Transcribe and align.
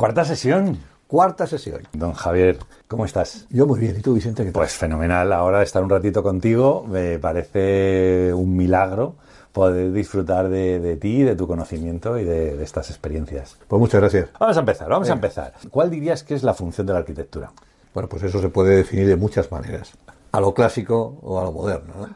Cuarta 0.00 0.24
sesión. 0.24 0.78
Cuarta 1.06 1.46
sesión. 1.46 1.82
Don 1.92 2.14
Javier, 2.14 2.58
¿cómo 2.88 3.04
estás? 3.04 3.46
Yo 3.50 3.66
muy 3.66 3.78
bien. 3.78 3.96
¿Y 3.98 4.00
tú, 4.00 4.14
Vicente? 4.14 4.44
¿qué 4.44 4.50
tal? 4.50 4.60
Pues 4.62 4.72
fenomenal. 4.72 5.30
Ahora 5.30 5.62
estar 5.62 5.82
un 5.82 5.90
ratito 5.90 6.22
contigo 6.22 6.86
me 6.88 7.18
parece 7.18 8.32
un 8.32 8.56
milagro 8.56 9.16
poder 9.52 9.92
disfrutar 9.92 10.48
de, 10.48 10.80
de 10.80 10.96
ti, 10.96 11.22
de 11.22 11.36
tu 11.36 11.46
conocimiento 11.46 12.18
y 12.18 12.24
de, 12.24 12.56
de, 12.56 12.64
estas 12.64 12.88
experiencias. 12.88 13.58
Pues 13.68 13.78
muchas 13.78 14.00
gracias. 14.00 14.30
Vamos 14.38 14.56
a 14.56 14.60
empezar, 14.60 14.88
vamos 14.88 15.10
a 15.10 15.12
empezar. 15.12 15.52
¿Cuál 15.70 15.90
dirías 15.90 16.22
que 16.22 16.34
es 16.34 16.44
la 16.44 16.54
función 16.54 16.86
de 16.86 16.94
la 16.94 17.00
arquitectura? 17.00 17.52
Bueno, 17.92 18.08
pues 18.08 18.22
eso 18.22 18.40
se 18.40 18.48
puede 18.48 18.76
definir 18.76 19.06
de 19.06 19.16
muchas 19.16 19.52
maneras. 19.52 19.92
A 20.32 20.40
lo 20.40 20.54
clásico 20.54 21.18
o 21.20 21.38
a 21.38 21.44
lo 21.44 21.52
moderno. 21.52 21.92
¿no? 21.98 22.08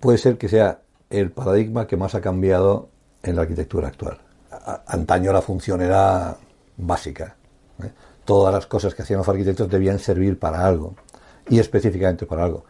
Puede 0.00 0.18
ser 0.18 0.36
que 0.36 0.48
sea 0.48 0.80
el 1.10 1.30
paradigma 1.30 1.86
que 1.86 1.96
más 1.96 2.16
ha 2.16 2.20
cambiado 2.20 2.88
en 3.22 3.36
la 3.36 3.42
arquitectura 3.42 3.86
actual. 3.86 4.18
Antaño 4.88 5.32
la 5.32 5.42
función 5.42 5.80
era 5.80 6.38
básica. 6.78 7.36
¿eh? 7.82 7.90
Todas 8.24 8.54
las 8.54 8.66
cosas 8.66 8.94
que 8.94 9.02
hacían 9.02 9.18
los 9.18 9.28
arquitectos 9.28 9.68
debían 9.68 9.98
servir 9.98 10.38
para 10.38 10.64
algo 10.64 10.94
y 11.48 11.58
específicamente 11.58 12.24
para 12.24 12.44
algo. 12.44 12.64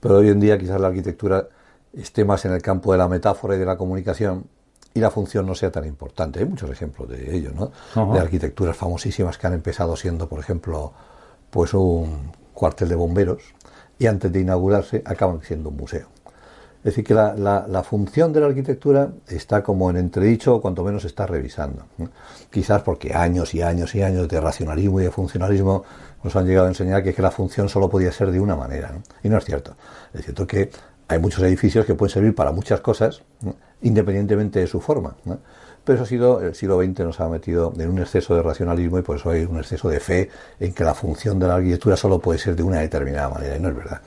Pero 0.00 0.18
hoy 0.18 0.28
en 0.28 0.40
día 0.40 0.56
quizás 0.58 0.80
la 0.80 0.88
arquitectura 0.88 1.48
esté 1.92 2.24
más 2.24 2.44
en 2.46 2.52
el 2.52 2.62
campo 2.62 2.92
de 2.92 2.98
la 2.98 3.08
metáfora 3.08 3.56
y 3.56 3.58
de 3.58 3.66
la 3.66 3.76
comunicación 3.76 4.46
y 4.94 5.00
la 5.00 5.10
función 5.10 5.46
no 5.46 5.54
sea 5.54 5.70
tan 5.70 5.84
importante. 5.84 6.40
Hay 6.40 6.46
muchos 6.46 6.70
ejemplos 6.70 7.08
de 7.08 7.36
ello, 7.36 7.52
¿no? 7.54 7.70
Ajá. 7.94 8.12
De 8.14 8.20
arquitecturas 8.20 8.76
famosísimas 8.76 9.38
que 9.38 9.46
han 9.46 9.52
empezado 9.54 9.96
siendo, 9.96 10.28
por 10.28 10.40
ejemplo, 10.40 10.92
pues 11.50 11.74
un 11.74 12.32
cuartel 12.54 12.88
de 12.88 12.94
bomberos 12.94 13.42
y 13.98 14.06
antes 14.06 14.32
de 14.32 14.40
inaugurarse 14.40 15.02
acaban 15.04 15.42
siendo 15.42 15.68
un 15.68 15.76
museo. 15.76 16.08
Es 16.80 16.84
decir, 16.84 17.04
que 17.04 17.12
la, 17.14 17.34
la- 17.34 17.66
la 17.68 17.82
función 17.82 18.32
de 18.32 18.40
la 18.40 18.46
arquitectura 18.46 19.10
está 19.28 19.62
como 19.62 19.90
en 19.90 19.96
entredicho 19.98 20.54
o 20.54 20.60
cuanto 20.62 20.82
menos 20.82 21.04
está 21.04 21.26
revisando. 21.26 21.84
Quizás 22.50 22.82
porque 22.82 23.12
años 23.14 23.54
y 23.54 23.60
años 23.62 23.94
y 23.94 24.02
años 24.02 24.28
de 24.28 24.40
racionalismo 24.40 25.00
y 25.00 25.04
de 25.04 25.10
funcionalismo 25.10 25.84
nos 26.24 26.34
han 26.36 26.46
llegado 26.46 26.66
a 26.66 26.70
enseñar 26.70 27.02
que, 27.02 27.20
la 27.20 27.30
función 27.30 27.68
solo 27.68 27.90
podía 27.90 28.10
ser 28.12 28.30
de 28.30 28.40
una 28.40 28.56
manera. 28.56 28.92
¿no? 28.92 29.02
Y 29.22 29.28
no 29.28 29.36
es 29.36 29.44
cierto. 29.44 29.76
Es 30.14 30.24
cierto 30.24 30.46
que 30.46 30.70
hay 31.08 31.18
muchos 31.18 31.42
edificios 31.42 31.84
que 31.84 31.94
pueden 31.94 32.12
servir 32.14 32.34
para 32.34 32.50
muchas 32.52 32.80
cosas, 32.80 33.22
independientemente 33.82 34.60
de 34.60 34.66
su 34.66 34.80
forma. 34.80 35.16
Pero 35.84 35.94
eso 35.96 36.04
ha 36.04 36.06
sido, 36.06 36.40
el 36.40 36.54
siglo 36.54 36.78
XX 36.82 37.00
nos 37.00 37.20
ha 37.20 37.28
metido 37.28 37.72
en 37.78 37.90
un 37.90 37.98
exceso 37.98 38.34
de 38.34 38.42
racionalismo 38.42 38.98
y 38.98 39.02
por 39.02 39.16
eso 39.16 39.30
hay 39.30 39.44
un 39.44 39.58
exceso 39.58 39.88
de 39.88 39.98
fe 40.00 40.30
en 40.60 40.72
que 40.72 40.84
la 40.84 40.94
función 40.94 41.38
de 41.38 41.46
la 41.48 41.56
arquitectura 41.56 41.96
solo 41.96 42.18
puede 42.20 42.38
ser 42.38 42.54
de 42.56 42.62
una 42.62 42.78
determinada 42.80 43.28
manera. 43.28 43.56
Y 43.56 43.60
no 43.60 43.68
es 43.70 43.76
verdad. 43.76 44.00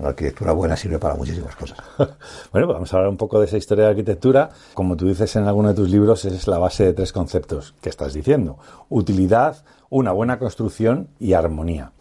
La 0.00 0.10
arquitectura 0.10 0.52
buena 0.52 0.76
sirve 0.76 0.98
para 0.98 1.14
muchísimas 1.14 1.54
cosas. 1.56 1.78
Bueno, 2.52 2.66
pues 2.66 2.74
vamos 2.76 2.92
a 2.92 2.96
hablar 2.96 3.10
un 3.10 3.16
poco 3.16 3.40
de 3.40 3.46
esa 3.46 3.56
historia 3.56 3.84
de 3.84 3.90
arquitectura. 3.90 4.50
Como 4.74 4.96
tú 4.96 5.06
dices 5.08 5.34
en 5.36 5.44
alguno 5.46 5.68
de 5.68 5.74
tus 5.74 5.90
libros, 5.90 6.24
es 6.24 6.46
la 6.46 6.58
base 6.58 6.84
de 6.84 6.92
tres 6.94 7.12
conceptos 7.12 7.74
que 7.80 7.88
estás 7.88 8.12
diciendo. 8.14 8.58
Utilidad, 8.88 9.56
una 9.90 10.12
buena 10.12 10.38
construcción 10.38 11.08
y 11.18 11.32
armonía. 11.34 11.92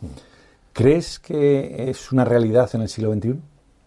¿Crees 0.73 1.19
que 1.19 1.89
es 1.89 2.11
una 2.11 2.23
realidad 2.23 2.69
en 2.73 2.81
el 2.81 2.89
siglo 2.89 3.13
XXI? 3.13 3.35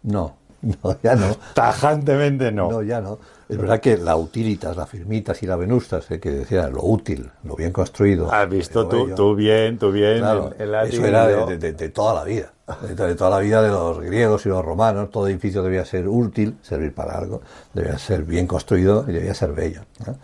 No, 0.03 0.35
no, 0.63 0.97
ya 1.03 1.15
no. 1.15 1.37
Tajantemente 1.55 2.51
no. 2.53 2.71
No, 2.71 2.83
ya 2.83 3.01
no. 3.01 3.19
Es 3.49 3.57
verdad 3.59 3.81
que 3.81 3.97
la 3.97 4.17
utilitas, 4.17 4.77
la 4.77 4.87
firmitas 4.87 5.43
y 5.43 5.47
la 5.47 5.57
venustas, 5.57 6.09
eh, 6.13 6.21
que 6.21 6.31
decían 6.31 6.73
lo 6.73 6.85
útil, 6.85 7.31
lo 7.43 7.57
bien 7.57 7.73
construido. 7.73 8.33
Has 8.33 8.49
visto 8.49 8.87
tú, 8.87 9.11
tú 9.15 9.35
bien, 9.35 9.77
tú 9.79 9.91
bien. 9.91 10.19
Claro, 10.19 10.53
la 10.59 10.85
eso 10.85 11.05
era 11.05 11.23
antigüedad. 11.25 11.47
de, 11.49 11.59
de- 11.59 11.73
de 11.73 11.89
toda 11.89 12.15
la 12.15 12.23
vida, 12.25 12.53
de, 12.81 12.95
to- 12.95 13.07
de 13.07 13.15
toda 13.15 13.31
la 13.31 13.39
vida 13.39 13.63
de 13.63 13.69
los 13.71 14.01
griegos 14.01 14.45
y 14.47 14.49
los 14.49 14.65
romanos. 14.65 15.11
Todo 15.11 15.29
edificio 15.29 15.63
debía 15.63 15.85
ser 15.85 16.09
útil, 16.09 16.57
servir 16.63 16.95
para 16.95 17.17
algo, 17.19 17.41
debía 17.75 17.99
ser 17.99 18.23
bien 18.25 18.47
construido 18.47 19.05
y 19.09 19.13
debía 19.13 19.35
ser 19.35 19.53
bello. 19.53 19.83
¿no? 20.07 20.17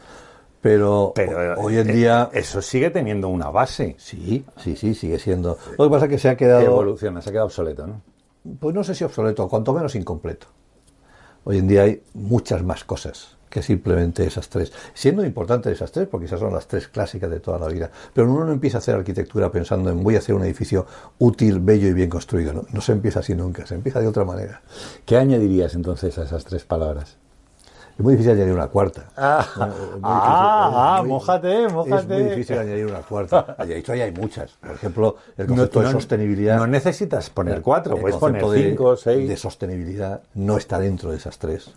Pero, 0.61 1.13
Pero 1.15 1.55
ho- 1.61 1.65
hoy 1.67 1.79
en 1.79 1.91
eh, 1.91 1.93
día, 1.93 2.31
Eso 2.33 2.61
sigue 2.61 2.91
teniendo 2.91 3.29
una 3.29 3.51
base. 3.51 3.95
sí, 3.99 4.45
sí, 4.57 4.75
sí, 4.77 4.95
sigue 4.95 5.19
siendo. 5.19 5.59
Lo 5.79 5.85
que 5.85 5.91
pasa 5.91 6.07
es 6.07 6.11
que 6.11 6.19
se 6.19 6.29
ha 6.29 6.37
quedado, 6.37 6.65
Evoluciona, 6.65 7.21
se 7.23 7.29
ha 7.29 7.33
quedado 7.33 7.47
obsoleto, 7.47 7.87
¿no? 7.87 8.01
pues 8.61 8.75
no 8.75 8.85
sé 8.85 8.95
si 8.95 9.03
obsoleto, 9.05 9.49
cuanto 9.49 9.73
menos 9.73 9.95
incompleto. 9.97 10.47
Hoy 11.49 11.59
en 11.59 11.69
día 11.69 11.83
hay 11.83 12.03
muchas 12.13 12.65
más 12.65 12.83
cosas 12.83 13.37
que 13.49 13.63
simplemente 13.63 14.27
esas 14.27 14.49
tres. 14.49 14.73
Siendo 14.95 15.25
importantes 15.25 15.73
esas 15.73 15.93
tres, 15.93 16.09
porque 16.09 16.27
esas 16.27 16.41
son 16.41 16.53
las 16.53 16.67
tres 16.67 16.89
clásicas 16.89 17.31
de 17.31 17.39
toda 17.39 17.61
la 17.61 17.69
vida. 17.69 17.89
Pero 18.13 18.29
uno 18.33 18.45
no 18.45 18.53
empieza 18.53 18.79
a 18.79 18.81
hacer 18.81 18.97
arquitectura 18.97 19.53
pensando 19.53 19.89
en 19.89 20.03
voy 20.03 20.17
a 20.17 20.19
hacer 20.19 20.35
un 20.35 20.43
edificio 20.43 20.87
útil, 21.21 21.61
bello 21.61 21.87
y 21.87 21.93
bien 21.93 22.11
construido. 22.11 22.53
No, 22.53 22.65
no 22.73 22.81
se 22.81 22.91
empieza 22.91 23.21
así 23.21 23.37
nunca, 23.37 23.65
se 23.65 23.77
empieza 23.77 24.01
de 24.01 24.09
otra 24.09 24.25
manera. 24.25 24.61
¿Qué 25.05 25.17
añadirías 25.17 25.77
entonces 25.77 26.19
a 26.19 26.25
esas 26.25 26.45
tres 26.45 26.65
palabras? 26.65 27.17
Es 27.99 28.05
muy 28.05 28.13
difícil 28.13 28.33
añadir 28.33 28.53
una 28.53 28.67
cuarta. 28.69 29.05
Ah, 29.17 29.41
es 29.51 29.57
muy 29.57 29.67
ah, 29.67 29.71
difícil, 29.71 30.01
es 30.03 30.05
ah, 30.05 30.99
muy- 31.01 31.09
mójate, 31.09 31.65
Es 31.65 31.73
mójate. 31.73 32.15
muy 32.15 32.23
difícil 32.25 32.59
añadir 32.59 32.87
una 32.87 32.99
cuarta. 33.01 33.55
Ahí 33.59 33.83
ahí 33.89 34.01
hay 34.03 34.13
muchas. 34.13 34.53
Por 34.53 34.73
ejemplo, 34.73 35.17
el 35.39 35.47
concepto 35.47 35.81
de 35.81 35.93
sostenibilidad. 35.93 36.57
No 36.59 36.67
necesitas 36.67 37.31
poner 37.31 37.63
cuatro, 37.63 37.95
el 37.97 38.03
puedes 38.03 38.17
poner 38.19 38.43
concepto 38.43 38.53
de- 38.65 38.71
cinco, 38.71 38.97
seis. 38.97 39.29
De 39.29 39.37
sostenibilidad 39.39 40.21
no 40.35 40.59
está 40.59 40.79
dentro 40.79 41.11
de 41.11 41.17
esas 41.17 41.39
tres. 41.39 41.71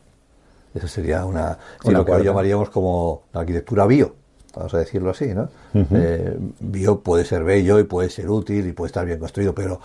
Eso 0.74 0.88
sería 0.88 1.26
una, 1.26 1.58
sí, 1.82 1.90
Una 1.90 2.00
lo 2.00 2.06
que 2.06 2.12
hoy 2.12 2.24
llamaríamos 2.24 2.70
como 2.70 3.24
la 3.34 3.40
arquitectura 3.40 3.86
bio, 3.88 4.14
vamos 4.56 4.74
a 4.74 4.78
decirlo 4.78 5.10
así, 5.12 5.34
¿no? 5.34 5.48
Eh, 5.74 6.38
bio 6.60 7.00
puede 7.00 7.24
ser 7.26 7.44
bello 7.46 7.80
y 7.80 7.86
puede 7.86 8.10
ser 8.10 8.30
útil 8.30 8.68
y 8.68 8.74
puede 8.74 8.88
estar 8.88 9.06
bien 9.06 9.20
construido, 9.20 9.56
pero 9.56 9.80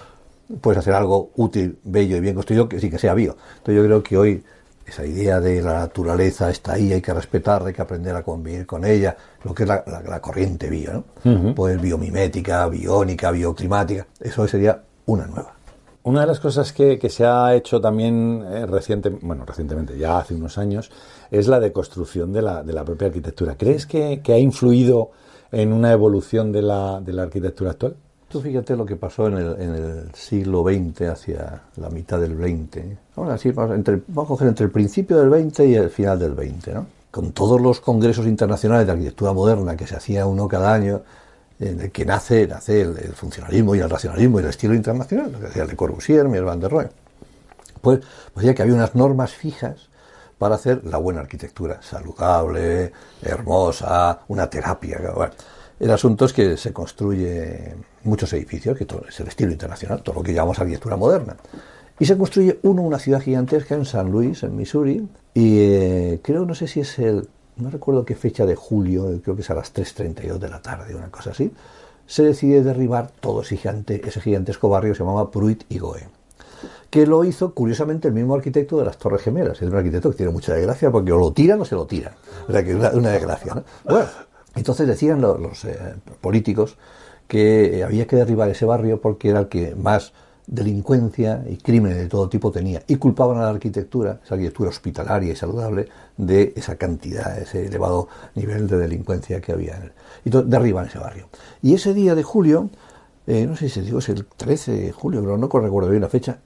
puedes 0.60 0.78
hacer 0.80 0.92
algo 0.94 1.30
útil, 1.36 1.78
bello 1.84 2.16
y 2.16 2.20
bien 2.20 2.34
construido 2.34 2.68
que 2.68 2.80
sí 2.80 2.90
que 2.90 2.98
sea 2.98 3.14
bio. 3.14 3.36
Entonces 3.58 3.76
yo 3.76 3.84
creo 3.84 4.02
que 4.02 4.18
hoy 4.18 4.44
esa 4.86 5.04
idea 5.06 5.40
de 5.40 5.62
la 5.62 5.74
naturaleza 5.80 6.50
está 6.50 6.74
ahí, 6.74 6.92
hay 6.92 7.00
que 7.00 7.14
respetarla, 7.14 7.68
hay 7.68 7.74
que 7.74 7.82
aprender 7.82 8.14
a 8.14 8.22
convivir 8.22 8.66
con 8.66 8.84
ella, 8.84 9.16
lo 9.42 9.54
que 9.54 9.62
es 9.62 9.68
la, 9.68 9.82
la- 9.86 10.02
la 10.02 10.20
corriente 10.20 10.68
bio, 10.68 10.92
¿no? 10.92 11.04
Pues 11.54 11.80
biomimética, 11.80 12.66
biónica, 12.68 13.30
bioclimática, 13.30 14.06
eso 14.20 14.46
sería 14.46 14.82
una 15.06 15.26
nueva. 15.26 15.54
Una 16.02 16.20
de 16.20 16.26
las 16.26 16.38
cosas 16.38 16.72
que, 16.74 16.98
que 16.98 17.08
se 17.08 17.24
ha 17.24 17.54
hecho 17.54 17.80
también 17.80 18.44
eh, 18.46 18.66
reciente, 18.66 19.08
bueno, 19.08 19.46
recientemente, 19.46 19.96
ya 19.96 20.18
hace 20.18 20.34
unos 20.34 20.58
años, 20.58 20.90
es 21.30 21.48
la 21.48 21.58
deconstrucción 21.60 22.30
de 22.30 22.42
la, 22.42 22.62
de 22.62 22.74
la 22.74 22.84
propia 22.84 23.06
arquitectura. 23.08 23.56
¿Crees 23.56 23.86
que, 23.86 24.20
que 24.22 24.34
ha 24.34 24.38
influido 24.38 25.12
en 25.50 25.72
una 25.72 25.92
evolución 25.92 26.52
de 26.52 26.60
la, 26.60 27.00
de 27.00 27.12
la 27.14 27.22
arquitectura 27.22 27.70
actual? 27.70 27.96
Tú 28.34 28.40
fíjate 28.40 28.74
lo 28.74 28.84
que 28.84 28.96
pasó 28.96 29.28
en 29.28 29.34
el, 29.34 29.60
en 29.60 29.74
el 29.76 30.12
siglo 30.12 30.64
XX 30.64 31.02
hacia 31.02 31.62
la 31.76 31.88
mitad 31.88 32.18
del 32.18 32.36
XX. 32.36 32.82
Vamos 33.14 33.30
a, 33.30 33.34
decir, 33.34 33.54
vamos, 33.54 33.76
entre, 33.76 34.02
vamos 34.08 34.24
a 34.24 34.28
coger 34.30 34.48
entre 34.48 34.66
el 34.66 34.72
principio 34.72 35.18
del 35.18 35.30
XX 35.30 35.60
y 35.60 35.74
el 35.76 35.88
final 35.88 36.18
del 36.18 36.34
XX, 36.34 36.74
¿no? 36.74 36.86
Con 37.12 37.30
todos 37.30 37.60
los 37.60 37.78
congresos 37.78 38.26
internacionales 38.26 38.86
de 38.86 38.92
arquitectura 38.92 39.32
moderna 39.32 39.76
que 39.76 39.86
se 39.86 39.94
hacía 39.94 40.26
uno 40.26 40.48
cada 40.48 40.74
año, 40.74 41.02
en 41.60 41.80
el 41.80 41.92
que 41.92 42.04
nace, 42.04 42.48
nace 42.48 42.80
el, 42.80 42.96
funcionalismo 43.14 43.76
y 43.76 43.78
el 43.78 43.88
racionalismo 43.88 44.40
y 44.40 44.42
el 44.42 44.48
estilo 44.48 44.74
internacional, 44.74 45.30
lo 45.30 45.38
que 45.38 45.46
decía 45.46 45.64
Le 45.64 45.76
Corbusier, 45.76 46.26
Mies 46.26 46.42
van 46.42 46.58
der 46.58 46.72
Rohe. 46.72 46.88
Pues, 47.80 48.00
pues 48.32 48.52
que 48.52 48.62
había 48.62 48.74
unas 48.74 48.96
normas 48.96 49.32
fijas 49.32 49.90
para 50.38 50.56
hacer 50.56 50.84
la 50.86 50.98
buena 50.98 51.20
arquitectura, 51.20 51.80
saludable, 51.80 52.90
hermosa, 53.22 54.22
una 54.26 54.50
terapia. 54.50 54.98
bueno. 55.14 55.34
El 55.80 55.90
asunto 55.90 56.24
es 56.24 56.32
que 56.32 56.56
se 56.56 56.72
construye 56.72 57.74
muchos 58.04 58.32
edificios, 58.32 58.76
que 58.76 58.84
todo 58.84 59.04
es 59.08 59.18
el 59.20 59.28
estilo 59.28 59.52
internacional, 59.52 60.02
todo 60.02 60.16
lo 60.16 60.22
que 60.22 60.32
llamamos 60.32 60.58
arquitectura 60.58 60.96
moderna. 60.96 61.36
Y 61.98 62.06
se 62.06 62.16
construye 62.16 62.58
uno, 62.62 62.82
una 62.82 62.98
ciudad 62.98 63.20
gigantesca 63.20 63.74
en 63.74 63.84
San 63.84 64.10
Luis, 64.10 64.42
en 64.42 64.56
Missouri, 64.56 65.08
y 65.32 65.58
eh, 65.58 66.20
creo, 66.22 66.44
no 66.44 66.54
sé 66.54 66.66
si 66.66 66.80
es 66.80 66.98
el, 66.98 67.28
no 67.56 67.70
recuerdo 67.70 68.04
qué 68.04 68.14
fecha 68.14 68.46
de 68.46 68.56
julio, 68.56 69.20
creo 69.22 69.36
que 69.36 69.42
es 69.42 69.50
a 69.50 69.54
las 69.54 69.74
3.32 69.74 70.38
de 70.38 70.48
la 70.48 70.60
tarde, 70.60 70.94
una 70.94 71.10
cosa 71.10 71.30
así, 71.30 71.52
se 72.06 72.22
decide 72.22 72.62
derribar 72.62 73.10
todo 73.20 73.42
ese, 73.42 73.56
gigante, 73.56 74.00
ese 74.04 74.20
gigantesco 74.20 74.68
barrio 74.68 74.92
que 74.92 74.98
se 74.98 75.04
llamaba 75.04 75.30
Pruitt 75.30 75.64
y 75.68 75.78
Goe 75.78 76.08
que 76.90 77.08
lo 77.08 77.24
hizo 77.24 77.54
curiosamente 77.54 78.06
el 78.06 78.14
mismo 78.14 78.36
arquitecto 78.36 78.78
de 78.78 78.84
las 78.84 78.98
Torres 78.98 79.20
Gemelas. 79.22 79.60
Es 79.60 79.68
un 79.68 79.74
arquitecto 79.74 80.12
que 80.12 80.16
tiene 80.16 80.30
mucha 80.30 80.54
desgracia 80.54 80.92
porque 80.92 81.10
o 81.10 81.18
lo 81.18 81.32
tiran 81.32 81.60
o 81.60 81.64
se 81.64 81.74
lo 81.74 81.86
tiran. 81.86 82.12
O 82.48 82.52
sea, 82.52 82.62
que 82.62 82.70
es 82.70 82.76
una, 82.76 82.90
una 82.90 83.10
desgracia. 83.10 83.52
¿no? 83.52 83.64
Bueno, 83.82 84.06
entonces 84.54 84.86
decían 84.86 85.20
los, 85.20 85.64
eh, 85.64 85.94
políticos 86.20 86.76
que 87.28 87.78
eh, 87.78 87.84
había 87.84 88.06
que 88.06 88.16
derribar 88.16 88.48
ese 88.50 88.64
barrio 88.64 89.00
porque 89.00 89.30
era 89.30 89.40
el 89.40 89.48
que 89.48 89.74
más 89.74 90.12
delincuencia 90.46 91.42
y 91.48 91.56
crímenes 91.56 91.98
de 91.98 92.06
todo 92.06 92.28
tipo 92.28 92.50
tenía. 92.50 92.82
Y 92.86 92.96
culpaban 92.96 93.38
a 93.38 93.42
la 93.42 93.50
arquitectura, 93.50 94.20
esa 94.22 94.34
arquitectura 94.34 94.70
hospitalaria 94.70 95.32
y 95.32 95.36
saludable, 95.36 95.88
de 96.16 96.52
esa 96.56 96.76
cantidad, 96.76 97.38
ese 97.38 97.66
elevado 97.66 98.08
nivel 98.34 98.66
de 98.66 98.76
delincuencia 98.76 99.40
que 99.40 99.52
había 99.52 99.76
en 99.76 99.82
él. 99.84 99.92
Y 100.24 100.30
derriban 100.30 100.86
ese 100.86 100.98
barrio. 100.98 101.28
Y 101.62 101.74
ese 101.74 101.94
día 101.94 102.14
de 102.14 102.22
julio, 102.22 102.70
eh, 103.26 103.46
no 103.46 103.56
sé 103.56 103.68
si 103.68 103.80
digo, 103.80 104.00
es 104.00 104.08
el 104.10 104.26
13 104.26 104.72
de 104.72 104.92
julio, 104.92 105.22
pero 105.22 105.38
no 105.38 105.48
recuerdo 105.48 105.88
bien 105.88 106.02
la 106.02 106.08
fecha, 106.08 106.38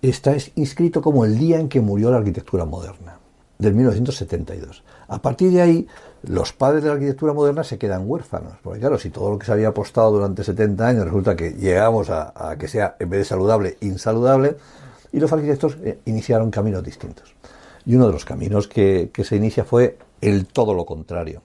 está 0.00 0.34
inscrito 0.54 1.02
como 1.02 1.24
el 1.24 1.38
día 1.38 1.58
en 1.58 1.68
que 1.68 1.80
murió 1.80 2.10
la 2.10 2.18
arquitectura 2.18 2.64
moderna, 2.64 3.18
del 3.60 3.74
1972. 3.74 4.82
A 5.08 5.20
partir 5.20 5.52
de 5.52 5.60
ahí, 5.60 5.86
los 6.22 6.52
padres 6.52 6.82
de 6.82 6.88
la 6.88 6.94
arquitectura 6.94 7.32
moderna 7.32 7.62
se 7.62 7.78
quedan 7.78 8.08
huérfanos, 8.08 8.54
porque 8.62 8.80
claro, 8.80 8.98
si 8.98 9.10
todo 9.10 9.30
lo 9.30 9.38
que 9.38 9.46
se 9.46 9.52
había 9.52 9.68
apostado 9.68 10.10
durante 10.12 10.42
70 10.42 10.86
años 10.86 11.04
resulta 11.04 11.36
que 11.36 11.50
llegamos 11.52 12.08
a, 12.10 12.56
que 12.58 12.68
sea, 12.68 12.96
en 12.98 13.10
vez 13.10 13.20
de 13.20 13.24
saludable, 13.24 13.76
insaludable, 13.80 14.56
y 15.12 15.20
los 15.20 15.32
arquitectos 15.32 15.76
eh, 15.82 15.98
iniciaron 16.06 16.50
caminos 16.50 16.82
distintos. 16.82 17.34
Y 17.84 17.96
uno 17.96 18.06
de 18.06 18.12
los 18.12 18.24
caminos 18.24 18.68
que, 18.68 19.10
que 19.12 19.24
se 19.24 19.36
inicia 19.36 19.64
fue 19.64 19.98
el 20.20 20.46
todo 20.46 20.74
lo 20.74 20.84
contrario. 20.84 21.42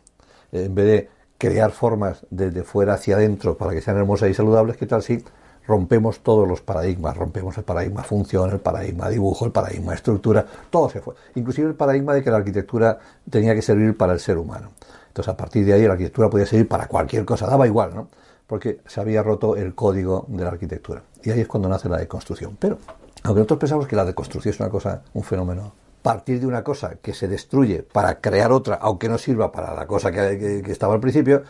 En 0.52 0.74
vez 0.76 0.86
de 0.86 1.10
crear 1.38 1.72
formas 1.72 2.26
desde 2.30 2.64
fuera 2.64 2.94
hacia 2.94 3.16
adentro 3.16 3.58
para 3.58 3.74
que 3.74 3.82
sean 3.82 3.98
hermosas 3.98 4.30
y 4.30 4.34
saludables, 4.34 4.78
¿qué 4.78 4.86
tal 4.86 5.02
si 5.02 5.24
rompemos 5.68 6.20
todos 6.20 6.48
los 6.48 6.62
paradigmas, 6.62 7.18
rompemos 7.18 7.58
el 7.58 7.64
paradigma 7.64 8.04
función, 8.04 8.52
el 8.52 8.60
paradigma 8.60 9.10
dibujo, 9.10 9.46
el 9.46 9.52
paradigma 9.52 9.94
estructura, 9.94 10.46
todo 10.70 10.90
se 10.90 11.02
fue. 11.02 11.16
Inclusive 11.36 11.68
el 11.68 11.76
paradigma 11.76 12.14
de 12.14 12.24
que 12.24 12.32
la 12.32 12.38
arquitectura 12.38 13.00
tenía 13.30 13.56
que 13.56 13.62
servir 13.62 13.98
para 13.98 14.14
el 14.14 14.20
ser 14.20 14.38
humano. 14.38 14.72
Entonces 15.08 15.34
a 15.34 15.38
partir 15.38 15.66
de 15.66 15.74
ahí 15.74 15.86
la 15.86 15.94
arquitectura 15.94 16.30
podía 16.30 16.46
servir 16.46 16.68
para 16.68 16.88
cualquier 16.88 17.26
cosa, 17.26 17.48
daba 17.48 17.66
igual, 17.68 17.96
¿no? 17.96 18.08
Porque 18.48 18.82
se 18.86 19.02
había 19.02 19.24
roto 19.24 19.56
el 19.56 19.74
código 19.74 20.26
de 20.28 20.44
la 20.44 20.50
arquitectura. 20.50 21.02
Y 21.24 21.32
ahí 21.32 21.42
es 21.42 21.48
cuando 21.48 21.68
nace 21.68 21.90
la 21.90 21.98
deconstrucción. 21.98 22.58
Pero, 22.60 22.78
aunque 23.24 23.40
nosotros 23.40 23.60
pensamos 23.60 23.88
que 23.88 23.96
la 23.96 24.06
deconstrucción 24.06 24.54
es 24.54 24.60
una 24.60 24.70
cosa, 24.70 25.02
un 25.14 25.24
fenómeno 25.24 25.86
partir 26.06 26.40
de 26.40 26.46
una 26.46 26.64
cosa 26.64 26.98
que 27.02 27.16
se 27.16 27.28
destruye 27.28 27.82
para 27.82 28.22
crear 28.22 28.52
otra, 28.52 28.76
aunque 28.76 29.10
no 29.10 29.18
sirva 29.18 29.52
para 29.52 29.74
la 29.74 29.88
cosa 29.88 30.12
que, 30.12 30.62
estaba 30.68 30.94
al 30.94 31.00
principio, 31.00 31.42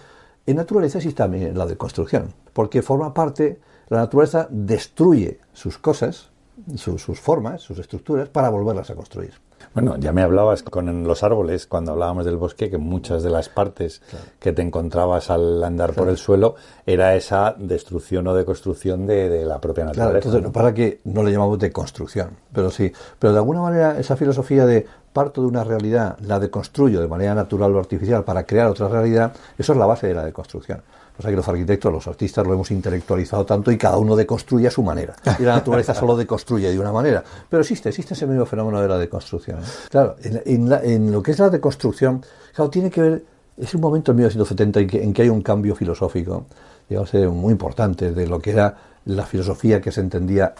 en 0.45 0.56
naturaleza 0.56 1.00
existe 1.00 1.18
también 1.18 1.57
la 1.57 1.65
deconstrucción, 1.65 2.33
porque 2.53 2.81
forma 2.81 3.13
parte 3.13 3.59
la 3.89 3.99
naturaleza 3.99 4.47
destruye 4.49 5.39
sus 5.53 5.77
cosas, 5.77 6.29
sus 6.75 7.19
formas, 7.19 7.61
sus 7.61 7.79
estructuras, 7.79 8.29
para 8.29 8.49
volverlas 8.49 8.89
a 8.89 8.95
construir. 8.95 9.33
Bueno, 9.73 9.97
ya 9.97 10.11
me 10.11 10.21
hablabas 10.21 10.63
con 10.63 11.03
los 11.05 11.23
árboles, 11.23 11.65
cuando 11.67 11.91
hablábamos 11.91 12.25
del 12.25 12.37
bosque, 12.37 12.69
que 12.69 12.77
muchas 12.77 13.23
de 13.23 13.29
las 13.29 13.49
partes 13.49 14.01
que 14.39 14.53
te 14.53 14.61
encontrabas 14.61 15.29
al 15.29 15.63
andar 15.63 15.93
por 15.93 16.07
el 16.07 16.17
suelo 16.17 16.55
era 16.85 17.15
esa 17.15 17.55
destrucción 17.57 18.27
o 18.27 18.35
deconstrucción 18.35 19.05
de, 19.05 19.29
de 19.29 19.45
la 19.45 19.59
propia 19.59 19.85
naturaleza. 19.85 20.21
Claro, 20.21 20.37
entonces, 20.37 20.51
para 20.53 20.73
que 20.73 21.01
no 21.05 21.23
le 21.23 21.31
llamamos 21.31 21.59
deconstrucción, 21.59 22.31
pero 22.53 22.69
sí. 22.69 22.91
Pero 23.19 23.33
de 23.33 23.39
alguna 23.39 23.61
manera 23.61 23.99
esa 23.99 24.15
filosofía 24.15 24.65
de 24.65 24.85
parto 25.11 25.41
de 25.41 25.47
una 25.47 25.63
realidad, 25.63 26.17
la 26.19 26.39
deconstruyo 26.39 27.01
de 27.01 27.07
manera 27.07 27.33
natural 27.33 27.73
o 27.75 27.79
artificial 27.79 28.23
para 28.23 28.45
crear 28.45 28.67
otra 28.67 28.87
realidad, 28.87 29.33
eso 29.57 29.73
es 29.73 29.79
la 29.79 29.85
base 29.85 30.07
de 30.07 30.13
la 30.13 30.25
deconstrucción. 30.25 30.81
Sea 31.19 31.29
que 31.29 31.38
los 31.38 31.47
arquitectos, 31.47 31.91
los 31.91 32.07
artistas 32.07 32.45
lo 32.45 32.53
hemos 32.53 32.71
intelectualizado 32.71 33.45
tanto 33.45 33.71
y 33.71 33.77
cada 33.77 33.97
uno 33.97 34.15
deconstruye 34.15 34.67
a 34.67 34.71
su 34.71 34.83
manera. 34.83 35.15
Y 35.39 35.44
la 35.44 35.56
naturaleza 35.56 35.94
solo 35.94 36.15
deconstruye 36.17 36.69
de 36.69 36.79
una 36.79 36.91
manera. 36.91 37.23
Pero 37.50 37.62
existe, 37.62 37.89
existe 37.89 38.13
ese 38.13 38.27
mismo 38.27 38.45
fenómeno 38.45 38.81
de 38.81 38.88
la 38.88 38.97
deconstrucción. 38.97 39.59
Claro, 39.89 40.15
en, 40.21 41.12
lo 41.12 41.23
que 41.23 41.31
es 41.31 41.39
la 41.39 41.50
deconstrucción, 41.50 42.23
claro, 42.53 42.69
tiene 42.69 42.89
que 42.89 43.01
ver, 43.01 43.23
es 43.57 43.73
un 43.73 43.81
momento 43.81 44.12
en 44.12 44.17
1970 44.17 44.79
en 44.79 44.89
en 45.03 45.13
que 45.13 45.21
hay 45.21 45.29
un 45.29 45.41
cambio 45.41 45.75
filosófico, 45.75 46.45
digamos, 46.89 47.13
eh, 47.13 47.27
muy 47.27 47.51
importante 47.51 48.11
de 48.11 48.27
lo 48.27 48.39
que 48.39 48.51
era 48.51 48.75
la 49.06 49.25
filosofía 49.25 49.79
que 49.79 49.91
se 49.91 50.01
entendía 50.01 50.53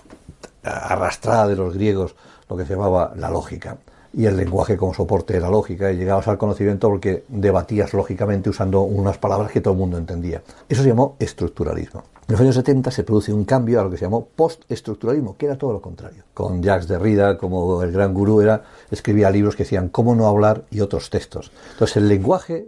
arrastrada 0.64 1.48
de 1.48 1.56
los 1.56 1.74
griegos, 1.74 2.16
lo 2.50 2.56
que 2.56 2.66
se 2.66 2.74
llamaba 2.74 3.14
la 3.16 3.30
lógica 3.30 3.78
y 4.16 4.26
el 4.26 4.38
lenguaje 4.38 4.78
como 4.78 4.94
soporte 4.94 5.34
de 5.34 5.42
la 5.42 5.50
lógica 5.50 5.92
y 5.92 5.98
llegabas 5.98 6.28
al 6.30 6.38
conocimiento 6.38 6.88
porque 6.88 7.26
debatías 7.28 7.94
lógicamente 7.94 8.50
usando 8.50 8.82
unas 8.82 9.18
palabras 9.18 9.52
que 9.52 9.60
todo 9.60 9.74
el 9.74 9.80
mundo 9.80 9.98
entendía. 9.98 10.42
Eso 10.70 10.84
se 10.84 10.90
llamó 10.90 11.18
estructuralismo. 11.20 12.04
En 12.28 12.32
los 12.32 12.42
años 12.42 12.56
70 12.56 12.90
se 12.92 13.04
produce 13.04 13.34
un 13.34 13.44
cambio 13.44 13.80
a 13.80 13.84
lo 13.84 13.92
que 13.92 13.98
se 13.98 14.06
llamó 14.06 14.26
postestructuralismo, 14.26 15.36
que 15.38 15.46
era 15.48 15.58
todo 15.58 15.74
lo 15.74 15.82
contrario. 15.82 16.24
Con 16.34 16.64
Jacques 16.64 16.88
Derrida, 16.88 17.38
como 17.38 17.84
el 17.84 17.92
gran 17.92 18.14
gurú 18.14 18.42
era, 18.42 18.64
escribía 18.90 19.30
libros 19.30 19.56
que 19.56 19.64
decían 19.64 19.90
cómo 19.90 20.16
no 20.16 20.28
hablar 20.28 20.64
y 20.72 20.80
otros 20.80 21.10
textos. 21.10 21.52
Entonces 21.74 21.98
el 21.98 22.08
lenguaje 22.08 22.68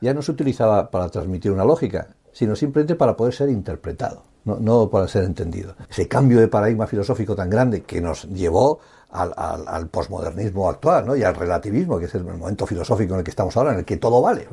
ya 0.00 0.14
no 0.14 0.22
se 0.22 0.32
utilizaba 0.32 0.90
para 0.90 1.10
transmitir 1.10 1.52
una 1.52 1.64
lógica, 1.64 2.08
sino 2.32 2.56
simplemente 2.56 2.96
para 2.96 3.16
poder 3.16 3.34
ser 3.34 3.50
interpretado, 3.50 4.22
no, 4.44 4.58
no 4.58 4.88
para 4.88 5.08
ser 5.08 5.24
entendido. 5.24 5.74
Ese 5.90 6.08
cambio 6.08 6.40
de 6.40 6.48
paradigma 6.48 6.86
filosófico 6.86 7.36
tan 7.36 7.50
grande 7.50 7.82
que 7.82 8.00
nos 8.00 8.24
llevó 8.24 8.80
al, 9.16 9.64
al, 9.66 9.88
posmodernismo 9.88 10.68
actual 10.68 11.06
¿no? 11.06 11.16
y 11.16 11.22
al 11.22 11.34
relativismo, 11.34 11.98
que 11.98 12.06
es 12.06 12.14
el 12.14 12.24
momento 12.24 12.66
filosófico 12.66 13.14
en 13.14 13.20
el 13.20 13.24
que 13.24 13.30
estamos 13.30 13.56
ahora, 13.56 13.72
en 13.72 13.80
el 13.80 13.84
que 13.84 13.96
todo 13.96 14.20
vale. 14.20 14.46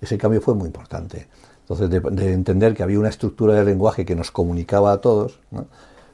ese 0.00 0.16
cambio 0.16 0.40
fue 0.40 0.54
muy 0.54 0.66
importante. 0.66 1.28
Entonces, 1.68 1.90
de, 1.90 2.32
entender 2.32 2.74
que 2.74 2.82
había 2.82 2.98
una 2.98 3.10
estructura 3.10 3.54
del 3.54 3.66
lenguaje 3.66 4.06
que 4.06 4.14
nos 4.14 4.30
comunicaba 4.30 4.92
a 4.92 5.00
todos, 5.02 5.38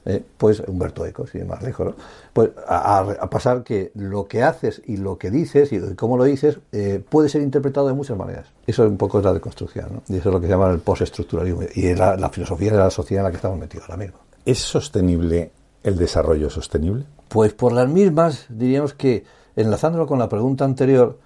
eh, 0.05 0.23
pues 0.37 0.61
Humberto 0.67 1.07
Eco, 1.07 1.27
sin 1.29 1.47
más 1.47 1.63
lejos, 1.63 1.95
pues 2.33 2.51
a, 2.67 3.29
pasar 3.31 3.63
que 3.63 3.93
lo 3.95 4.27
que 4.27 4.43
haces 4.43 4.83
y 4.85 4.97
lo 4.97 5.17
que 5.17 5.31
dices 5.31 5.73
y 5.73 5.81
cómo 5.95 6.17
lo 6.17 6.25
dices 6.25 6.59
eh, 6.73 7.03
puede 7.09 7.29
ser 7.29 7.43
interpretado 7.43 7.87
de 7.87 7.95
muchas 7.95 8.17
maneras. 8.17 8.49
Eso 8.67 8.83
un 8.83 8.97
poco 8.97 9.21
es 9.21 9.25
la 9.25 9.33
deconstrucción, 9.33 9.87
¿no? 9.93 10.03
y 10.09 10.19
eso 10.19 10.29
es 10.31 10.35
lo 10.35 10.41
que 10.41 10.47
se 10.47 10.53
llama 10.53 10.71
el 10.71 10.81
postestructuralismo 10.81 11.63
y 11.75 11.87
es 11.87 11.99
la, 11.99 12.17
la 12.17 12.29
filosofía 12.31 12.73
de 12.73 12.79
la 12.79 12.91
sociedad 12.91 13.21
en 13.23 13.25
la 13.27 13.31
que 13.31 13.37
estamos 13.37 13.59
metidos 13.59 13.89
ahora 13.89 14.05
mismo. 14.05 14.19
¿Es 14.45 14.59
sostenible 14.59 15.53
el 15.85 15.97
desarrollo 15.97 16.51
sostenible? 16.51 17.05
Pues 17.29 17.53
por 17.53 17.73
las 17.73 17.89
mismas, 17.89 18.47
diríamos 18.49 18.95
que, 18.95 19.25
enlazándolo 19.55 20.07
con 20.07 20.19
la 20.19 20.29
pregunta 20.29 20.65
anterior, 20.65 21.19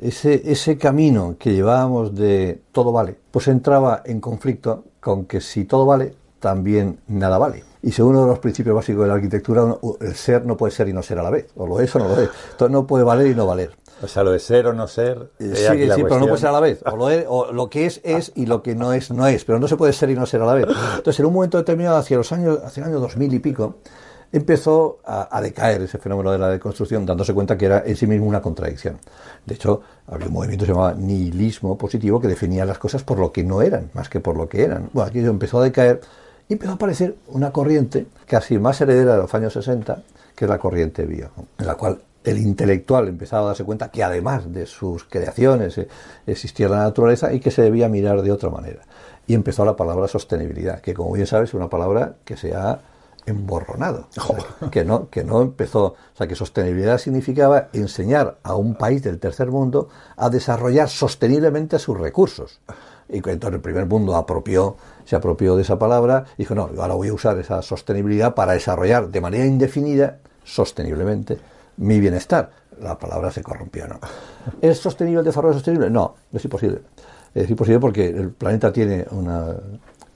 ese, 0.00 0.50
ese 0.50 0.78
camino 0.78 1.36
que 1.38 1.54
llevábamos 1.54 2.14
de 2.14 2.62
todo 2.72 2.92
vale, 2.92 3.16
pues 3.30 3.48
entraba 3.48 4.02
en 4.04 4.20
conflicto 4.20 4.84
con 5.00 5.24
que 5.24 5.40
si 5.40 5.64
todo 5.64 5.86
vale, 5.86 6.14
también 6.40 7.00
nada 7.08 7.38
vale. 7.38 7.64
Y 7.82 7.92
según 7.92 8.12
uno 8.12 8.22
de 8.22 8.28
los 8.28 8.38
principios 8.38 8.74
básicos 8.74 9.02
de 9.02 9.08
la 9.08 9.14
arquitectura, 9.14 9.76
el 10.00 10.14
ser 10.14 10.44
no 10.44 10.56
puede 10.56 10.72
ser 10.72 10.88
y 10.88 10.92
no 10.92 11.02
ser 11.02 11.18
a 11.18 11.22
la 11.22 11.30
vez. 11.30 11.46
O 11.56 11.66
lo 11.66 11.80
es 11.80 11.94
o 11.96 11.98
no 11.98 12.08
lo 12.08 12.20
es. 12.20 12.30
Entonces 12.52 12.70
no 12.70 12.86
puede 12.86 13.04
valer 13.04 13.26
y 13.28 13.34
no 13.34 13.46
valer. 13.46 13.72
O 14.04 14.08
sea, 14.08 14.22
lo 14.22 14.32
de 14.32 14.38
ser 14.38 14.66
o 14.66 14.72
no 14.72 14.86
ser. 14.86 15.30
Eh, 15.38 15.54
sí, 15.54 15.90
sí, 15.94 16.02
pero 16.02 16.18
no 16.18 16.26
puede 16.26 16.38
ser 16.38 16.50
a 16.50 16.52
la 16.52 16.60
vez. 16.60 16.80
O 16.84 16.96
lo, 16.96 17.06
o 17.28 17.52
lo, 17.52 17.70
que 17.70 17.86
es, 17.86 18.00
es 18.04 18.32
y 18.34 18.46
lo 18.46 18.62
que 18.62 18.74
no 18.74 18.92
es, 18.92 19.10
no 19.10 19.26
es. 19.26 19.44
Pero 19.44 19.58
no 19.58 19.66
se 19.66 19.76
puede 19.76 19.92
ser 19.92 20.10
y 20.10 20.14
no 20.14 20.26
ser 20.26 20.42
a 20.42 20.46
la 20.46 20.54
vez. 20.54 20.66
Entonces, 20.96 21.20
en 21.20 21.26
un 21.26 21.32
momento 21.32 21.58
determinado, 21.58 21.96
hacia 21.96 22.16
los 22.16 22.30
años, 22.32 22.60
hacia 22.62 22.82
el 22.82 22.90
año 22.90 23.00
2000 23.00 23.34
y 23.34 23.38
pico, 23.38 23.76
empezó 24.34 24.98
a, 25.04 25.40
decaer 25.40 25.82
ese 25.82 25.96
fenómeno 25.98 26.32
de 26.32 26.38
la 26.38 26.48
deconstrucción, 26.48 27.06
dándose 27.06 27.32
cuenta 27.32 27.56
que 27.56 27.66
era 27.66 27.84
en 27.86 27.94
sí 27.94 28.06
mismo 28.08 28.26
una 28.26 28.42
contradicción. 28.42 28.98
De 29.46 29.54
hecho, 29.54 29.82
había 30.08 30.26
un 30.26 30.32
movimiento 30.32 30.64
que 30.64 30.66
se 30.66 30.72
llamaba 30.72 30.94
nihilismo 30.94 31.78
positivo 31.78 32.20
que 32.20 32.26
definía 32.26 32.64
las 32.64 32.78
cosas 32.78 33.04
por 33.04 33.20
lo 33.20 33.30
que 33.30 33.44
no 33.44 33.62
eran, 33.62 33.90
más 33.94 34.08
que 34.08 34.18
por 34.18 34.36
lo 34.36 34.48
que 34.48 34.64
eran. 34.64 34.90
Bueno, 34.92 35.08
aquello 35.08 35.30
empezó 35.30 35.60
a 35.60 35.64
decaer 35.64 36.00
y 36.48 36.54
empezó 36.54 36.72
a 36.72 36.74
aparecer 36.74 37.14
una 37.28 37.52
corriente 37.52 38.06
casi 38.26 38.58
más 38.58 38.80
heredera 38.80 39.12
de 39.12 39.18
los 39.18 39.34
años 39.34 39.52
60, 39.52 40.02
que 40.34 40.46
es 40.46 40.48
la 40.48 40.58
corriente 40.58 41.06
bio, 41.06 41.30
en 41.58 41.66
la 41.66 41.76
cual 41.76 42.00
el 42.24 42.38
intelectual 42.38 43.08
empezaba 43.08 43.42
a 43.42 43.46
darse 43.48 43.64
cuenta 43.64 43.90
que 43.90 44.02
además 44.02 44.52
de 44.52 44.66
sus 44.66 45.04
creaciones 45.04 45.78
eh, 45.78 45.88
existía 46.26 46.68
la 46.68 46.78
naturaleza 46.78 47.32
y 47.32 47.40
que 47.40 47.50
se 47.50 47.62
debía 47.62 47.88
mirar 47.88 48.22
de 48.22 48.32
otra 48.32 48.50
manera. 48.50 48.80
Y 49.26 49.34
empezó 49.34 49.64
la 49.64 49.76
palabra 49.76 50.08
sostenibilidad, 50.08 50.80
que 50.80 50.94
como 50.94 51.12
bien 51.12 51.26
sabes 51.26 51.50
es 51.50 51.54
una 51.54 51.68
palabra 51.68 52.16
que 52.24 52.36
se 52.36 52.54
ha 52.54 52.80
emborronado. 53.26 54.08
que, 54.70 54.84
no, 54.84 55.08
que 55.08 55.24
no 55.24 55.42
empezó. 55.42 55.84
O 55.84 56.16
sea, 56.16 56.26
que 56.26 56.34
sostenibilidad 56.34 56.98
significaba 56.98 57.68
enseñar 57.72 58.38
a 58.42 58.54
un 58.54 58.74
país 58.74 59.02
del 59.02 59.18
tercer 59.18 59.50
mundo 59.50 59.88
a 60.16 60.30
desarrollar 60.30 60.88
sosteniblemente 60.88 61.78
sus 61.78 61.98
recursos. 61.98 62.60
Y 63.08 63.16
entonces 63.16 63.54
el 63.54 63.60
primer 63.60 63.86
mundo 63.86 64.16
apropió, 64.16 64.76
se 65.04 65.14
apropió 65.14 65.56
de 65.56 65.62
esa 65.62 65.78
palabra 65.78 66.24
y 66.34 66.42
dijo, 66.42 66.54
no, 66.54 66.70
ahora 66.78 66.94
voy 66.94 67.08
a 67.08 67.14
usar 67.14 67.38
esa 67.38 67.60
sostenibilidad 67.60 68.34
para 68.34 68.52
desarrollar 68.52 69.08
de 69.08 69.20
manera 69.20 69.44
indefinida, 69.44 70.18
sosteniblemente, 70.42 71.38
mi 71.76 72.00
bienestar. 72.00 72.50
La 72.80 72.98
palabra 72.98 73.30
se 73.30 73.42
corrompió, 73.42 73.86
¿no? 73.86 74.00
¿Es 74.60 74.78
sostenible 74.78 75.20
el 75.20 75.24
desarrollo 75.24 75.54
sostenible? 75.54 75.90
No, 75.90 76.14
es 76.32 76.44
imposible. 76.44 76.80
Es 77.32 77.48
imposible 77.48 77.80
porque 77.80 78.06
el 78.06 78.30
planeta 78.30 78.72
tiene 78.72 79.06
una 79.10 79.54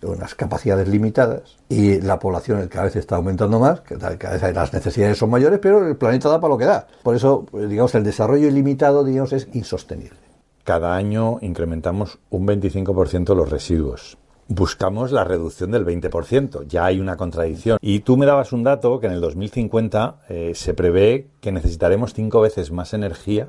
unas 0.02 0.34
capacidades 0.34 0.88
limitadas 0.88 1.56
y 1.68 2.00
la 2.00 2.18
población 2.18 2.66
cada 2.68 2.84
vez 2.84 2.96
está 2.96 3.16
aumentando 3.16 3.58
más, 3.58 3.80
cada 3.80 4.14
vez 4.14 4.54
las 4.54 4.72
necesidades 4.72 5.18
son 5.18 5.30
mayores, 5.30 5.58
pero 5.60 5.86
el 5.86 5.96
planeta 5.96 6.28
da 6.28 6.40
para 6.40 6.52
lo 6.52 6.58
que 6.58 6.64
da. 6.64 6.86
Por 7.02 7.16
eso, 7.16 7.46
pues, 7.50 7.68
digamos, 7.68 7.94
el 7.94 8.04
desarrollo 8.04 8.48
ilimitado, 8.48 9.04
digamos, 9.04 9.32
es 9.32 9.48
insostenible. 9.52 10.18
Cada 10.64 10.94
año 10.94 11.38
incrementamos 11.40 12.18
un 12.30 12.46
25% 12.46 13.34
los 13.34 13.50
residuos. 13.50 14.18
Buscamos 14.48 15.12
la 15.12 15.24
reducción 15.24 15.70
del 15.70 15.84
20%. 15.84 16.66
Ya 16.66 16.86
hay 16.86 17.00
una 17.00 17.18
contradicción. 17.18 17.78
Y 17.82 18.00
tú 18.00 18.16
me 18.16 18.24
dabas 18.24 18.52
un 18.52 18.64
dato 18.64 18.98
que 18.98 19.06
en 19.06 19.12
el 19.12 19.20
2050 19.20 20.22
eh, 20.30 20.52
se 20.54 20.72
prevé 20.72 21.28
que 21.42 21.52
necesitaremos 21.52 22.14
cinco 22.14 22.40
veces 22.40 22.72
más 22.72 22.94
energía 22.94 23.48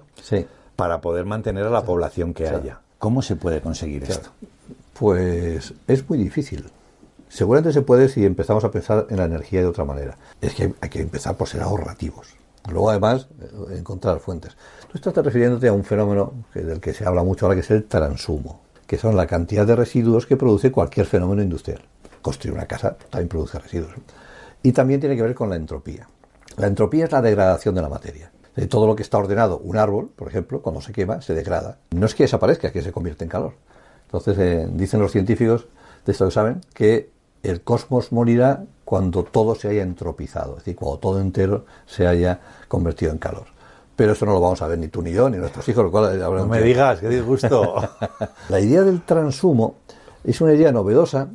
para 0.76 1.00
poder 1.00 1.26
mantener 1.26 1.64
a 1.64 1.70
la 1.70 1.86
población 1.86 2.34
que 2.34 2.50
haya. 2.50 2.82
¿Cómo 2.98 3.22
se 3.22 3.38
puede 3.38 3.62
conseguir 3.62 4.04
esto? 4.04 4.30
Pues 4.94 5.74
es 5.88 6.10
muy 6.10 6.18
difícil. 6.18 6.66
Seguramente 7.30 7.72
se 7.72 7.82
puede 7.82 8.10
si 8.10 8.26
empezamos 8.26 8.66
a 8.66 8.72
pensar 8.72 9.08
en 9.10 9.18
la 9.18 9.26
energía 9.26 9.62
de 9.62 9.68
otra 9.68 9.86
manera. 9.86 10.18
Es 10.42 10.54
que 10.54 10.74
hay 10.82 10.90
que 10.90 11.02
empezar 11.02 11.38
por 11.38 11.48
ser 11.48 11.62
ahorrativos. 11.62 12.36
Luego, 12.70 12.90
además, 12.90 13.30
eh, 13.42 13.78
encontrar 13.78 14.20
fuentes. 14.20 14.58
Tú 14.92 14.98
estás 14.98 15.16
refiriéndote 15.16 15.70
a 15.70 15.74
un 15.74 15.86
fenómeno 15.86 16.34
del 16.54 16.82
que 16.82 16.94
se 16.94 17.06
habla 17.06 17.24
mucho 17.24 17.46
ahora, 17.46 17.56
que 17.56 17.62
es 17.62 17.72
el 17.72 17.86
transumo, 17.86 18.62
que 18.90 18.98
son 18.98 19.16
la 19.16 19.28
cantidad 19.28 19.68
de 19.68 19.76
residuos 19.76 20.26
que 20.26 20.36
produce 20.36 20.72
cualquier 20.72 21.06
fenómeno 21.06 21.44
industrial. 21.44 21.80
Construir 22.24 22.56
una 22.56 22.66
casa 22.66 22.98
también 23.12 23.28
produce 23.30 23.60
residuos. 23.60 23.92
Y 24.64 24.72
también 24.72 25.00
tiene 25.00 25.16
que 25.16 25.22
ver 25.22 25.36
con 25.36 25.48
la 25.48 25.58
entropía. 25.58 26.10
La 26.58 26.66
entropía 26.66 27.06
es 27.06 27.12
la 27.12 27.22
degradación 27.22 27.76
de 27.76 27.84
la 27.84 27.88
materia. 27.88 28.32
De 28.56 28.66
todo 28.66 28.88
lo 28.88 28.96
que 28.96 29.04
está 29.04 29.20
ordenado, 29.20 29.60
un 29.60 29.78
árbol, 29.78 30.10
por 30.16 30.28
ejemplo, 30.28 30.64
cuando 30.64 30.82
se 30.82 30.92
quema, 30.92 31.22
se 31.22 31.36
degrada. 31.36 31.78
No 31.92 32.08
es 32.08 32.16
que 32.16 32.24
desaparezca, 32.24 32.70
es 32.70 32.74
que 32.74 32.82
se 32.82 32.92
convierte 32.92 33.24
en 33.24 33.30
calor. 33.30 33.54
Entonces, 34.08 34.40
eh, 34.40 34.68
dicen 34.72 35.00
los 35.00 35.12
científicos, 35.12 35.68
de 36.04 36.12
esto 36.12 36.26
que 36.26 36.32
saben, 36.32 36.62
que 36.74 37.12
el 37.44 37.62
cosmos 37.62 38.12
morirá 38.12 38.64
cuando 38.86 39.24
todo 39.24 39.54
se 39.54 39.68
haya 39.68 39.84
entropizado, 39.84 40.54
es 40.54 40.66
decir, 40.66 40.76
cuando 40.76 40.98
todo 40.98 41.22
entero 41.22 41.66
se 41.86 42.08
haya 42.08 42.40
convertido 42.68 43.12
en 43.12 43.20
calor. 43.20 43.59
Pero 44.00 44.14
eso 44.14 44.26
no 44.26 44.32
lo 44.32 44.40
vamos 44.40 44.62
a 44.62 44.68
ver 44.70 44.80
ni 44.80 44.88
tú 44.88 45.02
ni 45.02 45.12
yo, 45.12 45.30
ni 45.30 45.36
nuestros 45.36 45.68
hijos. 45.68 45.84
Lo 45.84 45.92
cual 45.92 46.18
no 46.18 46.46
me 46.46 46.62
digas, 46.62 47.02
qué 47.02 47.10
disgusto. 47.10 47.76
la 48.48 48.60
idea 48.62 48.82
del 48.82 49.02
transumo 49.02 49.76
es 50.24 50.40
una 50.40 50.54
idea 50.54 50.72
novedosa 50.72 51.28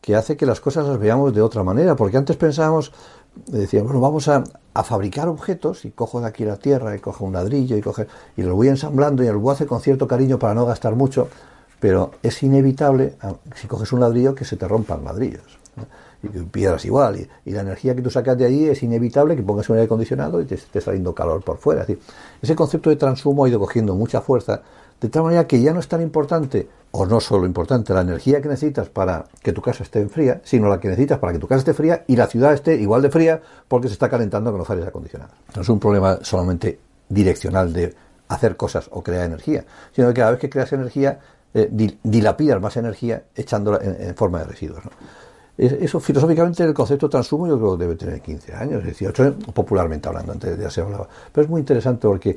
que 0.00 0.14
hace 0.14 0.36
que 0.36 0.46
las 0.46 0.60
cosas 0.60 0.86
las 0.86 0.96
veamos 1.00 1.34
de 1.34 1.42
otra 1.42 1.64
manera, 1.64 1.96
porque 1.96 2.16
antes 2.16 2.36
pensábamos, 2.36 2.92
decíamos, 3.48 3.90
bueno, 3.90 4.00
vamos 4.00 4.28
a, 4.28 4.44
fabricar 4.84 5.26
objetos 5.26 5.84
y 5.84 5.90
cojo 5.90 6.20
de 6.20 6.28
aquí 6.28 6.44
la 6.44 6.56
tierra 6.56 6.94
y 6.94 7.00
cojo 7.00 7.24
un 7.24 7.32
ladrillo 7.32 7.76
y 7.76 7.80
coge 7.80 8.06
y 8.36 8.42
lo 8.42 8.54
voy 8.54 8.68
ensamblando 8.68 9.24
y 9.24 9.26
lo 9.26 9.40
voy 9.40 9.50
a 9.50 9.54
hacer 9.54 9.66
con 9.66 9.80
cierto 9.80 10.06
cariño 10.06 10.38
para 10.38 10.54
no 10.54 10.66
gastar 10.66 10.94
mucho, 10.94 11.26
pero 11.80 12.12
es 12.22 12.40
inevitable, 12.44 13.16
ah, 13.22 13.32
si 13.56 13.66
coges 13.66 13.92
un 13.92 13.98
ladrillo, 13.98 14.36
que 14.36 14.44
se 14.44 14.56
te 14.56 14.68
rompan 14.68 15.04
ladrillos 15.04 15.58
y 16.22 16.28
piedras 16.28 16.84
igual, 16.84 17.28
y, 17.44 17.50
la 17.50 17.60
energía 17.60 17.94
que 17.94 18.02
tú 18.02 18.10
sacas 18.10 18.36
de 18.36 18.44
allí 18.44 18.68
es 18.68 18.82
inevitable 18.82 19.36
que 19.36 19.42
pongas 19.42 19.68
un 19.68 19.76
aire 19.76 19.86
acondicionado 19.86 20.40
y 20.40 20.44
te 20.44 20.56
esté 20.56 20.80
saliendo 20.80 21.14
calor 21.14 21.42
por 21.42 21.58
fuera. 21.58 21.82
Es 21.82 21.88
decir, 21.88 22.02
ese 22.42 22.54
concepto 22.54 22.90
de 22.90 22.96
transumo 22.96 23.44
ha 23.44 23.48
ido 23.48 23.58
cogiendo 23.58 23.94
mucha 23.94 24.20
fuerza, 24.20 24.62
de 25.00 25.08
tal 25.08 25.22
manera 25.22 25.46
que 25.46 25.60
ya 25.60 25.72
no 25.72 25.80
es 25.80 25.88
tan 25.88 26.02
importante, 26.02 26.68
o 26.90 27.06
no 27.06 27.20
solo 27.20 27.46
importante, 27.46 27.92
la 27.92 28.00
energía 28.00 28.40
que 28.40 28.48
necesitas 28.48 28.88
para 28.88 29.26
que 29.42 29.52
tu 29.52 29.60
casa 29.60 29.82
esté 29.82 30.06
fría, 30.08 30.40
sino 30.42 30.68
la 30.68 30.80
que 30.80 30.88
necesitas 30.88 31.18
para 31.18 31.32
que 31.32 31.38
tu 31.38 31.46
casa 31.46 31.58
esté 31.58 31.74
fría 31.74 32.04
y 32.06 32.16
la 32.16 32.26
ciudad 32.26 32.52
esté 32.54 32.74
igual 32.76 33.02
de 33.02 33.10
fría 33.10 33.40
porque 33.68 33.88
se 33.88 33.92
está 33.92 34.08
calentando 34.08 34.50
con 34.50 34.58
los 34.58 34.70
aires 34.70 34.86
acondicionados. 34.86 35.34
No 35.54 35.62
es 35.62 35.68
un 35.68 35.78
problema 35.78 36.18
solamente 36.22 36.80
direccional 37.08 37.72
de 37.72 37.94
hacer 38.28 38.56
cosas 38.56 38.88
o 38.90 39.02
crear 39.02 39.26
energía, 39.26 39.64
sino 39.92 40.08
que 40.08 40.14
cada 40.14 40.32
vez 40.32 40.40
que 40.40 40.50
creas 40.50 40.72
energía, 40.72 41.18
eh, 41.54 41.68
dilapidas 42.02 42.60
más 42.60 42.76
energía 42.76 43.24
echándola 43.34 43.80
en, 43.82 44.14
forma 44.14 44.40
de 44.40 44.44
residuos. 44.44 44.82
Eso 45.58 45.98
filosóficamente 45.98 46.62
el 46.62 46.72
concepto 46.72 47.08
de 47.08 47.10
transumo 47.10 47.48
yo 47.48 47.58
creo 47.58 47.76
que 47.76 47.82
debe 47.82 47.96
tener 47.96 48.20
15 48.20 48.54
años, 48.54 48.84
18, 48.84 49.38
popularmente 49.52 50.08
hablando, 50.08 50.30
antes 50.30 50.56
ya 50.56 50.70
se 50.70 50.82
hablaba. 50.82 51.08
Pero 51.32 51.44
es 51.44 51.50
muy 51.50 51.58
interesante 51.58 52.06
porque 52.06 52.36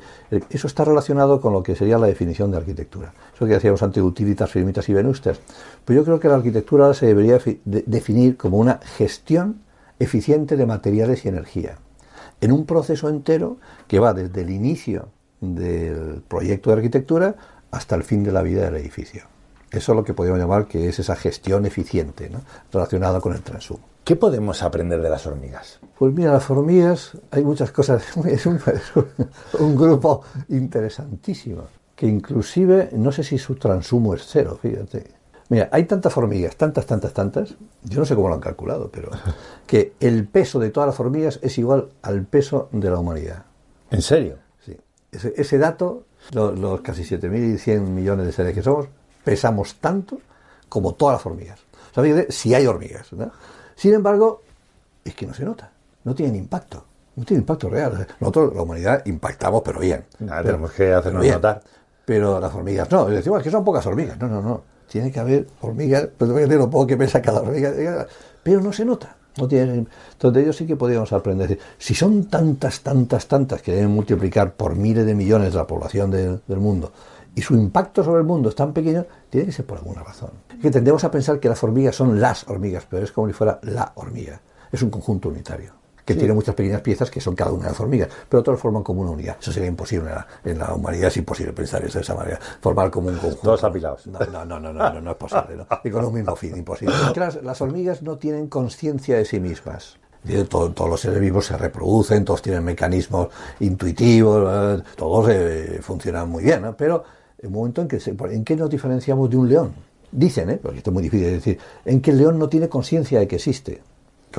eso 0.50 0.66
está 0.66 0.84
relacionado 0.84 1.40
con 1.40 1.52
lo 1.52 1.62
que 1.62 1.76
sería 1.76 1.98
la 1.98 2.08
definición 2.08 2.50
de 2.50 2.56
arquitectura. 2.56 3.14
Eso 3.32 3.46
que 3.46 3.52
decíamos 3.52 3.80
antes, 3.80 4.02
utilitas, 4.02 4.50
firmitas 4.50 4.88
y 4.88 4.92
venustas. 4.92 5.38
Pues 5.84 5.96
yo 5.96 6.04
creo 6.04 6.18
que 6.18 6.26
la 6.26 6.34
arquitectura 6.34 6.92
se 6.94 7.06
debería 7.06 7.38
definir 7.64 8.36
como 8.36 8.58
una 8.58 8.80
gestión 8.96 9.60
eficiente 10.00 10.56
de 10.56 10.66
materiales 10.66 11.24
y 11.24 11.28
energía. 11.28 11.78
En 12.40 12.50
un 12.50 12.66
proceso 12.66 13.08
entero 13.08 13.58
que 13.86 14.00
va 14.00 14.14
desde 14.14 14.40
el 14.40 14.50
inicio 14.50 15.10
del 15.40 16.22
proyecto 16.26 16.70
de 16.70 16.76
arquitectura 16.76 17.36
hasta 17.70 17.94
el 17.94 18.02
fin 18.02 18.24
de 18.24 18.32
la 18.32 18.42
vida 18.42 18.64
del 18.64 18.76
edificio. 18.76 19.31
Eso 19.72 19.92
es 19.92 19.96
lo 19.96 20.04
que 20.04 20.12
podríamos 20.12 20.40
llamar 20.40 20.66
que 20.66 20.88
es 20.88 20.98
esa 20.98 21.16
gestión 21.16 21.64
eficiente 21.64 22.30
relacionada 22.70 23.20
con 23.20 23.32
el 23.32 23.42
transumo. 23.42 23.80
¿Qué 24.04 24.16
podemos 24.16 24.62
aprender 24.62 25.00
de 25.00 25.08
las 25.08 25.26
hormigas? 25.26 25.80
Pues 25.98 26.12
mira, 26.12 26.32
las 26.32 26.50
hormigas, 26.50 27.12
hay 27.30 27.42
muchas 27.42 27.72
cosas, 27.72 28.04
es 28.26 28.46
un, 28.46 28.60
un, 29.58 29.76
grupo 29.76 30.22
interesantísimo, 30.48 31.62
que 31.96 32.06
inclusive, 32.06 32.90
no 32.92 33.12
sé 33.12 33.24
si 33.24 33.38
su 33.38 33.54
transumo 33.54 34.14
es 34.14 34.24
cero, 34.26 34.58
fíjate. 34.60 35.22
Mira, 35.48 35.68
hay 35.72 35.84
tantas 35.84 36.16
hormigas, 36.16 36.56
tantas, 36.56 36.84
tantas, 36.84 37.12
tantas, 37.12 37.54
yo 37.84 38.00
no 38.00 38.04
sé 38.04 38.14
cómo 38.14 38.28
lo 38.28 38.34
han 38.34 38.40
calculado, 38.40 38.90
pero 38.92 39.10
que 39.66 39.94
el 40.00 40.26
peso 40.26 40.58
de 40.58 40.70
todas 40.70 40.88
las 40.88 41.00
hormigas 41.00 41.38
es 41.42 41.56
igual 41.58 41.90
al 42.02 42.24
peso 42.24 42.68
de 42.72 42.90
la 42.90 42.98
humanidad. 42.98 43.44
¿En 43.90 44.02
serio? 44.02 44.36
Sí. 44.64 44.76
Ese, 45.12 45.58
dato, 45.58 46.04
los, 46.32 46.58
los 46.58 46.80
casi 46.80 47.04
7.100 47.04 47.80
millones 47.80 48.26
de 48.26 48.32
seres 48.32 48.54
que 48.54 48.62
somos, 48.62 48.88
pesamos 49.24 49.76
tanto 49.76 50.18
como 50.68 50.94
todas 50.94 51.18
las 51.18 51.26
hormigas. 51.26 51.60
O 51.94 52.02
sea, 52.02 52.26
si 52.28 52.54
hay 52.54 52.66
hormigas. 52.66 53.08
Sin 53.74 53.94
embargo, 53.94 54.42
es 55.04 55.14
que 55.14 55.26
no 55.26 55.34
se 55.34 55.44
nota, 55.44 55.70
no 56.04 56.14
tienen 56.14 56.36
impacto, 56.36 56.84
no 57.16 57.24
tiene 57.24 57.40
impacto 57.40 57.68
real. 57.68 58.06
Nosotros, 58.20 58.54
la 58.54 58.62
humanidad, 58.62 59.04
impactamos, 59.06 59.62
pero 59.64 59.80
bien. 59.80 60.04
tenemos 60.18 60.72
que 60.72 60.92
hacernos 60.92 61.26
notar. 61.26 61.62
Pero 62.04 62.40
las 62.40 62.52
hormigas 62.52 62.90
no, 62.90 63.06
decimos 63.06 63.38
es 63.38 63.44
que 63.44 63.50
son 63.50 63.64
pocas 63.64 63.86
hormigas. 63.86 64.18
No, 64.18 64.28
no, 64.28 64.42
no. 64.42 64.62
Tiene 64.88 65.10
que 65.10 65.20
haber 65.20 65.46
hormigas, 65.60 66.08
pero 66.18 66.46
lo 66.46 66.70
poco 66.70 66.86
que 66.86 66.96
pesa 66.96 67.22
cada 67.22 67.40
hormiga, 67.40 68.06
pero 68.42 68.60
no 68.60 68.72
se 68.72 68.84
nota. 68.84 69.16
No 69.38 69.48
tiene, 69.48 69.86
entonces 70.12 70.42
ellos 70.42 70.56
sí 70.56 70.66
que 70.66 70.76
podríamos 70.76 71.10
aprender. 71.12 71.58
Si 71.78 71.94
son 71.94 72.26
tantas, 72.26 72.80
tantas, 72.80 73.26
tantas 73.26 73.62
que 73.62 73.72
deben 73.72 73.90
multiplicar 73.90 74.52
por 74.52 74.76
miles 74.76 75.06
de 75.06 75.14
millones 75.14 75.54
la 75.54 75.66
población 75.66 76.10
del 76.10 76.58
mundo, 76.58 76.92
y 77.34 77.42
su 77.42 77.54
impacto 77.54 78.04
sobre 78.04 78.20
el 78.20 78.26
mundo 78.26 78.48
es 78.48 78.54
tan 78.54 78.72
pequeño, 78.72 79.06
tiene 79.30 79.46
que 79.46 79.52
ser 79.52 79.64
por 79.64 79.78
alguna 79.78 80.02
razón. 80.02 80.30
Que 80.60 80.70
tendemos 80.70 81.02
a 81.04 81.10
pensar 81.10 81.40
que 81.40 81.48
las 81.48 81.62
hormigas 81.62 81.96
son 81.96 82.20
las 82.20 82.48
hormigas, 82.48 82.86
pero 82.88 83.04
es 83.04 83.12
como 83.12 83.26
si 83.26 83.32
fuera 83.32 83.58
la 83.62 83.92
hormiga. 83.94 84.40
Es 84.70 84.82
un 84.82 84.90
conjunto 84.90 85.28
unitario 85.28 85.82
que 86.04 86.14
tiene 86.14 86.34
muchas 86.34 86.54
pequeñas 86.54 86.80
piezas 86.80 87.10
que 87.10 87.20
son 87.20 87.34
cada 87.34 87.52
una 87.52 87.64
de 87.64 87.70
las 87.70 87.80
hormigas, 87.80 88.08
pero 88.28 88.42
todas 88.42 88.60
forman 88.60 88.82
como 88.82 89.02
una 89.02 89.10
unidad. 89.10 89.36
Eso 89.40 89.52
sería 89.52 89.68
imposible 89.68 90.10
en 90.44 90.58
la, 90.58 90.74
humanidad, 90.74 91.08
es 91.08 91.16
imposible 91.16 91.52
pensar 91.52 91.84
eso 91.84 91.98
de 91.98 92.02
esa 92.02 92.14
manera, 92.14 92.40
formar 92.60 92.90
como 92.90 93.08
un 93.08 93.14
conjunto. 93.14 93.42
Todos 93.42 93.64
apilados. 93.64 94.06
No, 94.06 94.18
no, 94.18 94.44
no, 94.44 94.60
no, 94.60 94.72
no, 94.72 95.00
no, 95.00 95.10
es 95.10 95.16
posible. 95.16 95.64
Y 95.84 95.90
con 95.90 96.04
un 96.04 96.14
mismo 96.14 96.34
fin, 96.36 96.56
imposible. 96.56 96.94
las, 97.42 97.60
hormigas 97.60 98.02
no 98.02 98.18
tienen 98.18 98.48
conciencia 98.48 99.16
de 99.16 99.24
sí 99.24 99.38
mismas. 99.38 99.98
todos 100.48 100.88
los 100.88 101.00
seres 101.00 101.20
vivos 101.20 101.46
se 101.46 101.56
reproducen, 101.56 102.24
todos 102.24 102.42
tienen 102.42 102.64
mecanismos 102.64 103.28
intuitivos, 103.60 104.82
todos 104.96 105.28
eh, 105.30 105.78
funcionan 105.82 106.28
muy 106.28 106.44
bien, 106.44 106.62
¿no? 106.62 106.76
pero 106.76 107.04
el 107.42 107.50
momento 107.50 107.82
en 107.82 107.88
que 107.88 107.98
en 108.30 108.44
qué 108.44 108.56
nos 108.56 108.70
diferenciamos 108.70 109.28
de 109.28 109.36
un 109.36 109.48
león. 109.48 109.72
Dicen, 110.10 110.50
¿eh? 110.50 110.58
porque 110.62 110.78
esto 110.78 110.90
es 110.90 110.94
muy 110.94 111.02
difícil 111.02 111.26
de 111.26 111.32
decir, 111.32 111.58
en 111.84 112.00
que 112.00 112.10
el 112.10 112.18
león 112.18 112.38
no 112.38 112.48
tiene 112.48 112.68
conciencia 112.68 113.18
de 113.18 113.26
que 113.26 113.36
existe. 113.36 113.80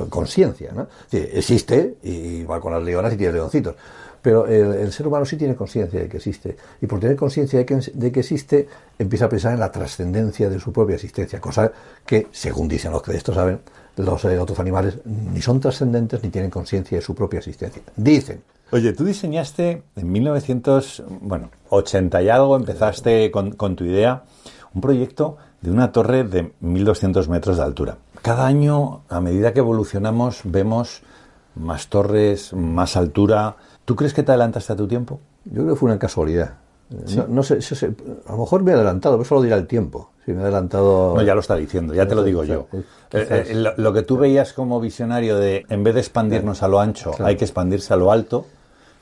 Conciencia, 0.09 0.71
¿no? 0.71 0.87
existe, 1.11 1.97
y 2.01 2.43
va 2.45 2.59
con 2.59 2.73
las 2.73 2.81
leonas 2.81 3.13
y 3.13 3.17
tiene 3.17 3.33
leoncitos. 3.33 3.75
Pero 4.23 4.47
el, 4.47 4.91
ser 4.91 5.05
humano 5.05 5.25
sí 5.25 5.35
tiene 5.35 5.53
conciencia 5.53 5.99
de 5.99 6.07
que 6.07 6.17
existe. 6.17 6.55
Y 6.81 6.87
por 6.87 6.99
tener 6.99 7.15
conciencia 7.15 7.59
de 7.59 7.65
que, 7.65 7.75
de 7.93 8.11
que 8.11 8.21
existe, 8.21 8.67
empieza 8.97 9.25
a 9.25 9.29
pensar 9.29 9.53
en 9.53 9.59
la 9.59 9.71
trascendencia 9.71 10.49
de 10.49 10.59
su 10.59 10.71
propia 10.71 10.95
existencia. 10.95 11.41
Cosa 11.41 11.71
que, 12.05 12.27
según 12.31 12.67
dicen 12.67 12.91
los 12.91 13.03
que 13.03 13.15
esto 13.15 13.33
saben, 13.33 13.59
los 13.97 14.25
eh, 14.25 14.39
otros 14.39 14.59
animales 14.59 14.97
ni 15.05 15.41
son 15.41 15.59
trascendentes 15.59 16.23
ni 16.23 16.29
tienen 16.29 16.49
conciencia 16.49 16.97
de 16.97 17.01
su 17.01 17.13
propia 17.13 17.39
existencia. 17.39 17.81
Dicen. 17.95 18.41
Oye, 18.73 18.91
tú 18.91 19.05
diseñaste 19.05 19.83
en 19.95 20.11
1980 20.11 22.23
y 22.23 22.29
algo, 22.29 22.55
empezaste 22.55 23.29
con, 23.29 23.75
tu 23.75 23.83
idea, 23.83 24.23
un 24.73 24.81
proyecto 24.81 25.37
de 25.61 25.69
una 25.69 25.91
torre 25.91 26.23
de 26.23 26.53
1200 26.59 27.29
metros 27.29 27.57
de 27.57 27.63
altura. 27.63 27.97
Cada 28.23 28.47
año, 28.47 29.01
a 29.09 29.21
medida 29.21 29.53
que 29.53 29.59
evolucionamos, 29.59 30.41
vemos 30.45 31.03
más 31.53 31.85
torres, 31.85 32.51
más 32.53 32.97
altura. 32.97 33.57
¿Tú 33.85 33.95
crees 33.95 34.15
que 34.15 34.23
te 34.23 34.31
adelantaste 34.31 34.73
a 34.73 34.75
tu 34.75 34.87
tiempo? 34.87 35.19
Yo 35.45 35.61
creo 35.61 35.75
que 35.75 35.77
fue 35.79 35.91
una 35.91 35.99
casualidad. 35.99 36.55
No, 37.29 37.43
sé, 37.43 37.59
a 38.25 38.31
lo 38.31 38.37
mejor 38.39 38.63
me 38.63 38.71
he 38.71 38.73
adelantado, 38.73 39.17
pero 39.17 39.23
eso 39.23 39.35
lo 39.35 39.43
dirá 39.43 39.55
el 39.55 39.67
tiempo. 39.67 40.09
Si 40.25 40.33
me 40.33 40.39
he 40.39 40.43
adelantado. 40.45 41.13
No, 41.13 41.21
ya 41.21 41.35
lo 41.35 41.41
está 41.41 41.57
diciendo, 41.57 41.93
ya 41.93 42.07
te 42.07 42.15
lo 42.15 42.23
digo 42.23 42.43
yo. 42.43 42.65
Eh, 43.11 43.45
eh, 43.51 43.73
lo, 43.77 43.93
que 43.93 44.01
tú 44.01 44.17
veías 44.17 44.53
como 44.53 44.79
visionario 44.79 45.37
de, 45.37 45.63
en 45.69 45.83
vez 45.83 45.93
de 45.93 45.99
expandirnos 45.99 46.63
a 46.63 46.67
lo 46.67 46.79
ancho, 46.79 47.11
hay 47.19 47.35
que 47.35 47.45
expandirse 47.45 47.93
a 47.93 47.97
lo 47.97 48.11
alto, 48.11 48.47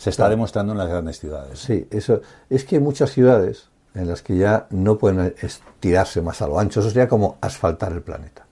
se 0.01 0.09
está 0.09 0.27
demostrando 0.27 0.71
en 0.71 0.79
las 0.79 0.89
grandes 0.89 1.19
ciudades. 1.19 1.59
Sí, 1.59 1.87
eso 1.91 2.21
es 2.49 2.65
que 2.65 2.79
muchas 2.79 3.11
ciudades 3.11 3.69
en 3.93 4.07
las 4.07 4.23
que 4.23 4.35
ya 4.35 4.65
no 4.71 4.97
pueden 4.97 5.35
estirarse 5.39 6.23
más 6.23 6.41
a 6.41 6.47
lo 6.47 6.59
ancho. 6.59 6.79
Eso 6.79 6.89
sería 6.89 7.07
como 7.07 7.37
asfaltar 7.39 7.91
el 7.91 8.01
planeta. 8.01 8.47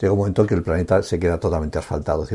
Llega 0.00 0.10
un 0.14 0.18
momento 0.18 0.40
en 0.40 0.48
que 0.48 0.54
el 0.54 0.62
planeta 0.62 1.02
se 1.02 1.18
queda 1.18 1.38
totalmente 1.38 1.78
asfaltado. 1.78 2.26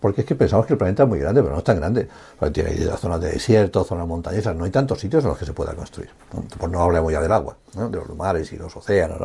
porque 0.00 0.22
es 0.22 0.26
que 0.26 0.34
pensamos 0.34 0.64
que 0.64 0.72
el 0.72 0.78
planeta 0.78 1.02
es 1.02 1.10
muy 1.10 1.18
grande, 1.18 1.42
pero 1.42 1.52
no 1.52 1.58
es 1.58 1.64
tan 1.64 1.76
grande. 1.76 2.08
Porque 2.38 2.62
tiene 2.62 2.70
zonas 2.96 3.20
de 3.20 3.32
desierto, 3.32 3.84
zonas 3.84 4.08
montañosas. 4.08 4.56
No 4.56 4.64
hay 4.64 4.70
tantos 4.70 4.98
sitios 4.98 5.22
en 5.24 5.28
los 5.28 5.38
que 5.38 5.44
se 5.44 5.52
pueda 5.52 5.74
construir. 5.74 6.08
Pues 6.58 6.72
no 6.72 6.80
hablemos 6.80 7.12
ya 7.12 7.20
del 7.20 7.32
agua, 7.32 7.58
de 7.74 7.98
los 7.98 8.16
mares 8.16 8.50
y 8.54 8.56
los 8.56 8.74
océanos. 8.74 9.18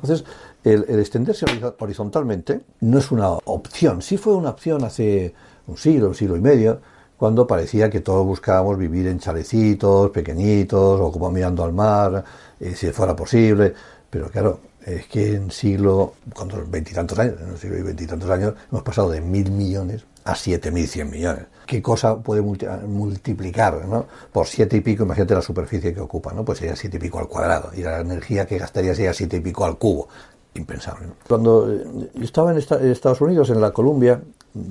Entonces, 0.00 0.24
el, 0.62 0.84
el 0.88 1.00
extenderse 1.00 1.44
horizontalmente 1.80 2.60
no 2.82 2.98
es 2.98 3.10
una 3.10 3.30
opción. 3.30 4.00
Sí 4.00 4.16
fue 4.16 4.36
una 4.36 4.50
opción 4.50 4.84
hace 4.84 5.34
un 5.66 5.76
siglo, 5.76 6.06
un 6.06 6.14
siglo 6.14 6.36
y 6.36 6.40
medio, 6.40 6.80
cuando 7.22 7.46
parecía 7.46 7.88
que 7.88 8.00
todos 8.00 8.26
buscábamos 8.26 8.76
vivir 8.76 9.06
en 9.06 9.20
chalecitos, 9.20 10.10
pequeñitos, 10.10 11.00
o 11.00 11.12
como 11.12 11.30
mirando 11.30 11.62
al 11.62 11.72
mar, 11.72 12.24
eh, 12.58 12.74
si 12.74 12.90
fuera 12.90 13.14
posible. 13.14 13.72
Pero 14.10 14.28
claro, 14.28 14.58
es 14.84 15.06
que 15.06 15.36
en 15.36 15.52
siglo, 15.52 16.14
cuando 16.34 16.64
veintitantos 16.66 17.16
años, 17.20 17.36
en 17.40 17.50
el 17.50 17.58
siglo 17.58 17.78
y 17.78 17.82
veintitantos 17.82 18.28
años, 18.28 18.54
hemos 18.68 18.82
pasado 18.82 19.08
de 19.08 19.20
mil 19.20 19.52
millones 19.52 20.04
a 20.24 20.34
siete 20.34 20.72
mil 20.72 20.88
cien 20.88 21.10
millones. 21.10 21.44
¿Qué 21.64 21.80
cosa 21.80 22.16
puede 22.16 22.42
multiplicar 22.42 23.86
¿no? 23.86 24.04
por 24.32 24.48
siete 24.48 24.78
y 24.78 24.80
pico? 24.80 25.04
Imagínate 25.04 25.34
la 25.34 25.42
superficie 25.42 25.94
que 25.94 26.00
ocupa, 26.00 26.32
¿no? 26.32 26.44
Pues 26.44 26.58
sería 26.58 26.74
siete 26.74 26.96
y 26.96 27.00
pico 27.00 27.20
al 27.20 27.28
cuadrado. 27.28 27.70
Y 27.72 27.82
la 27.82 28.00
energía 28.00 28.46
que 28.46 28.58
gastaría 28.58 28.96
sería 28.96 29.14
siete 29.14 29.36
y 29.36 29.40
pico 29.40 29.64
al 29.64 29.78
cubo. 29.78 30.08
Impensable. 30.54 31.06
Cuando 31.28 31.72
eh, 31.72 32.10
estaba 32.20 32.50
en 32.50 32.58
Estados 32.58 33.20
Unidos, 33.20 33.48
en 33.50 33.60
la 33.60 33.70
Columbia, 33.70 34.20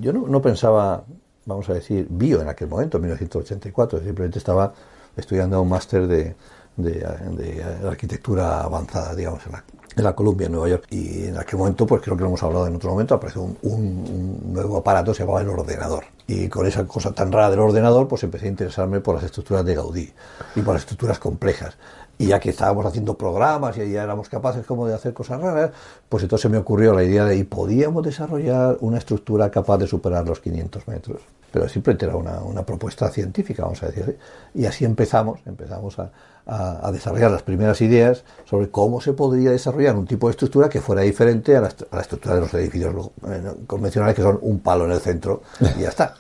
yo 0.02 0.12
no, 0.12 0.28
no 0.28 0.42
pensaba, 0.42 1.06
vamos 1.46 1.70
a 1.70 1.74
decir, 1.74 2.08
bio 2.10 2.42
en 2.42 2.50
aquel 2.50 2.68
momento, 2.68 2.98
en 2.98 3.04
1984. 3.04 4.00
Simplemente 4.00 4.40
estaba 4.40 4.74
estudiando 5.16 5.62
un 5.62 5.70
máster 5.70 6.08
de, 6.08 6.36
de, 6.78 7.64
arquitectura 7.88 8.62
avanzada, 8.62 9.16
digamos, 9.16 9.46
en 9.46 9.54
la, 9.54 9.64
en 9.96 10.04
la 10.04 10.14
Columbia, 10.14 10.46
en 10.46 10.54
Nueva 10.54 10.70
York. 10.70 10.86
Y 10.90 11.26
en 11.26 11.38
aquel 11.38 11.60
momento, 11.60 11.86
pues 11.86 12.02
creo 12.02 12.16
que 12.16 12.22
lo 12.22 12.28
hemos 12.28 12.44
hablado 12.44 12.68
en 12.68 12.76
otro 12.76 12.92
momento, 12.92 13.16
apareció 13.16 13.42
un, 13.42 13.58
un, 13.64 14.54
nuevo 14.54 14.78
aparato, 14.78 15.14
se 15.14 15.24
llamaba 15.24 15.42
el 15.42 15.50
ordenador. 15.50 16.06
Y 16.28 16.48
con 16.48 16.66
esa 16.66 16.86
cosa 16.86 17.12
tan 17.12 17.32
rara 17.32 17.50
del 17.50 17.60
ordenador, 17.60 18.08
pues 18.08 18.24
empecé 18.24 18.46
a 18.46 18.50
interesarme 18.50 19.02
por 19.02 19.16
las 19.16 19.26
estructuras 19.26 19.66
de 19.66 19.76
Gaudí 19.76 20.14
y 20.56 20.62
por 20.62 20.74
las 20.74 20.84
estructuras 20.84 21.20
complejas. 21.20 21.76
Y 22.22 22.28
ya 22.28 22.40
que 22.40 22.52
estábamos 22.52 22.86
haciendo 22.86 23.18
programas 23.18 23.78
y 23.78 23.92
ya 23.92 24.04
éramos 24.04 24.30
capaces 24.30 24.66
como 24.66 24.88
de 24.88 24.94
hacer 24.94 25.14
cosas 25.14 25.42
raras, 25.42 25.72
pues 26.08 26.24
entonces 26.24 26.44
se 26.44 26.50
me 26.50 26.58
ocurrió 26.58 26.94
la 26.94 27.04
idea 27.04 27.26
de, 27.26 27.36
¿y 27.36 27.44
podíamos 27.44 28.04
desarrollar 28.04 28.78
una 28.82 28.98
estructura 28.98 29.50
capaz 29.50 29.78
de 29.80 29.88
superar 29.88 30.28
los 30.28 30.40
500 30.40 30.88
metros? 30.88 31.22
Pero 31.52 31.68
simplemente 31.68 32.06
era 32.06 32.16
una, 32.16 32.42
una 32.42 32.64
propuesta 32.64 33.10
científica, 33.10 33.64
vamos 33.64 33.84
a 33.84 33.88
decir. 33.88 34.18
Y 34.54 34.66
así 34.66 34.86
empezamos, 34.86 35.40
empezamos 35.46 36.00
a, 36.00 36.12
a, 36.46 36.92
desarrollar 36.92 37.32
las 37.32 37.44
primeras 37.44 37.82
ideas 37.82 38.24
sobre 38.46 38.70
cómo 38.70 39.02
se 39.02 39.14
podría 39.14 39.52
desarrollar 39.52 39.96
un 39.96 40.06
tipo 40.06 40.28
de 40.28 40.32
estructura 40.32 40.70
que 40.70 40.82
fuera 40.82 41.02
diferente 41.02 41.56
a 41.56 41.62
la, 41.62 42.02
estructura 42.02 42.36
de 42.36 42.42
los 42.42 42.54
edificios 42.54 43.12
eh, 43.28 43.52
convencionales, 43.68 44.16
que 44.16 44.22
son 44.22 44.40
un 44.42 44.60
palo 44.60 44.86
en 44.86 44.92
el 44.92 45.00
centro 45.00 45.44
y 45.78 45.82
ya 45.82 45.90
está. 45.90 46.16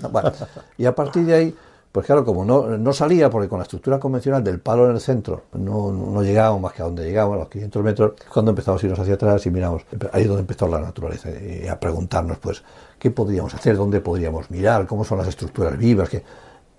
Y 0.77 0.85
a 0.85 0.95
partir 0.95 1.25
de 1.25 1.33
ahí, 1.33 1.55
pues 1.91 2.05
claro, 2.05 2.23
como 2.23 2.45
no, 2.45 2.77
no, 2.77 2.93
salía, 2.93 3.29
porque 3.29 3.49
con 3.49 3.59
la 3.59 3.63
estructura 3.63 3.99
convencional 3.99 4.43
del 4.43 4.59
palo 4.59 4.85
en 4.85 4.95
el 4.95 5.01
centro 5.01 5.43
no, 5.53 5.91
no 5.91 6.23
llegábamos 6.23 6.61
más 6.61 6.73
que 6.73 6.81
a 6.81 6.85
donde 6.85 7.03
llegábamos, 7.03 7.35
a 7.35 7.39
los 7.39 7.49
500 7.49 7.83
metros, 7.83 8.13
cuando 8.31 8.51
empezamos 8.51 8.81
a 8.81 8.85
irnos 8.85 8.99
hacia 8.99 9.15
atrás 9.15 9.45
y 9.45 9.51
miramos, 9.51 9.83
ahí 10.13 10.21
es 10.21 10.27
donde 10.27 10.41
empezó 10.41 10.67
la 10.67 10.79
naturaleza, 10.79 11.29
a 11.69 11.79
preguntarnos, 11.79 12.37
pues, 12.37 12.63
qué 12.97 13.11
podríamos 13.11 13.53
hacer, 13.53 13.75
dónde 13.75 13.99
podríamos 13.99 14.49
mirar, 14.49 14.87
cómo 14.87 15.03
son 15.03 15.17
las 15.17 15.27
estructuras 15.27 15.77
vivas, 15.77 16.09
que 16.09 16.23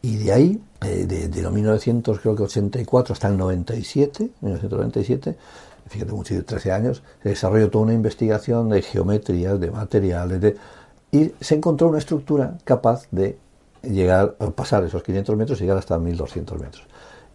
y 0.03 0.17
de 0.17 0.33
ahí, 0.33 0.61
eh, 0.85 1.07
de, 1.07 1.29
de, 1.29 1.43
los 1.43 1.53
1984 1.53 3.13
hasta 3.13 3.29
el 3.29 3.37
97, 3.37 4.31
1997, 4.41 5.37
fíjate, 5.87 6.13
muchos 6.13 6.45
13 6.45 6.73
años, 6.73 7.03
se 7.23 7.29
desarrolló 7.29 7.71
toda 7.71 7.85
una 7.85 7.95
investigación 7.95 8.69
de 8.69 8.83
geometrías, 8.83 9.61
de 9.61 9.71
materiales, 9.71 10.41
de, 10.41 10.57
y 11.13 11.33
se 11.41 11.55
encontró 11.55 11.89
una 11.89 11.99
estructura 11.99 12.59
capaz 12.65 13.07
de 13.13 13.39
llegar, 13.83 14.35
pasar 14.55 14.85
esos 14.85 15.03
500 15.03 15.37
metros 15.37 15.61
y 15.61 15.65
llegar 15.65 15.79
hasta 15.79 15.99
1200 15.99 16.61
metros. 16.61 16.87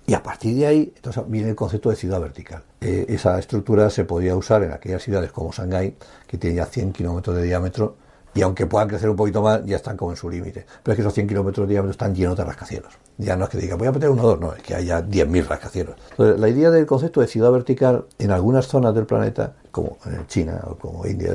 Y 0.06 0.13
a 0.13 0.24
partir 0.24 0.56
de 0.56 0.66
ahí, 0.66 0.94
entonces 0.96 1.22
viene 1.27 1.50
el 1.50 1.56
concepto 1.56 1.89
de 1.89 1.98
ciudad 1.98 2.22
vertical. 2.22 2.63
Eh, 2.80 3.06
esa 3.10 3.38
estructura 3.38 3.89
se 3.89 4.06
podía 4.06 4.38
usar 4.38 4.63
en 4.63 4.72
aquellas 4.72 5.04
ciudades 5.04 5.34
como 5.34 5.51
Shanghái, 5.51 5.96
que 6.25 6.38
tiene 6.38 6.56
ya 6.56 6.66
100 6.66 6.94
kilómetros 6.94 7.36
de 7.36 7.44
diámetro, 7.44 7.96
y 8.34 8.42
aunque 8.42 8.68
puedan 8.68 8.88
crecer 8.88 9.10
un 9.10 9.18
poquito 9.18 9.42
más, 9.42 9.66
ya 9.66 9.75
están 9.75 9.98
como 9.98 10.12
en 10.12 10.18
su 10.18 10.30
límite. 10.30 10.66
Pero 10.82 10.94
es 10.94 10.96
que 10.96 11.01
esos 11.01 11.13
100 11.13 11.27
kilómetros 11.27 11.68
de 11.68 11.74
diámetro 11.74 11.92
están 11.92 12.16
llenos 12.16 12.38
de 12.38 12.46
rascacielos. 12.46 12.94
Ya 13.18 13.36
no 13.36 13.46
es 13.46 13.50
que 13.50 13.58
diga, 13.58 13.75
voy 13.75 13.88
a 13.88 13.92
meter 13.92 14.10
uno 14.10 14.24
o 14.24 14.27
dos, 14.27 14.39
no, 14.39 14.54
es 14.54 14.62
que 14.62 14.75
haya 14.75 15.01
10.000 15.01 15.46
rascacielos. 15.48 15.96
Entonces, 16.12 16.39
la 16.39 16.48
idea 16.48 16.70
del 16.70 16.86
concepto 16.86 17.20
de 17.20 17.27
ciudad 17.27 17.51
vertical 17.51 18.06
en 18.18 18.32
algunas 18.32 18.68
zonas 18.68 18.94
del 18.96 19.08
planeta, 19.08 19.56
como 19.72 19.98
China 20.27 20.62
o 20.68 20.75
como 20.75 21.06
India, 21.06 21.34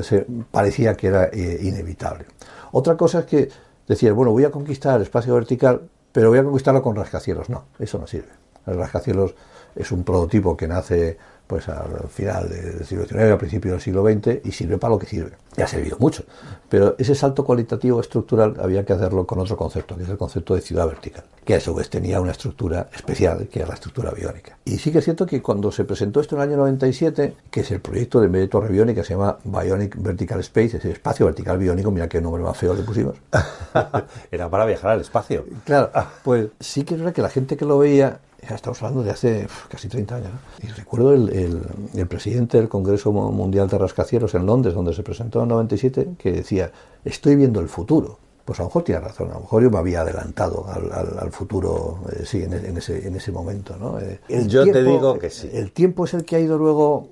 parecía 0.49 0.95
que 0.95 1.07
era 1.07 1.25
eh, 1.25 1.59
inevitable. 1.61 2.25
Otra 2.71 2.97
cosa 2.97 3.19
es 3.19 3.25
que 3.25 3.49
decir, 3.87 4.13
bueno, 4.13 4.31
voy 4.31 4.45
a 4.45 4.51
conquistar 4.51 4.97
el 4.97 5.03
espacio 5.03 5.33
vertical, 5.35 5.81
pero 6.11 6.29
voy 6.29 6.39
a 6.39 6.43
conquistarlo 6.43 6.81
con 6.81 6.95
rascacielos. 6.95 7.49
No, 7.49 7.65
eso 7.79 7.97
no 7.97 8.07
sirve. 8.07 8.29
El 8.65 8.77
rascacielos 8.77 9.35
es 9.75 9.91
un 9.91 10.03
prototipo 10.03 10.55
que 10.55 10.67
nace 10.67 11.17
pues 11.53 11.69
al 11.69 12.09
final 12.09 12.49
del 12.49 12.83
siglo 12.83 13.05
XIX, 13.05 13.19
al 13.19 13.37
principio 13.37 13.73
del 13.73 13.79
siglo 13.79 14.03
XX, 14.03 14.43
y 14.43 14.51
sirve 14.51 14.79
para 14.79 14.93
lo 14.93 14.97
que 14.97 15.05
sirve. 15.05 15.33
Y 15.55 15.61
ha 15.61 15.67
servido 15.67 15.97
mucho. 15.99 16.23
Pero 16.67 16.95
ese 16.97 17.13
salto 17.13 17.45
cualitativo 17.45 18.01
estructural 18.01 18.55
había 18.59 18.83
que 18.83 18.93
hacerlo 18.93 19.27
con 19.27 19.37
otro 19.37 19.55
concepto, 19.55 19.95
que 19.95 20.01
es 20.01 20.09
el 20.09 20.17
concepto 20.17 20.55
de 20.55 20.61
ciudad 20.61 20.87
vertical, 20.87 21.23
que 21.45 21.53
a 21.53 21.59
su 21.59 21.75
vez 21.75 21.91
tenía 21.91 22.19
una 22.19 22.31
estructura 22.31 22.89
especial, 22.91 23.47
que 23.49 23.59
era 23.59 23.67
la 23.67 23.75
estructura 23.75 24.09
biónica. 24.09 24.57
Y 24.65 24.79
sí 24.79 24.91
que 24.91 24.97
es 24.97 25.03
cierto 25.03 25.27
que 25.27 25.43
cuando 25.43 25.71
se 25.71 25.85
presentó 25.85 26.21
esto 26.21 26.35
en 26.35 26.41
el 26.41 26.49
año 26.49 26.57
97, 26.57 27.35
que 27.51 27.59
es 27.59 27.69
el 27.69 27.81
proyecto 27.81 28.19
de 28.19 28.29
medio 28.29 28.49
torre 28.49 28.69
biónica, 28.69 29.03
se 29.03 29.13
llama 29.13 29.37
Bionic 29.43 29.95
Vertical 30.01 30.39
Space, 30.39 30.77
es 30.77 30.85
el 30.85 30.93
espacio 30.93 31.27
vertical 31.27 31.59
biónico, 31.59 31.91
mira 31.91 32.09
qué 32.09 32.19
nombre 32.19 32.41
más 32.41 32.57
feo 32.57 32.73
le 32.73 32.81
pusimos. 32.81 33.13
era 34.31 34.49
para 34.49 34.65
viajar 34.65 34.93
al 34.93 35.01
espacio. 35.01 35.45
Claro, 35.65 35.91
pues 36.23 36.47
sí 36.59 36.83
que 36.83 36.95
es 36.95 36.99
verdad 36.99 37.13
que 37.13 37.21
la 37.21 37.29
gente 37.29 37.57
que 37.57 37.65
lo 37.65 37.77
veía 37.77 38.21
ya 38.47 38.55
estamos 38.55 38.81
hablando 38.81 39.03
de 39.03 39.11
hace 39.11 39.47
casi 39.69 39.87
30 39.87 40.15
años. 40.15 40.31
Y 40.61 40.67
recuerdo 40.67 41.13
el, 41.13 41.61
el, 41.93 42.07
presidente 42.07 42.57
del 42.57 42.69
Congreso 42.69 43.11
Mundial 43.11 43.67
de 43.67 43.77
Rascacielos 43.77 44.35
en 44.35 44.45
Londres, 44.45 44.73
donde 44.73 44.93
se 44.93 45.03
presentó 45.03 45.41
en 45.43 45.49
97, 45.49 46.09
que 46.17 46.31
decía, 46.31 46.71
estoy 47.05 47.35
viendo 47.35 47.59
el 47.59 47.69
futuro. 47.69 48.19
Pues 48.45 48.59
a 48.59 48.63
lo 48.63 48.69
mejor 48.69 48.83
tiene 48.83 48.99
razón, 48.99 49.31
a 49.31 49.35
lo 49.35 49.39
mejor 49.41 49.63
yo 49.63 49.71
me 49.71 49.77
había 49.77 50.01
adelantado 50.01 50.65
al, 50.67 50.91
al, 51.17 51.31
futuro, 51.31 51.99
eh, 52.11 52.23
sí, 52.25 52.43
en, 52.43 52.53
en, 52.53 52.77
ese, 52.77 53.07
en 53.07 53.15
ese 53.15 53.31
momento. 53.31 53.77
¿no? 53.77 53.99
Eh, 53.99 54.19
yo 54.47 54.69
te 54.69 54.83
digo 54.83 55.17
que 55.17 55.29
sí. 55.29 55.49
El 55.53 55.71
tiempo 55.71 56.03
es 56.03 56.13
el 56.13 56.25
que 56.25 56.35
ha 56.35 56.39
ido 56.39 56.57
luego 56.57 57.07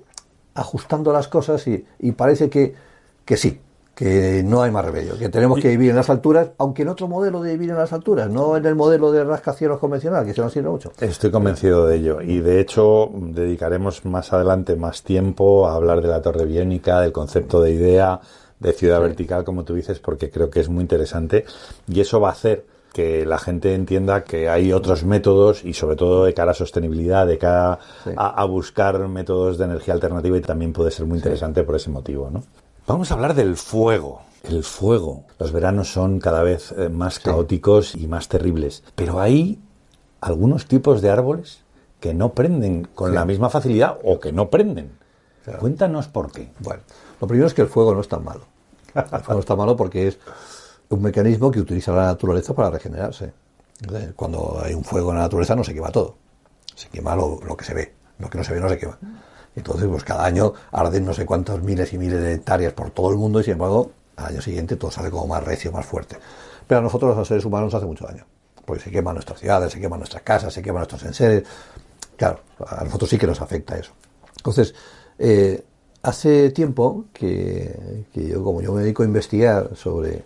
ajustando 0.54 1.10
las 1.12 1.28
cosas 1.28 1.66
y, 1.66 1.86
y 2.00 2.12
parece 2.12 2.50
que, 2.50 2.74
que 3.24 3.38
sí, 3.38 3.60
que 3.94 4.42
no 4.42 4.62
hay 4.62 4.70
más 4.70 4.84
remedio, 4.84 5.18
que 5.18 5.28
tenemos 5.28 5.60
que 5.60 5.68
vivir 5.68 5.90
en 5.90 5.96
las 5.96 6.08
alturas, 6.08 6.50
aunque 6.58 6.82
en 6.82 6.88
otro 6.88 7.08
modelo 7.08 7.42
de 7.42 7.52
vivir 7.52 7.70
en 7.70 7.76
las 7.76 7.92
alturas, 7.92 8.30
no 8.30 8.56
en 8.56 8.64
el 8.64 8.74
modelo 8.74 9.12
de 9.12 9.22
rascacielos 9.22 9.78
convencional, 9.78 10.24
que 10.24 10.32
se 10.32 10.40
nos 10.40 10.52
sirve 10.52 10.70
mucho. 10.70 10.92
Estoy 10.98 11.30
convencido 11.30 11.86
de 11.86 11.96
ello. 11.96 12.20
Y 12.22 12.40
de 12.40 12.60
hecho 12.60 13.10
dedicaremos 13.14 14.04
más 14.06 14.32
adelante 14.32 14.76
más 14.76 15.02
tiempo 15.02 15.68
a 15.68 15.74
hablar 15.74 16.00
de 16.00 16.08
la 16.08 16.22
torre 16.22 16.46
biónica, 16.46 17.00
del 17.00 17.12
concepto 17.12 17.60
de 17.60 17.72
idea 17.72 18.20
de 18.58 18.72
ciudad 18.72 19.00
vertical, 19.00 19.44
como 19.44 19.64
tú 19.64 19.74
dices, 19.74 19.98
porque 19.98 20.30
creo 20.30 20.48
que 20.48 20.60
es 20.60 20.68
muy 20.68 20.82
interesante. 20.82 21.44
Y 21.86 22.00
eso 22.00 22.20
va 22.20 22.28
a 22.28 22.32
hacer 22.32 22.64
que 22.92 23.26
la 23.26 23.38
gente 23.38 23.74
entienda 23.74 24.24
que 24.24 24.48
hay 24.48 24.72
otros 24.72 25.04
métodos 25.04 25.64
y 25.64 25.72
sobre 25.72 25.96
todo 25.96 26.24
de 26.24 26.34
cara 26.34 26.52
a 26.52 26.54
sostenibilidad, 26.54 27.26
de 27.26 27.38
cara 27.38 27.78
a, 28.16 28.44
buscar 28.44 29.08
métodos 29.08 29.58
de 29.58 29.64
energía 29.64 29.94
alternativa 29.94 30.36
y 30.36 30.42
también 30.42 30.72
puede 30.72 30.90
ser 30.90 31.06
muy 31.06 31.16
interesante 31.16 31.62
por 31.64 31.76
ese 31.76 31.90
motivo, 31.90 32.30
¿no? 32.30 32.42
Vamos 32.86 33.10
a 33.10 33.14
hablar 33.14 33.34
del 33.34 33.56
fuego. 33.56 34.22
El 34.42 34.64
fuego. 34.64 35.24
Los 35.38 35.52
veranos 35.52 35.92
son 35.92 36.18
cada 36.18 36.42
vez 36.42 36.74
eh, 36.76 36.88
más 36.88 37.20
caóticos 37.20 37.94
y 37.94 38.08
más 38.08 38.26
terribles. 38.28 38.82
Pero 38.96 39.20
hay 39.20 39.60
algunos 40.20 40.66
tipos 40.66 41.00
de 41.00 41.10
árboles 41.10 41.60
que 42.00 42.12
no 42.12 42.32
prenden 42.32 42.88
con 42.92 43.14
la 43.14 43.24
misma 43.24 43.50
facilidad 43.50 43.98
o 44.02 44.18
que 44.18 44.32
no 44.32 44.50
prenden. 44.50 44.90
Cuéntanos 45.60 46.08
por 46.08 46.32
qué. 46.32 46.52
Bueno, 46.58 46.82
lo 47.20 47.28
primero 47.28 47.46
es 47.46 47.54
que 47.54 47.62
el 47.62 47.68
fuego 47.68 47.94
no 47.94 48.00
es 48.00 48.08
tan 48.08 48.24
malo. 48.24 48.46
El 48.94 49.04
fuego 49.04 49.34
no 49.34 49.40
está 49.40 49.54
malo 49.54 49.76
porque 49.76 50.08
es 50.08 50.18
un 50.88 51.02
mecanismo 51.02 51.52
que 51.52 51.60
utiliza 51.60 51.92
la 51.92 52.06
naturaleza 52.06 52.52
para 52.52 52.70
regenerarse. 52.70 53.32
Cuando 54.16 54.60
hay 54.60 54.74
un 54.74 54.82
fuego 54.82 55.10
en 55.10 55.18
la 55.18 55.22
naturaleza 55.22 55.54
no 55.54 55.62
se 55.62 55.72
quema 55.72 55.90
todo. 55.92 56.16
Se 56.74 56.88
quema 56.88 57.14
lo, 57.14 57.38
lo 57.46 57.56
que 57.56 57.64
se 57.64 57.74
ve. 57.74 57.94
Lo 58.18 58.28
que 58.28 58.38
no 58.38 58.44
se 58.44 58.54
ve 58.54 58.60
no 58.60 58.68
se 58.68 58.78
quema. 58.78 58.98
Entonces, 59.54 59.86
pues 59.88 60.04
cada 60.04 60.24
año 60.24 60.52
arden 60.70 61.04
no 61.04 61.12
sé 61.12 61.26
cuántos 61.26 61.62
miles 61.62 61.92
y 61.92 61.98
miles 61.98 62.20
de 62.20 62.34
hectáreas 62.34 62.72
por 62.72 62.90
todo 62.90 63.10
el 63.10 63.16
mundo 63.16 63.40
y 63.40 63.44
sin 63.44 63.54
embargo, 63.54 63.92
al 64.16 64.26
año 64.26 64.42
siguiente 64.42 64.76
todo 64.76 64.90
sale 64.90 65.10
como 65.10 65.26
más 65.26 65.44
recio, 65.44 65.72
más 65.72 65.84
fuerte. 65.84 66.16
Pero 66.66 66.80
a 66.80 66.82
nosotros, 66.82 67.16
los 67.16 67.28
seres 67.28 67.44
humanos, 67.44 67.66
nos 67.66 67.74
hace 67.74 67.86
mucho 67.86 68.06
daño. 68.06 68.24
Porque 68.64 68.82
se 68.82 68.90
queman 68.90 69.14
nuestras 69.14 69.40
ciudades, 69.40 69.72
se 69.72 69.80
queman 69.80 69.98
nuestras 69.98 70.22
casas, 70.22 70.54
se 70.54 70.62
queman 70.62 70.80
nuestros 70.80 71.02
enseres. 71.02 71.42
Claro, 72.16 72.40
a 72.66 72.84
nosotros 72.84 73.10
sí 73.10 73.18
que 73.18 73.26
nos 73.26 73.40
afecta 73.40 73.76
eso. 73.76 73.92
Entonces, 74.36 74.74
eh, 75.18 75.64
hace 76.02 76.50
tiempo 76.50 77.06
que, 77.12 78.06
que, 78.12 78.28
yo, 78.28 78.42
como 78.42 78.62
yo 78.62 78.72
me 78.72 78.82
dedico 78.82 79.02
a 79.02 79.06
investigar 79.06 79.70
sobre 79.74 80.22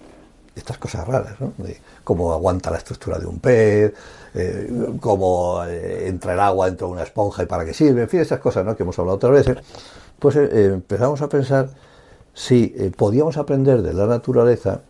estas 0.57 0.79
cosas 0.79 1.07
raras, 1.07 1.39
¿no? 1.39 1.53
De 1.59 1.79
cómo 2.03 2.33
aguanta 2.33 2.71
la 2.71 2.79
estructura 2.79 3.19
de 3.19 3.27
un 3.27 3.39
pez, 3.39 3.93
eh, 4.35 4.97
cómo 5.01 5.63
eh, 5.65 6.09
entra 6.09 6.33
el 6.33 6.41
agua 6.41 6.67
dentro 6.67 6.89
de 6.89 6.95
una 6.95 7.03
esponja 7.03 7.43
y 7.43 7.47
para 7.47 7.65
qué 7.65 7.75
sirve, 7.75 8.03
en 8.03 8.09
fin, 8.09 8.21
esas 8.21 8.41
cosas 8.41 8.65
¿no? 8.65 8.75
que 8.75 8.83
hemos 8.83 8.99
hablado 8.99 9.17
otras 9.17 9.33
veces, 9.33 9.59
pues 10.19 10.35
eh, 10.37 10.67
empezamos 10.73 11.21
a 11.21 11.29
pensar 11.29 11.69
si 12.33 12.69
podíamos 12.97 13.37
aprender 13.37 13.83
de 13.83 13.95
la 13.95 14.07
naturaleza 14.07 14.83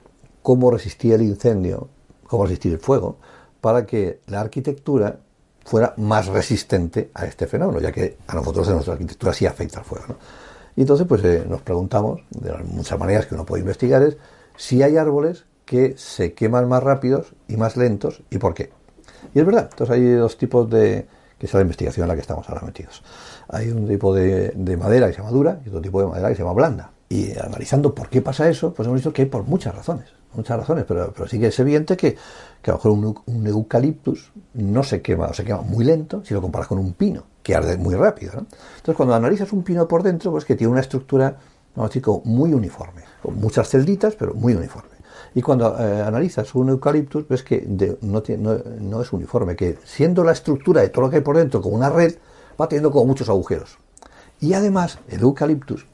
cómo 0.43 0.71
resistía 0.71 1.17
el 1.17 1.23
incendio, 1.23 1.89
cómo 2.27 2.45
resistir 2.45 2.73
el 2.73 2.79
fuego, 2.79 3.19
para 3.61 3.87
que 3.87 4.21
la 4.27 4.41
arquitectura 4.41 5.19
fuera 5.65 5.95
más 5.97 6.27
resistente 6.27 7.11
a 7.15 7.27
este 7.27 7.47
fenómeno, 7.47 7.81
ya 7.81 7.93
que 7.93 8.19
a 8.27 8.35
nosotros 8.35 8.67
en 8.69 8.75
nuestra 8.75 8.95
arquitectura 8.95 9.33
sí 9.33 9.47
afecta 9.47 9.81
al 9.81 9.85
fuego. 9.85 10.07
¿no? 10.09 10.17
Y 10.75 10.83
entonces 10.83 11.07
pues 11.07 11.23
nos 11.49 11.63
preguntamos, 11.63 12.21
de 12.31 12.53
muchas 12.65 12.99
maneras 12.99 13.27
que 13.27 13.35
uno 13.35 13.47
puede 13.47 13.61
investigar, 13.61 14.03
es 14.03 14.17
si 14.57 14.83
hay 14.83 14.97
árboles 14.97 15.45
que 15.67 15.99
se 15.99 16.33
queman 16.33 16.69
más 16.69 16.83
rápidos 16.83 17.35
y 17.49 17.59
más 17.59 17.77
lentos 17.77 18.23
y 18.31 18.39
por 18.39 18.55
qué. 18.55 18.71
Y 19.35 19.41
es 19.41 19.45
verdad, 19.45 19.69
entonces 19.71 19.95
hay 19.95 20.13
dos 20.13 20.39
tipos 20.39 20.71
de 20.71 21.07
que 21.39 21.47
es 21.47 21.53
la 21.53 21.61
investigación 21.61 22.05
en 22.05 22.09
la 22.09 22.15
que 22.15 22.23
estamos 22.23 22.49
ahora 22.49 22.63
metidos. 22.65 23.03
Hay 23.49 23.71
un 23.71 23.87
tipo 23.87 24.15
de, 24.15 24.55
madera 24.81 25.09
que 25.09 25.13
se 25.13 25.19
llama 25.19 25.31
dura 25.31 25.61
y 25.65 25.69
otro 25.69 25.83
tipo 25.83 26.01
de 26.01 26.07
madera 26.07 26.29
que 26.31 26.35
se 26.35 26.43
llama 26.43 26.55
blanda. 26.55 26.93
Y 27.09 27.39
analizando 27.39 27.95
por 27.95 28.09
qué 28.09 28.23
pasa 28.23 28.49
eso, 28.49 28.73
pues 28.73 28.87
hemos 28.87 28.97
visto 28.97 29.13
que 29.13 29.23
hay 29.23 29.29
por 29.29 29.45
muchas 29.45 29.75
razones, 29.75 30.09
muchas 30.35 30.59
razones, 30.59 30.85
pero, 30.89 31.13
pero 31.13 31.29
sí 31.29 31.39
que 31.39 31.49
es 31.49 31.59
evidente 31.61 31.97
que, 31.97 32.17
que 32.63 32.71
a 32.71 32.75
lo 32.75 32.95
mejor 32.95 33.23
un, 33.27 33.47
eucaliptus 33.47 34.33
no 34.55 34.83
se 34.83 35.03
quema, 35.03 35.27
o 35.27 35.35
se 35.35 35.45
quema 35.45 35.61
muy 35.61 35.85
lento 35.85 36.25
si 36.25 36.35
lo 36.35 36.41
comparas 36.41 36.69
con 36.69 36.79
un 36.79 36.95
pino, 36.95 37.25
que 37.43 37.55
arde 37.55 37.77
muy 37.77 37.95
rápido. 37.95 38.33
Entonces, 38.33 38.97
cuando 38.97 39.15
analizas 39.15 39.53
un 39.53 39.63
pino 39.63 39.87
por 39.87 40.03
dentro, 40.03 40.31
pues 40.33 40.45
que 40.45 40.57
tiene 40.57 40.73
una 40.73 40.81
estructura, 40.81 41.37
vamos 41.77 41.91
a 41.91 41.95
decir, 41.95 42.03
muy 42.25 42.53
uniforme, 42.55 43.03
con 43.23 43.37
muchas 43.37 43.69
celditas, 43.69 44.17
pero 44.17 44.35
muy 44.35 44.55
uniforme. 44.55 44.96
Y 45.37 45.42
cuando 45.42 45.79
eh, 45.79 46.01
analizas 46.01 46.55
un 46.55 46.70
eucaliptus, 46.70 47.29
ves 47.29 47.42
que 47.42 47.61
no, 48.01 48.22
no, 48.81 49.03
es 49.03 49.12
uniforme, 49.12 49.55
que 49.55 49.77
siendo 49.85 50.25
la 50.25 50.33
estructura 50.33 50.81
de 50.81 50.88
todo 50.88 51.03
lo 51.03 51.11
que 51.11 51.16
hay 51.16 51.22
por 51.22 51.37
dentro 51.37 51.61
como 51.61 51.77
una 51.77 51.90
red, 51.90 52.16
va 52.59 52.66
teniendo 52.66 52.90
como 52.90 53.05
muchos 53.05 53.29
agujeros. 53.29 53.77
Y 54.40 54.55
además, 54.55 54.99
el 55.09 55.20
eucaliptus, 55.20 55.85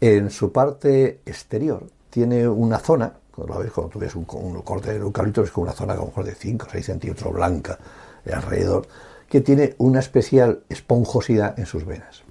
en 0.00 0.30
su 0.30 0.52
parte 0.52 1.20
exterior, 1.26 1.84
tiene 2.08 2.48
una 2.48 2.78
zona, 2.78 3.12
cuando 3.30 3.58
ves, 3.58 3.72
cuando 3.72 3.92
tú 3.92 3.98
ves 3.98 4.14
un, 4.14 4.24
corte 4.24 4.94
de 4.94 5.00
eucaliptus, 5.00 5.44
es 5.44 5.50
como 5.50 5.64
una 5.64 5.74
zona 5.74 5.92
a 5.92 5.96
lo 5.96 6.06
mejor 6.06 6.24
de 6.24 6.34
5 6.34 6.66
o 6.66 6.70
6 6.72 6.86
centímetros 6.86 7.34
blanca 7.34 7.78
alrededor, 8.32 8.86
que 9.28 9.42
tiene 9.42 9.74
una 9.76 10.00
especial 10.00 10.62
esponjosidad 10.70 11.58
en 11.58 11.66
sus 11.66 11.84
venas. 11.84 12.22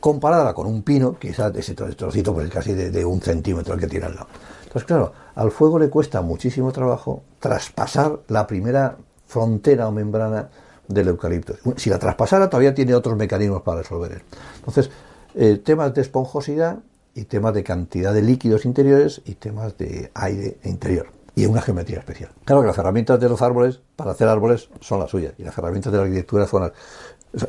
Comparada 0.00 0.52
con 0.52 0.66
un 0.66 0.82
pino, 0.82 1.18
quizás 1.18 1.56
ese 1.56 1.72
trocito 1.72 2.34
pues, 2.34 2.50
casi 2.50 2.74
de, 2.74 2.90
de 2.90 3.02
un 3.02 3.22
centímetro 3.22 3.72
el 3.72 3.80
que 3.80 3.86
tiene 3.86 4.04
al 4.04 4.14
lado. 4.16 4.28
Pues 4.70 4.84
claro, 4.84 5.10
al 5.36 5.50
fuego 5.50 5.78
le 5.78 5.90
cuesta 5.90 6.22
muchísimo 6.22 6.72
trabajo 6.72 7.22
traspasar 7.38 8.20
la 8.28 8.46
primera 8.46 8.96
frontera 9.26 9.86
o 9.86 9.92
membrana 9.92 10.48
del 10.88 11.08
eucalipto. 11.08 11.54
Si 11.76 11.90
la 11.90 11.98
traspasara, 11.98 12.48
todavía 12.48 12.74
tiene 12.74 12.94
otros 12.94 13.16
mecanismos 13.16 13.62
para 13.62 13.82
resolver. 13.82 14.22
Entonces, 14.56 14.90
eh, 15.34 15.60
temas 15.62 15.92
de 15.94 16.00
esponjosidad 16.00 16.78
y 17.14 17.24
temas 17.24 17.52
de 17.52 17.62
cantidad 17.64 18.14
de 18.14 18.22
líquidos 18.22 18.64
interiores 18.64 19.20
y 19.24 19.34
temas 19.34 19.76
de 19.76 20.10
aire 20.14 20.56
interior. 20.64 21.08
Y 21.34 21.44
una 21.44 21.60
geometría 21.60 21.98
especial. 21.98 22.30
Claro 22.46 22.62
que 22.62 22.68
las 22.68 22.78
herramientas 22.78 23.20
de 23.20 23.28
los 23.28 23.42
árboles, 23.42 23.80
para 23.94 24.12
hacer 24.12 24.28
árboles, 24.28 24.70
son 24.80 25.00
las 25.00 25.10
suyas. 25.10 25.34
Y 25.36 25.42
las 25.42 25.56
herramientas 25.58 25.92
de 25.92 25.98
la 25.98 26.04
arquitectura 26.04 26.46
son 26.46 26.62
las, 26.62 26.72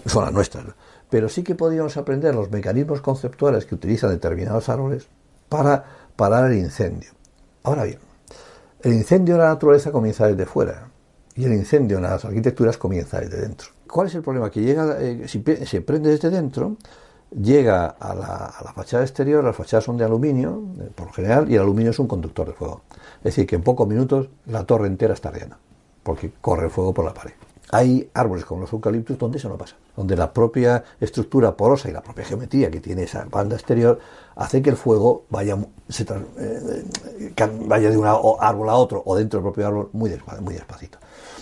son 0.05 0.25
las 0.25 0.33
nuestras. 0.33 0.65
Pero 1.09 1.29
sí 1.29 1.41
que 1.41 1.55
podríamos 1.55 1.95
aprender 1.95 2.35
los 2.35 2.51
mecanismos 2.51 2.99
conceptuales 2.99 3.65
que 3.65 3.75
utilizan 3.75 4.09
determinados 4.09 4.67
árboles 4.67 5.07
para 5.47 5.85
parar 6.17 6.51
el 6.51 6.57
incendio. 6.57 7.16
Ahora 7.67 7.83
bien, 7.83 7.99
el 8.81 8.93
incendio 8.93 9.35
en 9.35 9.41
la 9.41 9.49
naturaleza 9.49 9.91
comienza 9.91 10.25
desde 10.25 10.45
fuera 10.45 10.87
y 11.35 11.43
el 11.43 11.51
incendio 11.51 11.97
en 11.97 12.03
las 12.03 12.23
arquitecturas 12.23 12.77
comienza 12.77 13.19
desde 13.19 13.41
dentro. 13.41 13.67
¿Cuál 13.91 14.07
es 14.07 14.15
el 14.15 14.21
problema? 14.21 14.49
Que 14.49 14.61
llega, 14.61 14.95
eh, 15.01 15.27
si 15.27 15.43
se 15.65 15.81
prende 15.81 16.09
desde 16.09 16.29
dentro, 16.29 16.77
llega 17.29 17.87
a 17.87 18.15
la, 18.15 18.71
fachada 18.73 19.03
exterior, 19.03 19.43
las 19.43 19.53
fachadas 19.53 19.83
son 19.83 19.97
de 19.97 20.05
aluminio, 20.05 20.63
eh, 20.79 20.89
por 20.95 21.07
lo 21.07 21.13
general, 21.13 21.51
y 21.51 21.55
el 21.55 21.61
aluminio 21.61 21.91
es 21.91 21.99
un 21.99 22.07
conductor 22.07 22.47
de 22.47 22.53
fuego. 22.53 22.83
Es 23.17 23.35
decir, 23.35 23.45
que 23.45 23.57
en 23.57 23.63
pocos 23.63 23.85
minutos 23.85 24.29
la 24.45 24.63
torre 24.63 24.87
entera 24.87 25.13
está 25.13 25.27
ardiendo, 25.27 25.57
porque 26.03 26.31
corre 26.39 26.67
el 26.67 26.71
fuego 26.71 26.93
por 26.93 27.03
la 27.03 27.13
pared. 27.13 27.33
Hay 27.71 28.09
árboles 28.13 28.45
como 28.45 28.61
los 28.61 28.71
eucaliptos 28.71 29.17
donde 29.17 29.39
eso 29.39 29.49
no 29.49 29.57
pasa, 29.57 29.75
donde 29.95 30.15
la 30.15 30.31
propia 30.31 30.83
estructura 31.01 31.55
porosa 31.57 31.89
y 31.89 31.91
la 31.91 32.01
propia 32.01 32.23
geometría 32.23 32.71
que 32.71 32.79
tiene 32.79 33.03
esa 33.03 33.25
banda 33.25 33.55
exterior 33.55 33.99
hace 34.35 34.61
que 34.61 34.69
el 34.69 34.77
fuego 34.77 35.25
vaya, 35.29 35.57
eh, 35.57 36.85
vaya 37.65 37.89
de 37.89 37.97
un 37.97 38.05
árbol 38.05 38.69
a 38.69 38.75
otro 38.75 39.03
o 39.05 39.15
dentro 39.15 39.39
del 39.39 39.43
propio 39.43 39.67
árbol 39.67 39.89
muy, 39.91 40.17
muy 40.39 40.53
despacito. 40.53 40.97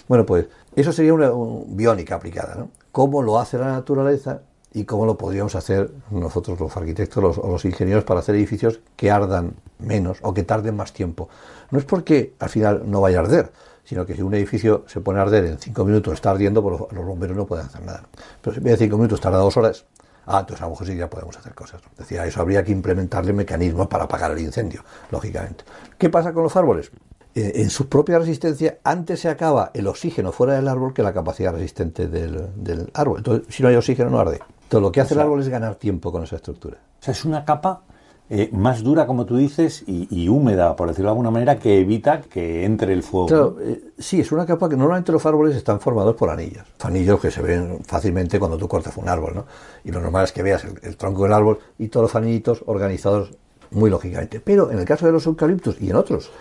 Bueno, 0.08 0.26
pues 0.26 0.48
eso 0.76 0.92
sería 0.92 1.14
una 1.14 1.32
biónica 1.68 2.16
aplicada, 2.16 2.56
¿no? 2.56 2.70
¿Cómo 2.92 3.22
lo 3.22 3.40
hace 3.40 3.58
la 3.58 3.68
naturaleza 3.68 4.42
y 4.74 4.84
cómo 4.86 5.06
lo 5.06 5.18
podríamos 5.18 5.56
hacer 5.56 5.92
nosotros 6.10 6.60
los 6.60 6.76
arquitectos 6.76 7.38
o 7.38 7.48
los 7.50 7.66
ingenieros 7.66 8.04
para 8.04 8.22
hacer 8.22 8.36
edificios 8.36 8.80
que 8.96 9.12
ardan 9.12 9.54
menos 9.80 10.18
o 10.22 10.34
que 10.34 10.44
tarden 10.44 10.76
más 10.76 10.92
tiempo? 10.92 11.30
No 11.72 11.80
es 11.80 11.86
porque 11.86 12.34
al 12.40 12.50
final 12.50 12.84
no 12.86 13.02
vaya 13.02 13.20
a 13.20 13.22
arder, 13.22 13.52
sino 13.86 14.06
que 14.06 14.16
si 14.16 14.22
un 14.22 14.34
edificio 14.34 14.84
se 14.88 15.00
pone 15.00 15.20
a 15.20 15.22
arder 15.22 15.46
en 15.46 15.58
cinco 15.58 15.86
minutos, 15.86 16.14
está 16.16 16.32
ardiendo, 16.32 16.62
pues 16.62 16.80
los, 16.92 17.06
bomberos 17.06 17.38
no 17.38 17.46
pueden 17.46 17.68
hacer 17.68 17.82
nada. 17.84 18.04
Pero 18.42 18.54
si 18.54 18.58
en 18.58 18.64
vez 18.64 18.80
de 18.80 18.86
cinco 18.86 18.98
minutos 18.98 19.22
tarda 19.22 19.38
dos 19.38 19.56
horas, 19.56 19.86
ah, 20.26 20.40
entonces 20.40 20.62
a 20.62 20.66
lo 20.66 20.72
mejor 20.72 20.88
sí 20.88 20.96
ya 20.96 21.10
podemos 21.10 21.38
hacer 21.38 21.54
cosas. 21.54 21.82
Decía, 21.98 22.26
eso 22.26 22.42
habría 22.42 22.64
que 22.64 22.72
implementarle 22.72 23.32
mecanismos 23.32 23.88
para 23.88 24.06
apagar 24.06 24.32
el 24.32 24.40
incendio, 24.40 24.84
lógicamente. 25.12 25.64
¿Qué 25.98 26.10
pasa 26.10 26.34
con 26.34 26.44
los 26.44 26.56
árboles? 26.56 26.92
Eh, 27.36 27.54
en 27.56 27.70
su 27.70 27.88
propia 27.88 28.18
resistencia, 28.18 28.80
antes 28.84 29.20
se 29.20 29.30
acaba 29.30 29.72
el 29.74 29.88
oxígeno 29.88 30.32
fuera 30.32 30.54
del 30.54 30.68
árbol 30.68 30.94
que 30.94 31.04
la 31.04 31.14
capacidad 31.14 31.54
resistente 31.54 32.08
del, 32.08 32.50
del 32.56 32.90
árbol. 32.94 33.20
Entonces, 33.20 33.54
si 33.54 33.62
no 33.62 33.70
hay 33.70 33.76
oxígeno, 33.76 34.10
no 34.10 34.20
arde. 34.20 34.40
Entonces, 34.64 34.82
lo 34.82 34.92
que 34.92 35.02
hace 35.02 35.14
el 35.14 35.20
árbol 35.20 35.42
es 35.42 35.50
ganar 35.50 35.76
tiempo 35.76 36.12
con 36.12 36.24
esa 36.24 36.38
estructura. 36.38 36.78
O 36.78 37.04
sea, 37.04 37.12
es 37.12 37.24
una 37.24 37.46
capa 37.46 37.82
eh, 38.28 38.50
más 38.52 38.82
dura, 38.82 39.06
como 39.06 39.26
tú 39.28 39.38
dices, 39.38 39.84
y, 39.86 40.28
húmeda, 40.30 40.76
por 40.76 40.88
decirlo 40.88 41.10
de 41.10 41.12
alguna 41.12 41.30
manera, 41.30 41.60
que 41.60 41.80
evita 41.80 42.22
que 42.22 42.66
entre 42.66 42.92
el 42.94 43.04
fuego. 43.04 43.28
Claro, 43.28 43.58
eh, 43.62 43.92
sí, 44.00 44.20
es 44.20 44.32
una 44.32 44.48
capa 44.48 44.68
que 44.68 44.76
normalmente 44.76 45.12
los 45.12 45.24
árboles 45.28 45.56
están 45.56 45.80
formados 45.80 46.16
por 46.16 46.32
anillos. 46.32 46.66
Anillos 46.82 47.20
que 47.20 47.30
se 47.30 47.44
ven 47.44 47.82
fácilmente 47.86 48.40
cuando 48.40 48.58
tú 48.58 48.68
cortas 48.68 48.98
un 48.98 49.08
árbol, 49.08 49.34
¿no? 49.36 49.46
Y 49.84 49.92
lo 49.92 50.02
normal 50.02 50.24
es 50.24 50.32
que 50.32 50.42
veas 50.42 50.66
el, 50.66 50.98
tronco 50.98 51.24
del 51.24 51.34
árbol 51.34 51.60
y 51.78 51.90
todos 51.90 52.06
los 52.06 52.16
anillitos 52.16 52.64
organizados 52.66 53.32
muy 53.70 53.92
lógicamente. 53.92 54.40
Pero 54.40 54.72
en 54.72 54.80
el 54.80 54.86
caso 54.86 55.06
de 55.06 55.12
los 55.12 55.26
eucaliptos 55.28 55.80
y 55.80 55.92
en 55.92 55.96
otros, 55.96 56.32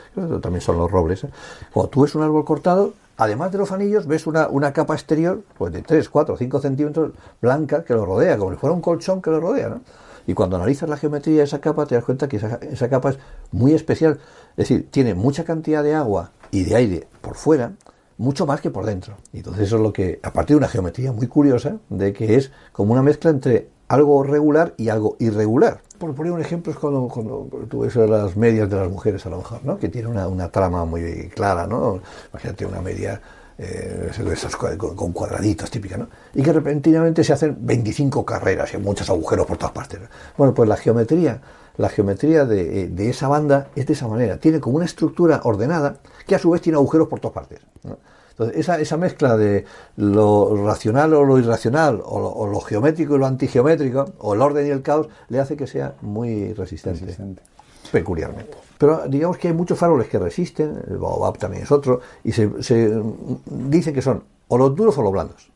también 0.41 0.63
son 0.63 0.79
los 0.79 0.91
robles, 0.91 1.25
¿eh? 1.25 1.31
cuando 1.71 1.91
tú 1.91 2.03
ves 2.03 2.15
un 2.15 2.23
árbol 2.23 2.47
cortado, 2.47 2.95
además 3.19 3.53
de 3.53 3.59
los 3.59 3.73
anillos, 3.73 4.07
ves 4.07 4.27
una, 4.27 4.49
una 4.49 4.73
capa 4.73 4.95
exterior 4.95 5.43
pues 5.59 5.71
de 5.73 5.83
3, 5.83 6.09
4, 6.09 6.37
5 6.39 6.61
centímetros 6.61 7.13
blanca 7.43 7.85
que 7.85 7.93
lo 7.93 8.07
rodea, 8.07 8.39
como 8.39 8.53
si 8.53 8.57
fuera 8.57 8.75
un 8.75 8.81
colchón 8.81 9.21
que 9.21 9.31
lo 9.31 9.41
rodea, 9.41 9.69
¿no? 9.69 9.81
Y 10.27 10.35
cuando 10.35 10.57
analizas 10.57 10.89
la 10.89 10.97
geometría 10.97 11.39
de 11.39 11.45
esa 11.45 11.61
capa, 11.61 11.87
te 11.87 11.95
das 11.95 12.05
cuenta 12.05 12.29
que 12.29 12.37
esa, 12.37 12.89
capa 12.89 13.11
es 13.11 13.19
muy 13.53 13.73
especial. 13.73 14.19
Es 14.57 14.69
decir, 14.69 14.89
tiene 14.91 15.15
mucha 15.15 15.45
cantidad 15.45 15.83
de 15.83 15.95
agua 15.95 16.33
y 16.51 16.65
de 16.65 16.77
aire 16.77 17.09
por 17.21 17.37
fuera, 17.37 17.73
mucho 18.17 18.47
más 18.47 18.61
que 18.61 18.71
por 18.71 18.87
dentro. 18.87 19.17
Y 19.33 19.39
entonces 19.39 19.65
eso 19.65 19.77
es 19.77 19.83
lo 19.83 19.93
que, 19.93 20.21
a 20.23 20.33
partir 20.33 20.55
de 20.55 20.59
una 20.59 20.69
geometría 20.69 21.13
muy 21.13 21.27
curiosa, 21.27 21.79
de 21.91 22.13
que 22.13 22.37
es 22.37 22.53
como 22.73 22.93
una 22.93 23.03
mezcla 23.03 23.31
entre 23.31 23.69
algo 23.89 24.23
regular 24.23 24.75
y 24.77 24.89
algo 24.89 25.17
irregular. 25.19 25.83
Por 25.99 26.15
poner 26.15 26.33
un 26.33 26.41
ejemplo 26.41 26.73
es 26.73 26.79
cuando, 26.79 27.07
cuando 27.09 27.49
tú 27.69 27.81
ves 27.81 27.95
las 27.97 28.37
medias 28.37 28.69
de 28.69 28.77
las 28.77 28.91
mujeres 28.91 29.25
a 29.27 29.31
lo 29.31 29.39
mejor, 29.39 29.65
¿no? 29.65 29.79
que 29.79 29.89
tiene 29.89 30.09
una, 30.09 30.27
una 30.27 30.51
trama 30.51 30.85
muy 30.85 31.29
clara, 31.35 31.67
¿no? 31.67 32.01
Imagínate 32.33 32.67
una 32.67 32.81
media 32.81 33.21
eh, 33.59 34.11
con 34.79 35.13
cuadraditos 35.13 35.71
típicas, 35.71 35.99
¿no? 35.99 36.09
Y 36.35 36.43
que 36.43 36.53
repentinamente 36.53 37.23
se 37.23 37.33
hacen 37.33 37.57
25 37.61 38.25
carreras 38.25 38.75
y 38.75 38.79
muchos 38.79 39.09
agujeros 39.11 39.47
por 39.47 39.57
todas 39.57 39.73
partes. 39.73 40.01
Bueno, 40.37 40.55
pues 40.55 40.69
la 40.69 40.77
geometría, 40.77 41.41
la 41.77 41.89
geometría 41.89 42.45
de, 42.45 43.09
esa 43.09 43.29
banda 43.29 43.69
es 43.77 43.87
de 43.87 43.93
esa 43.93 44.09
manera. 44.09 44.39
Tiene 44.39 44.61
como 44.61 44.77
una 44.77 44.87
estructura 44.87 45.41
ordenada 45.45 45.99
que 46.27 46.35
a 46.35 46.39
su 46.39 46.51
vez 46.51 46.63
tiene 46.63 46.77
agujeros 46.77 47.09
por 47.09 47.21
todas 47.21 47.35
partes. 47.35 47.61
Entonces, 48.31 48.69
esa, 48.69 48.97
mezcla 48.97 49.37
de 49.37 49.65
lo 49.97 50.67
racional 50.67 51.15
o 51.15 51.25
lo 51.25 51.39
irracional, 51.39 52.03
o 52.05 52.49
lo, 52.49 52.61
geométrico 52.61 53.15
y 53.15 53.19
lo 53.19 53.27
antigeométrico, 53.27 54.15
o 54.19 54.35
el 54.35 54.43
orden 54.43 54.67
y 54.67 54.71
el 54.71 54.83
caos, 54.83 55.09
le 55.29 55.39
hace 55.39 55.57
que 55.57 55.69
sea 55.69 55.95
muy 56.01 56.53
resistente. 56.55 57.45
Peculiarmente. 57.95 58.57
Pero 58.77 59.03
digamos 59.07 59.39
que 59.39 59.49
hay 59.49 59.55
muchos 59.55 59.81
árboles 59.83 60.09
que 60.09 60.19
resisten, 60.19 60.83
el 60.91 60.99
baobab 60.99 61.39
también 61.39 61.63
es 61.63 61.71
otro, 61.71 62.01
y 62.25 62.33
se, 62.33 62.51
se 62.61 62.93
dicen 63.47 63.95
que 63.95 64.03
son 64.03 64.25
o 64.49 64.59
los 64.59 64.75
duros 64.75 64.99
o 64.99 65.03
los 65.03 65.13
blandos. 65.13 65.49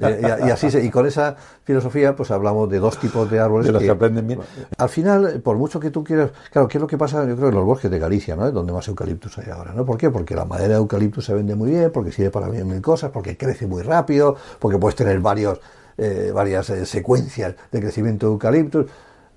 Eh, 0.00 0.20
y, 0.46 0.50
así 0.50 0.66
y 0.78 0.90
con 0.90 1.06
esa 1.06 1.36
filosofía 1.62 2.16
pues 2.16 2.32
hablamos 2.32 2.68
de 2.68 2.80
dos 2.80 2.98
tipos 2.98 3.30
de 3.30 3.38
árboles 3.38 3.70
que, 3.70 3.90
aprenden 3.90 4.26
bien. 4.26 4.40
Al 4.76 4.88
final, 4.88 5.40
por 5.40 5.56
mucho 5.56 5.78
que 5.78 5.90
tú 5.90 6.02
quieras, 6.02 6.30
claro, 6.50 6.66
¿qué 6.66 6.78
es 6.78 6.82
lo 6.82 6.88
que 6.88 6.98
pasa? 6.98 7.24
Yo 7.26 7.36
creo 7.36 7.50
en 7.50 7.54
los 7.54 7.64
bosques 7.64 7.90
de 7.90 7.98
Galicia, 7.98 8.34
¿no? 8.34 8.48
Es 8.48 8.54
donde 8.54 8.72
más 8.72 8.88
eucaliptus 8.88 9.38
hay 9.38 9.50
ahora, 9.50 9.72
¿no? 9.72 9.84
¿Por 9.84 9.96
qué? 9.96 10.10
Porque 10.10 10.34
la 10.34 10.46
madera 10.46 10.74
de 10.74 10.80
eucaliptus 10.80 11.26
se 11.26 11.34
vende 11.34 11.54
muy 11.54 11.70
bien, 11.70 11.92
porque 11.92 12.10
sirve 12.10 12.30
para 12.30 12.48
mil 12.48 12.82
cosas, 12.82 13.10
porque 13.10 13.36
crece 13.36 13.66
muy 13.66 13.82
rápido, 13.82 14.36
porque 14.58 14.78
puedes 14.78 14.96
tener 14.96 15.20
varios, 15.20 15.60
eh, 15.96 16.32
varias 16.34 16.70
eh, 16.70 16.86
secuencias 16.86 17.54
de 17.70 17.80
crecimiento 17.80 18.26
de 18.26 18.32
eucaliptus, 18.32 18.86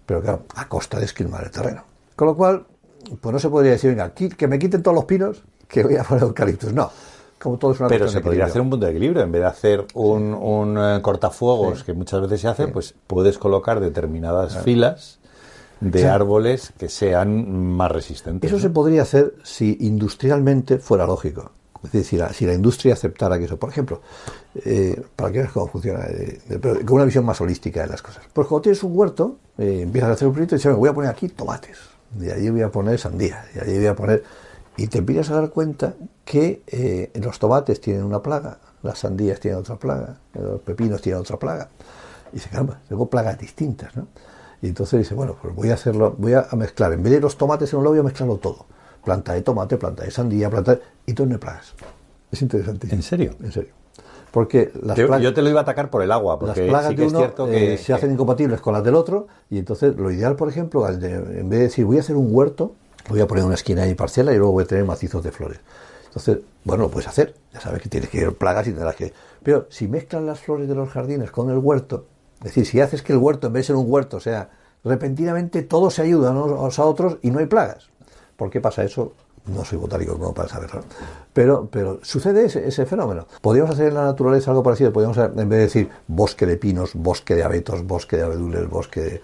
pero 0.05 0.21
claro, 0.21 0.43
a 0.55 0.67
costa 0.67 0.97
de 0.97 1.05
esquilmar 1.05 1.43
el 1.43 1.51
terreno. 1.51 1.83
Con 2.17 2.27
lo 2.27 2.35
cual, 2.35 2.65
pues 3.21 3.31
no 3.31 3.37
se 3.37 3.47
podría 3.47 3.73
decir, 3.73 3.91
venga, 3.91 4.11
que 4.11 4.47
me 4.47 4.57
quiten 4.57 4.81
todos 4.81 4.95
los 4.95 5.05
pinos, 5.05 5.43
que 5.67 5.83
voy 5.83 5.97
a 5.97 6.03
poner 6.03 6.23
eucaliptus. 6.23 6.73
No. 6.73 6.89
Como 7.39 7.57
todo 7.59 7.73
es 7.73 7.79
una 7.79 7.89
Pero 7.89 8.07
se 8.07 8.21
podría 8.21 8.45
hacer 8.45 8.59
un 8.59 8.71
punto 8.71 8.87
de 8.87 8.91
equilibrio. 8.91 9.21
En 9.21 9.31
vez 9.31 9.41
de 9.41 9.47
hacer 9.47 9.85
un, 9.93 10.75
eh, 10.79 10.99
cortafuegos 11.03 11.83
que 11.83 11.93
muchas 11.93 12.21
veces 12.21 12.41
se 12.41 12.47
hace, 12.47 12.67
pues 12.69 12.95
puedes 13.05 13.37
colocar 13.37 13.79
determinadas 13.79 14.57
filas 14.63 15.19
de 15.79 16.07
árboles 16.07 16.73
que 16.79 16.89
sean 16.89 17.75
más 17.75 17.91
resistentes. 17.91 18.51
Eso 18.51 18.59
se 18.59 18.71
podría 18.71 19.03
hacer 19.03 19.35
si 19.43 19.77
industrialmente 19.81 20.79
fuera 20.79 21.05
lógico. 21.05 21.51
Es 21.83 21.91
decir, 21.91 22.23
si 22.33 22.47
la, 22.47 22.55
industria 22.55 22.93
aceptara 22.93 23.37
que 23.37 23.45
eso, 23.45 23.57
por 23.57 23.69
ejemplo, 23.69 24.01
eh, 24.65 24.99
para 25.15 25.31
que 25.31 25.37
veas 25.37 25.51
cómo 25.51 25.67
funciona, 25.67 26.03
eh, 26.07 26.39
con 26.59 26.95
una 26.95 27.05
visión 27.05 27.23
más 27.23 27.39
holística 27.39 27.81
de 27.81 27.87
las 27.87 28.01
cosas. 28.01 28.23
Pues 28.33 28.47
cuando 28.47 28.63
tienes 28.63 28.81
un 28.81 28.97
huerto, 28.97 29.37
empiezas 29.59 30.09
a 30.09 30.13
hacer 30.13 30.27
un 30.27 30.33
proyecto 30.33 30.55
y 30.55 30.57
dices, 30.57 30.75
voy 30.75 30.89
a 30.89 30.93
poner 30.93 31.11
aquí 31.11 31.29
tomates 31.29 31.77
y 32.19 32.29
allí 32.29 32.49
voy 32.49 32.61
a 32.61 32.71
poner 32.71 32.99
sandía, 32.99 33.45
y 33.55 33.59
allí 33.59 33.77
voy 33.77 33.87
a 33.87 33.95
poner... 33.95 34.23
Y 34.77 34.87
te 34.87 34.99
empiezas 34.99 35.31
a 35.31 35.41
dar 35.41 35.49
cuenta 35.49 35.95
que 36.23 36.61
eh, 36.67 37.11
los 37.15 37.39
tomates 37.39 37.81
tienen 37.81 38.03
una 38.03 38.21
plaga 38.21 38.59
las 38.83 38.99
sandías 38.99 39.39
tienen 39.39 39.59
otra 39.59 39.75
plaga, 39.75 40.17
los 40.33 40.61
pepinos 40.61 41.01
tienen 41.01 41.21
otra 41.21 41.37
plaga. 41.37 41.69
Y 42.31 42.35
dice, 42.35 42.49
caramba, 42.49 42.79
tengo 42.87 43.09
plagas 43.09 43.37
distintas, 43.37 43.95
¿no? 43.95 44.07
Y 44.61 44.67
entonces 44.67 44.99
dice, 44.99 45.13
bueno, 45.13 45.35
pues 45.39 45.53
voy 45.53 45.69
a 45.69 45.75
hacerlo, 45.75 46.15
voy 46.17 46.33
a 46.33 46.47
mezclar, 46.55 46.93
en 46.93 47.03
vez 47.03 47.13
de 47.13 47.19
los 47.19 47.37
tomates 47.37 47.71
en 47.73 47.79
un 47.79 47.85
lado, 47.85 47.93
voy 47.93 47.99
a 47.99 48.03
mezclarlo 48.03 48.37
todo. 48.37 48.65
Planta 49.03 49.33
de 49.33 49.41
tomate, 49.41 49.77
planta 49.77 50.03
de 50.03 50.11
sandía, 50.11 50.49
planta 50.49 50.75
de... 50.75 50.81
y 51.05 51.13
todo 51.13 51.27
no 51.27 51.33
hay 51.33 51.39
plagas. 51.39 51.73
Es 52.31 52.41
interesante. 52.41 52.87
¿En 52.93 53.03
serio? 53.03 53.35
En 53.41 53.51
serio. 53.51 53.76
Porque 54.37 54.69
las 54.83 54.95
Yo, 54.95 55.07
plagas, 55.07 55.23
yo 55.23 55.33
te 55.33 55.41
lo 55.41 55.49
iba 55.49 55.61
a 55.61 55.63
atacar 55.63 55.89
por 55.89 56.03
el 56.03 56.11
agua, 56.11 56.33
las 56.39 56.39
porque 56.55 56.67
plagas 56.67 56.89
sí 56.89 56.95
que 56.95 57.01
de 57.01 57.07
es 57.07 57.11
uno 57.11 57.19
cierto 57.21 57.45
que 57.47 57.73
eh, 57.73 57.77
se 57.79 57.91
hacen 57.91 58.11
incompatibles 58.11 58.61
con 58.61 58.71
las 58.71 58.83
del 58.83 58.93
otro 58.93 59.25
y 59.49 59.57
entonces 59.57 59.95
lo 59.95 60.11
ideal, 60.11 60.35
por 60.35 60.47
ejemplo, 60.47 60.85
al 60.85 60.99
de- 60.99 61.15
en 61.39 61.49
vez 61.49 61.57
de 61.57 61.63
decir 61.63 61.85
voy 61.85 61.97
a 61.97 62.01
hacer 62.01 62.15
un 62.15 62.27
huerto, 62.29 62.75
voy 63.09 63.19
a 63.19 63.25
poner 63.27 63.45
una 63.45 63.55
esquina 63.55 63.81
ahí 63.81 63.95
parcela 63.95 64.31
y 64.33 64.37
luego 64.37 64.51
voy 64.51 64.63
a 64.63 64.67
tener 64.67 64.85
macizos 64.85 65.23
de 65.23 65.31
flores. 65.31 65.59
Entonces, 66.05 66.37
bueno, 66.65 66.83
lo 66.83 66.91
puedes 66.91 67.07
hacer, 67.07 67.33
ya 67.51 67.61
sabes 67.61 67.81
que 67.81 67.89
tienes 67.89 68.11
que 68.11 68.19
ir 68.19 68.31
plagas 68.35 68.67
y 68.67 68.73
tendrás 68.73 68.95
que... 68.95 69.11
Pero 69.41 69.65
si 69.71 69.87
mezclan 69.87 70.27
las 70.27 70.39
flores 70.39 70.67
de 70.67 70.75
los 70.75 70.89
jardines 70.91 71.31
con 71.31 71.49
el 71.49 71.57
huerto, 71.57 72.05
es 72.41 72.43
decir, 72.43 72.67
si 72.67 72.79
haces 72.79 73.01
que 73.01 73.13
el 73.13 73.17
huerto 73.17 73.47
en 73.47 73.53
vez 73.53 73.63
de 73.63 73.67
ser 73.67 73.75
un 73.75 73.91
huerto, 73.91 74.19
sea, 74.19 74.51
repentinamente 74.83 75.63
todos 75.63 75.95
se 75.95 76.03
ayudan 76.03 76.37
unos 76.37 76.77
a 76.77 76.85
otros 76.85 77.17
y 77.23 77.31
no 77.31 77.39
hay 77.39 77.47
plagas. 77.47 77.89
¿Por 78.35 78.51
qué 78.51 78.61
pasa 78.61 78.83
eso? 78.83 79.13
No 79.47 79.63
soy 79.63 79.77
botánico 79.77 80.17
como 80.17 80.33
para 80.33 80.49
saberlo. 80.49 80.81
Pero, 81.33 81.67
pero 81.71 81.99
sucede 82.03 82.45
ese, 82.45 82.67
ese 82.67 82.85
fenómeno. 82.85 83.27
Podríamos 83.41 83.71
hacer 83.71 83.89
en 83.89 83.95
la 83.95 84.05
naturaleza 84.05 84.51
algo 84.51 84.63
parecido. 84.63 84.91
Podríamos, 84.91 85.17
en 85.17 85.35
vez 85.35 85.49
de 85.49 85.57
decir 85.57 85.89
bosque 86.07 86.45
de 86.45 86.57
pinos, 86.57 86.91
bosque 86.93 87.35
de 87.35 87.43
abetos, 87.43 87.85
bosque 87.85 88.17
de 88.17 88.23
abedules, 88.23 88.69
bosque 88.69 89.01
de... 89.01 89.21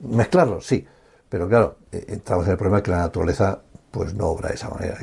Mezclarlos, 0.00 0.66
sí. 0.66 0.86
Pero 1.28 1.48
claro, 1.48 1.76
eh, 1.92 2.04
entramos 2.08 2.46
en 2.46 2.52
el 2.52 2.58
problema 2.58 2.82
que 2.82 2.90
la 2.90 2.98
naturaleza 2.98 3.60
pues 3.90 4.14
no 4.14 4.28
obra 4.28 4.48
de 4.48 4.54
esa 4.54 4.68
manera. 4.68 4.96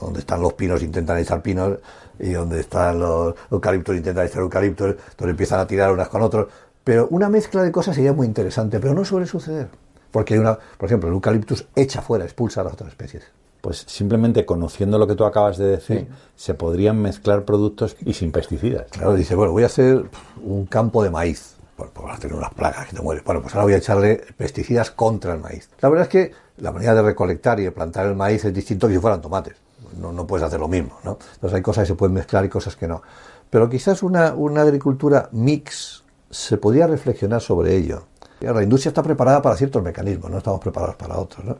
Donde 0.00 0.20
están 0.20 0.40
los 0.40 0.52
pinos 0.54 0.82
intentan 0.82 1.18
echar 1.18 1.42
pinos 1.42 1.78
y 2.18 2.30
donde 2.32 2.60
están 2.60 2.98
los 2.98 3.34
eucaliptos 3.50 3.96
intentan 3.96 4.26
echar 4.26 4.42
eucaliptos, 4.42 4.96
donde 5.16 5.30
empiezan 5.30 5.60
a 5.60 5.66
tirar 5.66 5.92
unas 5.92 6.08
con 6.08 6.22
otros. 6.22 6.48
Pero 6.84 7.08
una 7.10 7.28
mezcla 7.28 7.62
de 7.62 7.72
cosas 7.72 7.96
sería 7.96 8.12
muy 8.12 8.26
interesante, 8.26 8.78
pero 8.78 8.94
no 8.94 9.04
suele 9.04 9.26
suceder. 9.26 9.68
Porque 10.10 10.34
hay 10.34 10.40
una, 10.40 10.56
por 10.56 10.86
ejemplo, 10.86 11.08
el 11.08 11.14
eucaliptus 11.14 11.66
echa 11.74 12.00
fuera, 12.00 12.24
expulsa 12.24 12.60
a 12.60 12.64
las 12.64 12.74
otras 12.74 12.90
especies. 12.90 13.24
Pues 13.60 13.84
simplemente 13.86 14.46
conociendo 14.46 14.98
lo 14.98 15.06
que 15.06 15.14
tú 15.14 15.24
acabas 15.24 15.58
de 15.58 15.66
decir, 15.66 16.08
se 16.36 16.54
podrían 16.54 17.00
mezclar 17.00 17.44
productos 17.44 17.96
y 18.04 18.12
sin 18.12 18.32
pesticidas. 18.32 18.86
Claro, 18.90 19.14
dice, 19.14 19.34
bueno, 19.34 19.52
voy 19.52 19.64
a 19.64 19.66
hacer 19.66 20.04
un 20.42 20.66
campo 20.66 21.02
de 21.02 21.10
maíz. 21.10 21.56
Vas 21.76 22.16
a 22.16 22.20
tener 22.20 22.36
unas 22.36 22.54
plagas 22.54 22.88
que 22.88 22.96
te 22.96 23.02
mueres. 23.02 23.22
Bueno, 23.24 23.42
pues 23.42 23.54
ahora 23.54 23.64
voy 23.64 23.74
a 23.74 23.76
echarle 23.76 24.22
pesticidas 24.36 24.90
contra 24.90 25.34
el 25.34 25.40
maíz. 25.40 25.68
La 25.80 25.88
verdad 25.88 26.04
es 26.04 26.08
que 26.08 26.32
la 26.58 26.72
manera 26.72 26.94
de 26.94 27.02
recolectar 27.02 27.60
y 27.60 27.64
de 27.64 27.72
plantar 27.72 28.06
el 28.06 28.14
maíz 28.14 28.44
es 28.44 28.54
distinto 28.54 28.88
que 28.88 28.94
si 28.94 29.00
fueran 29.00 29.20
tomates. 29.20 29.56
No, 30.00 30.12
no 30.12 30.26
puedes 30.26 30.46
hacer 30.46 30.58
lo 30.58 30.68
mismo, 30.68 30.98
¿no? 31.04 31.18
Entonces 31.34 31.54
hay 31.54 31.62
cosas 31.62 31.82
que 31.82 31.88
se 31.88 31.94
pueden 31.94 32.14
mezclar 32.14 32.44
y 32.44 32.48
cosas 32.48 32.76
que 32.76 32.88
no. 32.88 33.02
Pero 33.50 33.68
quizás 33.68 34.02
una, 34.02 34.34
una 34.34 34.62
agricultura 34.62 35.28
mix 35.32 36.02
se 36.30 36.56
podría 36.56 36.86
reflexionar 36.86 37.40
sobre 37.40 37.76
ello. 37.76 38.04
La 38.40 38.62
industria 38.62 38.90
está 38.90 39.02
preparada 39.02 39.40
para 39.40 39.56
ciertos 39.56 39.82
mecanismos, 39.82 40.30
no 40.30 40.38
estamos 40.38 40.60
preparados 40.60 40.96
para 40.96 41.18
otros, 41.18 41.44
¿no? 41.44 41.56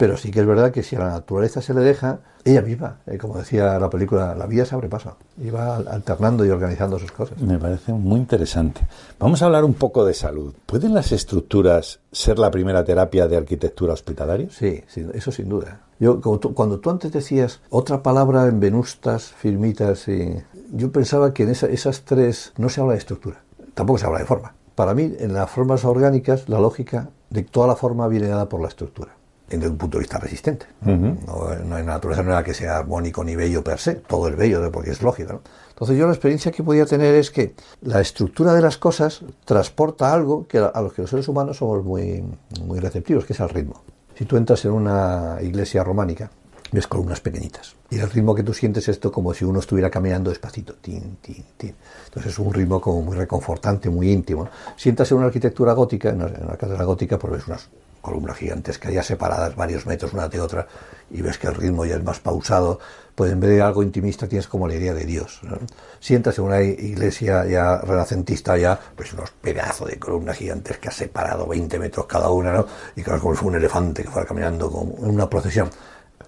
Pero 0.00 0.16
sí 0.16 0.30
que 0.30 0.40
es 0.40 0.46
verdad 0.46 0.72
que 0.72 0.82
si 0.82 0.96
a 0.96 1.00
la 1.00 1.10
naturaleza 1.10 1.60
se 1.60 1.74
le 1.74 1.82
deja, 1.82 2.20
ella 2.46 2.62
misma, 2.62 3.00
eh, 3.06 3.18
como 3.18 3.36
decía 3.36 3.78
la 3.78 3.90
película, 3.90 4.34
la 4.34 4.46
vida 4.46 4.64
se 4.64 4.74
abre 4.74 4.88
paso. 4.88 5.18
Y 5.36 5.50
va 5.50 5.76
alternando 5.76 6.42
y 6.46 6.48
organizando 6.48 6.98
sus 6.98 7.12
cosas. 7.12 7.38
Me 7.42 7.58
parece 7.58 7.92
muy 7.92 8.18
interesante. 8.18 8.80
Vamos 9.18 9.42
a 9.42 9.44
hablar 9.44 9.62
un 9.62 9.74
poco 9.74 10.06
de 10.06 10.14
salud. 10.14 10.54
¿Pueden 10.64 10.94
las 10.94 11.12
estructuras 11.12 12.00
ser 12.12 12.38
la 12.38 12.50
primera 12.50 12.82
terapia 12.82 13.28
de 13.28 13.36
arquitectura 13.36 13.92
hospitalaria? 13.92 14.48
Sí, 14.50 14.82
eso 15.12 15.30
sin 15.32 15.50
duda. 15.50 15.82
Yo, 15.98 16.14
tú- 16.38 16.54
cuando 16.54 16.80
tú 16.80 16.88
antes 16.88 17.12
decías 17.12 17.60
otra 17.68 18.02
palabra 18.02 18.46
en 18.46 18.58
venustas, 18.58 19.24
firmitas, 19.24 20.08
y 20.08 20.34
yo 20.72 20.90
pensaba 20.90 21.34
que 21.34 21.42
en 21.42 21.50
esa- 21.50 21.66
esas 21.66 22.06
tres 22.06 22.54
no 22.56 22.70
se 22.70 22.80
habla 22.80 22.94
de 22.94 23.00
estructura, 23.00 23.42
tampoco 23.74 23.98
se 23.98 24.06
habla 24.06 24.20
de 24.20 24.24
forma. 24.24 24.54
Para 24.74 24.94
mí, 24.94 25.12
en 25.18 25.34
las 25.34 25.50
formas 25.50 25.84
orgánicas, 25.84 26.48
la 26.48 26.58
lógica 26.58 27.10
de 27.28 27.42
toda 27.42 27.66
la 27.66 27.76
forma 27.76 28.08
viene 28.08 28.28
dada 28.28 28.48
por 28.48 28.62
la 28.62 28.68
estructura, 28.68 29.14
desde 29.58 29.68
un 29.68 29.76
punto 29.78 29.98
de 29.98 30.02
vista 30.02 30.18
resistente. 30.18 30.66
no, 30.82 31.54
no 31.64 31.78
en 31.78 31.86
la 31.86 31.94
naturaleza 31.94 32.22
no 32.22 32.30
era 32.30 32.44
que 32.44 32.54
sea 32.54 32.78
armónico 32.78 33.24
ni 33.24 33.34
bello 33.34 33.64
per 33.64 33.78
se, 33.78 33.96
todo 33.96 34.28
es 34.28 34.36
bello 34.36 34.70
porque 34.70 34.90
es 34.90 35.02
lógico. 35.02 35.32
¿no? 35.32 35.40
Entonces 35.70 35.96
yo 35.96 36.06
la 36.06 36.12
experiencia 36.12 36.52
que 36.52 36.62
podía 36.62 36.86
tener 36.86 37.14
es 37.14 37.30
que 37.30 37.54
la 37.82 38.00
estructura 38.00 38.52
de 38.52 38.60
las 38.60 38.76
cosas 38.76 39.22
transporta 39.44 40.12
algo 40.12 40.46
que 40.46 40.58
a 40.58 40.80
los 40.80 40.92
que 40.92 41.02
los 41.02 41.10
seres 41.10 41.26
humanos 41.26 41.56
somos 41.56 41.82
muy, 41.82 42.22
muy 42.64 42.78
receptivos, 42.78 43.24
que 43.24 43.32
es 43.32 43.40
el 43.40 43.48
ritmo. 43.48 43.82
Si 44.14 44.26
tú 44.26 44.36
entras 44.36 44.62
en 44.66 44.72
una 44.72 45.38
iglesia 45.40 45.82
románica, 45.82 46.30
ves 46.70 46.86
columnas 46.86 47.20
pequeñitas. 47.20 47.74
Y 47.88 47.98
el 47.98 48.10
ritmo 48.10 48.34
que 48.34 48.42
tú 48.42 48.52
sientes 48.52 48.84
es 48.84 48.96
esto 48.96 49.10
como 49.10 49.32
si 49.32 49.44
uno 49.44 49.58
estuviera 49.58 49.90
caminando 49.90 50.30
despacito. 50.30 50.74
Tin, 50.74 51.16
tin, 51.22 51.44
tin. 51.56 51.74
Entonces 52.04 52.32
es 52.32 52.38
un 52.38 52.52
ritmo 52.52 52.80
como 52.80 53.02
muy 53.02 53.16
reconfortante, 53.16 53.88
muy 53.88 54.12
íntimo. 54.12 54.48
Sientas 54.76 55.10
en 55.10 55.16
una 55.16 55.26
arquitectura 55.28 55.72
gótica, 55.72 56.10
en 56.10 56.16
una, 56.16 56.26
en 56.26 56.46
catedral 56.58 56.86
gótica, 56.86 57.18
pues 57.18 57.32
ves 57.32 57.46
unas 57.48 57.68
columnas 58.00 58.36
gigantescas 58.36 58.92
ya 58.92 59.02
separadas 59.02 59.56
varios 59.56 59.86
metros 59.86 60.12
una 60.12 60.28
de 60.28 60.40
otra 60.40 60.66
y 61.10 61.22
ves 61.22 61.38
que 61.38 61.48
el 61.48 61.54
ritmo 61.54 61.84
ya 61.84 61.96
es 61.96 62.04
más 62.04 62.20
pausado. 62.20 62.78
Pues 63.14 63.32
en 63.32 63.40
vez 63.40 63.50
de 63.50 63.60
algo 63.60 63.82
intimista 63.82 64.28
tienes 64.28 64.46
como 64.46 64.66
la 64.66 64.74
idea 64.74 64.94
de 64.94 65.04
Dios. 65.04 65.40
¿no? 65.42 65.58
En 66.08 66.42
una 66.42 66.62
iglesia 66.62 67.44
ya 67.44 67.78
renacentista 67.78 68.56
ya, 68.56 68.78
pues 68.96 69.12
unos 69.12 69.30
pedazos 69.30 69.88
de 69.88 69.98
columnas 69.98 70.36
gigantescas 70.38 70.94
separado 70.94 71.46
20 71.46 71.78
metros 71.78 72.06
cada 72.06 72.30
una, 72.30 72.52
¿no? 72.52 72.66
Y 72.96 73.02
claro, 73.02 73.20
como 73.20 73.34
si 73.34 73.40
fuera 73.40 73.56
un 73.56 73.60
elefante 73.60 74.02
que 74.02 74.08
fuera 74.08 74.26
caminando 74.26 74.70
como 74.70 74.96
en 74.98 75.10
una 75.10 75.28
procesión. 75.28 75.68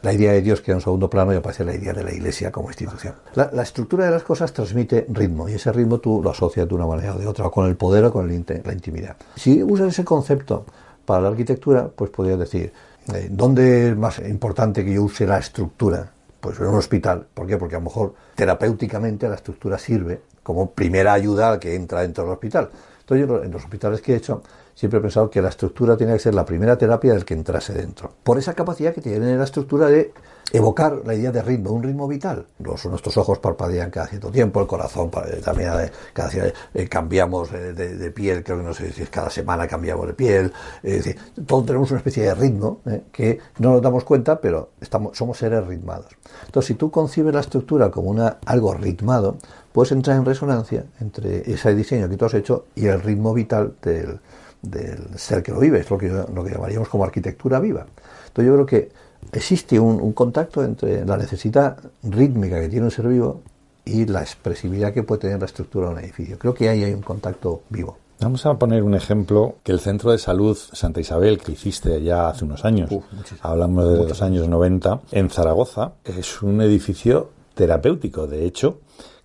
La 0.02 0.12
idea 0.12 0.32
de 0.32 0.42
Dios 0.42 0.60
queda 0.60 0.76
en 0.76 0.80
segundo 0.82 1.08
plano 1.08 1.32
y 1.32 1.36
aparece 1.36 1.64
la 1.64 1.74
idea 1.74 1.92
de 1.92 2.02
la 2.02 2.12
Iglesia 2.12 2.50
como 2.50 2.68
institución. 2.68 3.14
La, 3.34 3.62
estructura 3.62 4.04
de 4.04 4.10
las 4.10 4.24
cosas 4.24 4.52
transmite 4.52 5.06
ritmo 5.08 5.48
y 5.48 5.54
ese 5.54 5.70
ritmo 5.70 5.98
tú 5.98 6.20
lo 6.22 6.30
asocias 6.30 6.68
de 6.68 6.74
una 6.74 6.86
manera 6.86 7.14
o 7.14 7.18
de 7.18 7.26
otra, 7.26 7.46
o 7.46 7.50
con 7.52 7.68
el 7.68 7.76
poder 7.76 8.06
o 8.06 8.12
con 8.12 8.26
la 8.26 8.72
intimidad. 8.72 9.16
Si 9.36 9.62
usas 9.62 9.88
ese 9.88 10.04
concepto 10.04 10.66
para 11.12 11.24
la 11.24 11.28
arquitectura, 11.28 11.90
pues 11.94 12.10
podrías 12.10 12.38
decir, 12.38 12.72
eh, 13.12 13.28
¿dónde 13.30 13.90
es 13.90 13.96
más 13.98 14.18
importante 14.20 14.82
que 14.82 14.94
yo 14.94 15.02
use 15.02 15.26
la 15.26 15.36
estructura? 15.36 16.10
Pues 16.40 16.58
en 16.58 16.68
un 16.68 16.76
hospital. 16.76 17.26
¿Por 17.34 17.46
qué? 17.46 17.58
Porque 17.58 17.74
a 17.74 17.80
lo 17.80 17.84
mejor 17.84 18.14
terapéuticamente 18.34 19.28
la 19.28 19.34
estructura 19.34 19.76
sirve 19.76 20.22
como 20.42 20.70
primera 20.70 21.12
ayuda 21.12 21.50
al 21.50 21.58
que 21.58 21.74
entra 21.74 22.00
dentro 22.00 22.24
del 22.24 22.32
hospital. 22.32 22.70
Entonces 23.00 23.28
yo 23.28 23.42
en 23.42 23.50
los 23.50 23.62
hospitales 23.62 24.00
que 24.00 24.14
he 24.14 24.16
hecho 24.16 24.42
siempre 24.82 24.98
he 24.98 25.00
pensado 25.00 25.30
que 25.30 25.40
la 25.40 25.50
estructura 25.50 25.96
tiene 25.96 26.14
que 26.14 26.18
ser 26.18 26.34
la 26.34 26.44
primera 26.44 26.76
terapia 26.76 27.12
del 27.12 27.24
que 27.24 27.34
entrase 27.34 27.72
dentro. 27.72 28.10
Por 28.24 28.36
esa 28.36 28.52
capacidad 28.52 28.92
que 28.92 29.00
tiene 29.00 29.36
la 29.36 29.44
estructura 29.44 29.86
de 29.86 30.12
evocar 30.52 31.02
la 31.06 31.14
idea 31.14 31.30
de 31.30 31.40
ritmo, 31.40 31.70
un 31.70 31.84
ritmo 31.84 32.08
vital. 32.08 32.46
Los, 32.58 32.84
nuestros 32.86 33.16
ojos 33.16 33.38
parpadean 33.38 33.92
cada 33.92 34.08
cierto 34.08 34.32
tiempo, 34.32 34.60
el 34.60 34.66
corazón 34.66 35.08
eh, 35.28 35.40
también 35.40 35.70
eh, 35.78 35.92
cada 36.12 36.32
eh, 36.74 36.88
cambiamos 36.88 37.52
de, 37.52 38.10
piel, 38.10 38.42
creo 38.42 38.58
que 38.58 38.64
no 38.64 38.74
sé 38.74 38.92
si 38.92 39.04
cada 39.04 39.30
semana 39.30 39.68
cambiamos 39.68 40.04
de 40.04 40.14
piel. 40.14 40.52
Es 40.82 41.04
decir, 41.04 41.16
todos 41.46 41.64
tenemos 41.64 41.88
una 41.92 41.98
especie 41.98 42.24
de 42.24 42.34
ritmo 42.34 42.80
eh, 42.86 43.04
que 43.12 43.38
no 43.60 43.74
nos 43.74 43.82
damos 43.82 44.02
cuenta, 44.02 44.40
pero 44.40 44.70
estamos, 44.80 45.16
somos 45.16 45.38
seres 45.38 45.64
ritmados. 45.64 46.08
Entonces, 46.44 46.66
si 46.66 46.74
tú 46.74 46.90
concibes 46.90 47.32
la 47.32 47.40
estructura 47.40 47.92
como 47.92 48.10
una, 48.10 48.38
algo 48.46 48.74
ritmado, 48.74 49.36
puedes 49.70 49.92
entrar 49.92 50.16
en 50.16 50.24
resonancia 50.24 50.86
entre 51.00 51.48
ese 51.48 51.72
diseño 51.72 52.08
que 52.08 52.16
tú 52.16 52.24
has 52.24 52.34
hecho 52.34 52.64
y 52.74 52.86
el 52.86 53.00
ritmo 53.00 53.32
vital 53.32 53.74
del, 53.80 54.18
del 54.62 55.18
ser 55.18 55.42
que 55.42 55.52
lo 55.52 55.60
vive, 55.60 55.80
es 55.80 55.90
lo 55.90 55.98
que, 55.98 56.08
lo 56.08 56.44
que 56.44 56.50
llamaríamos 56.50 56.88
como 56.88 57.04
arquitectura 57.04 57.60
viva. 57.60 57.84
Entonces 58.28 58.46
yo 58.46 58.54
creo 58.54 58.66
que 58.66 58.90
existe 59.32 59.78
un, 59.78 60.00
un 60.00 60.12
contacto 60.12 60.64
entre 60.64 61.04
la 61.04 61.16
necesidad 61.16 61.78
rítmica 62.02 62.60
que 62.60 62.68
tiene 62.68 62.86
un 62.86 62.90
ser 62.90 63.08
vivo 63.08 63.42
y 63.84 64.06
la 64.06 64.20
expresividad 64.20 64.92
que 64.92 65.02
puede 65.02 65.22
tener 65.22 65.40
la 65.40 65.46
estructura 65.46 65.88
de 65.88 65.94
un 65.94 66.00
edificio. 66.00 66.38
Creo 66.38 66.54
que 66.54 66.68
ahí 66.68 66.84
hay 66.84 66.94
un 66.94 67.02
contacto 67.02 67.62
vivo. 67.68 67.98
Vamos 68.20 68.46
a 68.46 68.54
poner 68.54 68.84
un 68.84 68.94
ejemplo 68.94 69.56
que 69.64 69.72
el 69.72 69.80
Centro 69.80 70.12
de 70.12 70.18
Salud 70.18 70.56
Santa 70.56 71.00
Isabel, 71.00 71.38
que 71.38 71.52
hiciste 71.52 72.00
ya 72.02 72.28
hace 72.28 72.44
unos 72.44 72.64
años, 72.64 72.88
Uf, 72.92 73.04
hablamos 73.40 73.88
de 73.88 74.08
los 74.08 74.22
años 74.22 74.48
90, 74.48 75.00
en 75.10 75.28
Zaragoza, 75.28 75.94
es 76.04 76.40
un 76.40 76.60
edificio 76.60 77.30
terapéutico. 77.54 78.28
De 78.28 78.46
hecho, 78.46 78.78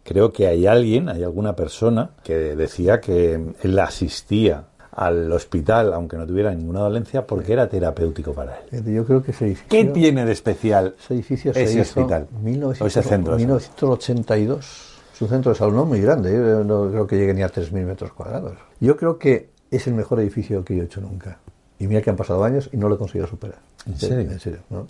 creo 0.04 0.34
que 0.34 0.48
hay 0.48 0.66
alguien, 0.66 1.10
hay 1.10 1.24
alguna 1.24 1.56
persona 1.56 2.10
que 2.24 2.56
decía 2.56 3.00
que 3.00 3.54
él 3.62 3.78
asistía 3.78 4.66
al 4.98 5.32
hospital, 5.32 5.94
aunque 5.94 6.18
no 6.18 6.26
tuviera 6.26 6.52
ninguna 6.54 6.80
dolencia, 6.80 7.26
porque 7.26 7.54
era 7.54 7.70
terapéutico 7.70 8.34
para 8.34 8.58
él. 8.72 8.84
Yo 8.84 9.06
creo 9.06 9.22
que 9.22 9.30
ese 9.30 9.46
edificio, 9.46 9.70
¿Qué 9.70 9.86
tiene 9.86 10.26
de 10.26 10.32
especial 10.32 10.96
ese 11.00 11.14
edificio 11.14 11.54
se 11.54 11.64
ese 11.64 11.82
hizo 11.82 12.00
hospital? 12.00 12.28
en 12.36 12.44
1900 12.44 12.82
o 12.82 12.88
ese 12.88 13.08
centro 13.08 13.36
de 13.36 13.44
salud? 13.44 13.58
1982. 13.60 15.00
Es 15.14 15.22
un 15.22 15.30
centro 15.30 15.52
de 15.52 15.58
salud 15.58 15.76
no 15.76 15.86
muy 15.86 16.02
grande, 16.02 16.34
yo 16.34 16.64
no 16.64 16.90
creo 16.90 17.06
que 17.06 17.16
llegue 17.16 17.36
ni 17.36 17.44
a 17.44 17.52
3.000 17.52 17.72
metros 17.86 18.12
cuadrados. 18.12 18.58
Yo 18.80 18.98
creo 18.98 19.20
que 19.20 19.52
es 19.70 19.86
el 19.86 19.94
mejor 19.94 20.20
edificio 20.20 20.66
que 20.66 20.76
yo 20.76 20.82
he 20.82 20.86
hecho 20.86 21.00
nunca. 21.00 21.38
Y 21.78 21.86
mira 21.86 22.02
que 22.02 22.10
han 22.10 22.16
pasado 22.16 22.44
años 22.44 22.68
y 22.74 22.78
no 22.78 22.90
lo 22.90 22.96
he 22.96 22.98
conseguido 22.98 23.28
superar. 23.28 23.60
¿En 23.86 24.00
serio? 24.00 24.32
En 24.32 24.40
serio, 24.40 24.60
¿no? 24.72 24.88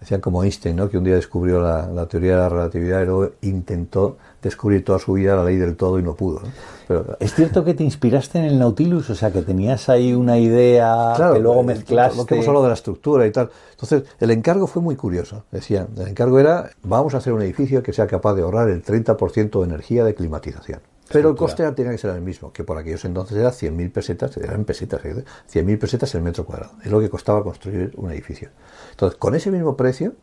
Decían 0.00 0.22
como 0.22 0.42
Einstein, 0.42 0.76
¿no? 0.76 0.88
que 0.88 0.96
un 0.96 1.04
día 1.04 1.14
descubrió 1.14 1.60
la, 1.60 2.06
teoría 2.06 2.32
de 2.32 2.38
la 2.38 2.48
relatividad 2.48 3.02
y 3.02 3.04
luego 3.04 3.32
intentó 3.42 4.16
descubrir 4.42 4.84
toda 4.84 4.98
su 4.98 5.12
vida 5.14 5.36
la 5.36 5.44
ley 5.44 5.56
del 5.56 5.76
todo 5.76 5.98
y 5.98 6.02
no 6.02 6.14
pudo. 6.14 6.42
Pero, 6.88 7.16
¿Es 7.20 7.34
cierto 7.34 7.64
que 7.64 7.74
te 7.74 7.84
inspiraste 7.84 8.38
en 8.38 8.44
el 8.44 8.58
Nautilus? 8.58 9.08
O 9.10 9.14
sea, 9.14 9.32
que 9.32 9.42
tenías 9.42 9.88
ahí 9.88 10.12
una 10.12 10.38
idea 10.38 11.14
que 11.32 11.38
luego 11.38 11.62
mezclaste... 11.62 12.18
Lo 12.18 12.26
que 12.26 12.34
hemos 12.34 12.48
hablado 12.48 12.64
de 12.64 12.70
la 12.70 12.74
estructura 12.74 13.26
y 13.26 13.30
tal. 13.30 13.50
Entonces, 13.70 14.04
el 14.20 14.30
encargo 14.30 14.66
fue 14.66 14.82
muy 14.82 14.96
curioso. 14.96 15.44
Decían, 15.50 15.88
el 15.96 16.08
encargo 16.08 16.38
era, 16.38 16.70
vamos 16.82 17.14
a 17.14 17.18
hacer 17.18 17.32
un 17.32 17.42
edificio 17.42 17.82
que 17.82 17.92
sea 17.92 18.06
capaz 18.06 18.34
de 18.34 18.42
ahorrar 18.42 18.68
el 18.68 18.84
30% 18.84 19.60
de 19.60 19.64
energía 19.64 20.04
de 20.04 20.14
climatización. 20.14 20.80
Pero 21.12 21.30
el 21.30 21.36
coste 21.36 21.70
tenía 21.72 21.92
que 21.92 21.98
ser 21.98 22.10
el 22.14 22.22
mismo, 22.22 22.52
que 22.52 22.64
por 22.64 22.78
aquellos 22.78 23.04
entonces 23.04 23.36
era 23.36 23.50
100.000 23.50 23.92
pesetas, 23.92 24.36
eran 24.38 24.64
pesetas, 24.64 25.02
100.000 25.02 25.24
¿eh? 25.54 25.76
pesetas 25.76 26.14
el 26.14 26.22
metro 26.22 26.44
cuadrado. 26.44 26.72
Es 26.82 26.90
lo 26.90 27.00
que 27.00 27.10
costaba 27.10 27.42
construir 27.42 27.92
un 27.96 28.10
edificio. 28.10 28.48
Entonces, 28.92 29.18
con 29.18 29.34
ese 29.34 29.50
mismo 29.50 29.76
precio, 29.76 30.14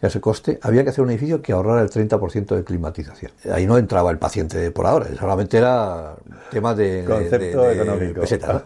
ese 0.00 0.20
coste, 0.20 0.58
había 0.62 0.84
que 0.84 0.90
hacer 0.90 1.02
un 1.02 1.10
edificio 1.10 1.40
que 1.40 1.52
ahorrara 1.52 1.82
el 1.82 1.90
30% 1.90 2.54
de 2.54 2.64
climatización. 2.64 3.32
Ahí 3.50 3.66
no 3.66 3.78
entraba 3.78 4.10
el 4.10 4.18
paciente 4.18 4.70
por 4.70 4.86
ahora, 4.86 5.06
solamente 5.18 5.58
era 5.58 6.14
tema 6.50 6.74
de, 6.74 7.04
Concepto 7.06 7.70
económico. 7.70 8.20
pesetas. 8.20 8.62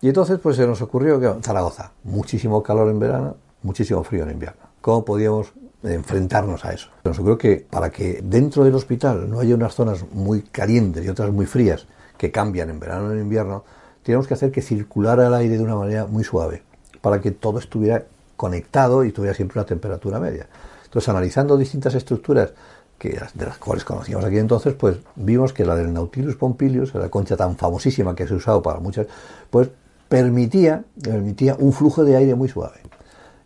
Y 0.00 0.08
entonces, 0.08 0.38
pues 0.42 0.56
se 0.56 0.66
nos 0.66 0.82
ocurrió 0.82 1.18
que 1.18 1.32
Zaragoza, 1.42 1.92
muchísimo 2.02 2.62
calor 2.62 2.90
en 2.90 2.98
verano, 2.98 3.36
muchísimo 3.62 4.04
frío 4.04 4.24
en 4.24 4.32
invierno. 4.32 4.60
¿Cómo 4.82 5.04
podíamos 5.04 5.54
enfrentarnos 5.92 6.64
a 6.64 6.72
eso. 6.72 6.88
Nos 7.04 7.18
ocurrió 7.18 7.38
que 7.38 7.66
para 7.68 7.90
que 7.90 8.20
dentro 8.22 8.64
del 8.64 8.74
hospital 8.74 9.28
no 9.28 9.40
haya 9.40 9.54
unas 9.54 9.74
zonas 9.74 10.04
muy 10.12 10.42
calientes 10.42 11.04
y 11.04 11.08
otras 11.08 11.30
muy 11.30 11.46
frías 11.46 11.86
que 12.16 12.30
cambian 12.30 12.70
en 12.70 12.80
verano 12.80 13.10
y 13.10 13.16
en 13.16 13.22
invierno, 13.22 13.64
teníamos 14.02 14.26
que 14.26 14.34
hacer 14.34 14.50
que 14.50 14.62
circulara 14.62 15.26
el 15.26 15.34
aire 15.34 15.58
de 15.58 15.62
una 15.62 15.76
manera 15.76 16.06
muy 16.06 16.24
suave 16.24 16.62
para 17.00 17.20
que 17.20 17.32
todo 17.32 17.58
estuviera 17.58 18.06
conectado 18.36 19.04
y 19.04 19.12
tuviera 19.12 19.34
siempre 19.34 19.58
una 19.58 19.66
temperatura 19.66 20.18
media. 20.18 20.46
Entonces, 20.84 21.08
analizando 21.08 21.56
distintas 21.56 21.94
estructuras 21.94 22.52
que, 22.98 23.18
de 23.34 23.46
las 23.46 23.58
cuales 23.58 23.84
conocíamos 23.84 24.24
aquí 24.24 24.38
entonces, 24.38 24.74
pues 24.74 24.98
vimos 25.16 25.52
que 25.52 25.64
la 25.64 25.74
del 25.74 25.92
Nautilus 25.92 26.36
Pompilius, 26.36 26.94
la 26.94 27.08
concha 27.08 27.36
tan 27.36 27.56
famosísima 27.56 28.14
que 28.14 28.26
se 28.26 28.34
ha 28.34 28.36
usado 28.36 28.62
para 28.62 28.80
muchas, 28.80 29.06
pues 29.50 29.68
permitía, 30.08 30.84
permitía 31.02 31.56
un 31.58 31.72
flujo 31.72 32.04
de 32.04 32.16
aire 32.16 32.34
muy 32.34 32.48
suave. 32.48 32.80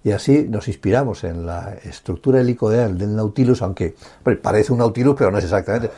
Y 0.05 0.13
así 0.13 0.47
nos 0.49 0.69
inspiramos 0.69 1.25
en 1.25 1.45
la 1.45 1.75
estructura 1.83 2.41
helicoidal 2.41 2.97
del 2.97 3.17
Nautilus, 3.17 3.63
aunque 3.63 3.95
parece 4.43 4.73
un 4.73 4.79
Nautilus, 4.79 5.17
pero 5.17 5.31
no 5.31 5.39
es 5.39 5.45
exactamente, 5.45 5.91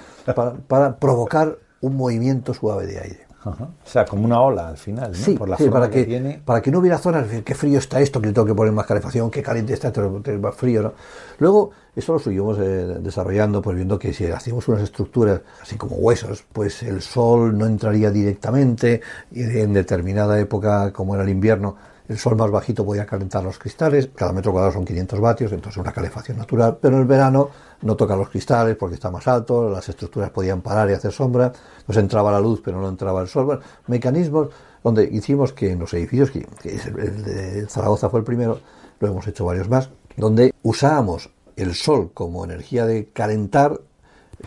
para, 0.66 0.96
provocar 0.96 1.58
un 1.80 1.96
movimiento 1.96 2.54
suave 2.54 2.86
de 2.86 2.98
aire. 2.98 3.29
O 3.44 3.68
sea, 3.84 4.04
como 4.04 4.24
una 4.24 4.40
ola 4.40 4.68
al 4.68 4.76
final, 4.76 5.12
¿no? 5.12 5.16
Sí, 5.16 5.34
Por 5.34 5.48
la 5.48 5.56
para, 5.56 5.88
que, 5.88 6.40
para 6.44 6.60
que 6.60 6.70
no 6.70 6.78
hubiera 6.78 6.98
zonas, 6.98 7.26
qué 7.42 7.54
frío 7.54 7.78
está 7.78 7.98
esto, 8.00 8.20
que 8.20 8.26
le 8.26 8.32
tengo 8.34 8.46
que 8.46 8.54
poner 8.54 8.72
más 8.72 8.84
calefacción, 8.84 9.30
qué 9.30 9.42
caliente 9.42 9.72
está 9.72 9.88
esto, 9.88 10.22
más 10.40 10.54
frío, 10.54 10.82
¿no? 10.82 10.92
Luego, 11.38 11.70
eso 11.96 12.12
lo 12.12 12.18
seguimos 12.18 12.58
eh, 12.58 12.98
desarrollando, 13.00 13.62
pues 13.62 13.76
viendo 13.76 13.98
que 13.98 14.12
si 14.12 14.26
hacíamos 14.26 14.68
unas 14.68 14.82
estructuras 14.82 15.40
así 15.62 15.76
como 15.76 15.96
huesos, 15.96 16.44
pues 16.52 16.82
el 16.82 17.00
sol 17.00 17.56
no 17.56 17.64
entraría 17.64 18.10
directamente, 18.10 19.00
y 19.30 19.42
en 19.42 19.72
determinada 19.72 20.38
época, 20.38 20.92
como 20.92 21.14
era 21.14 21.24
el 21.24 21.30
invierno, 21.30 21.76
el 22.10 22.18
sol 22.18 22.34
más 22.34 22.50
bajito 22.50 22.84
podía 22.84 23.06
calentar 23.06 23.44
los 23.44 23.56
cristales, 23.56 24.10
cada 24.16 24.32
metro 24.32 24.50
cuadrado 24.50 24.72
son 24.74 24.84
500 24.84 25.20
vatios, 25.20 25.52
entonces 25.52 25.80
una 25.80 25.92
calefacción 25.92 26.38
natural, 26.38 26.76
pero 26.82 26.96
en 26.96 27.02
el 27.02 27.06
verano 27.06 27.50
no 27.82 27.94
toca 27.94 28.16
los 28.16 28.28
cristales 28.28 28.76
porque 28.76 28.96
está 28.96 29.12
más 29.12 29.28
alto, 29.28 29.70
las 29.70 29.88
estructuras 29.88 30.30
podían 30.30 30.60
parar 30.60 30.90
y 30.90 30.94
hacer 30.94 31.12
sombra, 31.12 31.52
nos 31.86 31.96
entraba 31.96 32.32
la 32.32 32.40
luz 32.40 32.60
pero 32.64 32.80
no 32.80 32.88
entraba 32.88 33.22
el 33.22 33.28
sol, 33.28 33.44
bueno, 33.44 33.62
mecanismos 33.86 34.48
donde 34.82 35.04
hicimos 35.04 35.52
que 35.52 35.70
en 35.70 35.78
los 35.78 35.94
edificios, 35.94 36.32
que, 36.32 36.48
el 36.64 37.22
de 37.22 37.66
Zaragoza 37.68 38.10
fue 38.10 38.18
el 38.18 38.24
primero, 38.24 38.58
lo 38.98 39.06
hemos 39.06 39.28
hecho 39.28 39.44
varios 39.44 39.68
más, 39.68 39.90
donde 40.16 40.52
usábamos 40.64 41.30
el 41.54 41.76
sol 41.76 42.10
como 42.12 42.44
energía 42.44 42.86
de 42.86 43.10
calentar, 43.12 43.80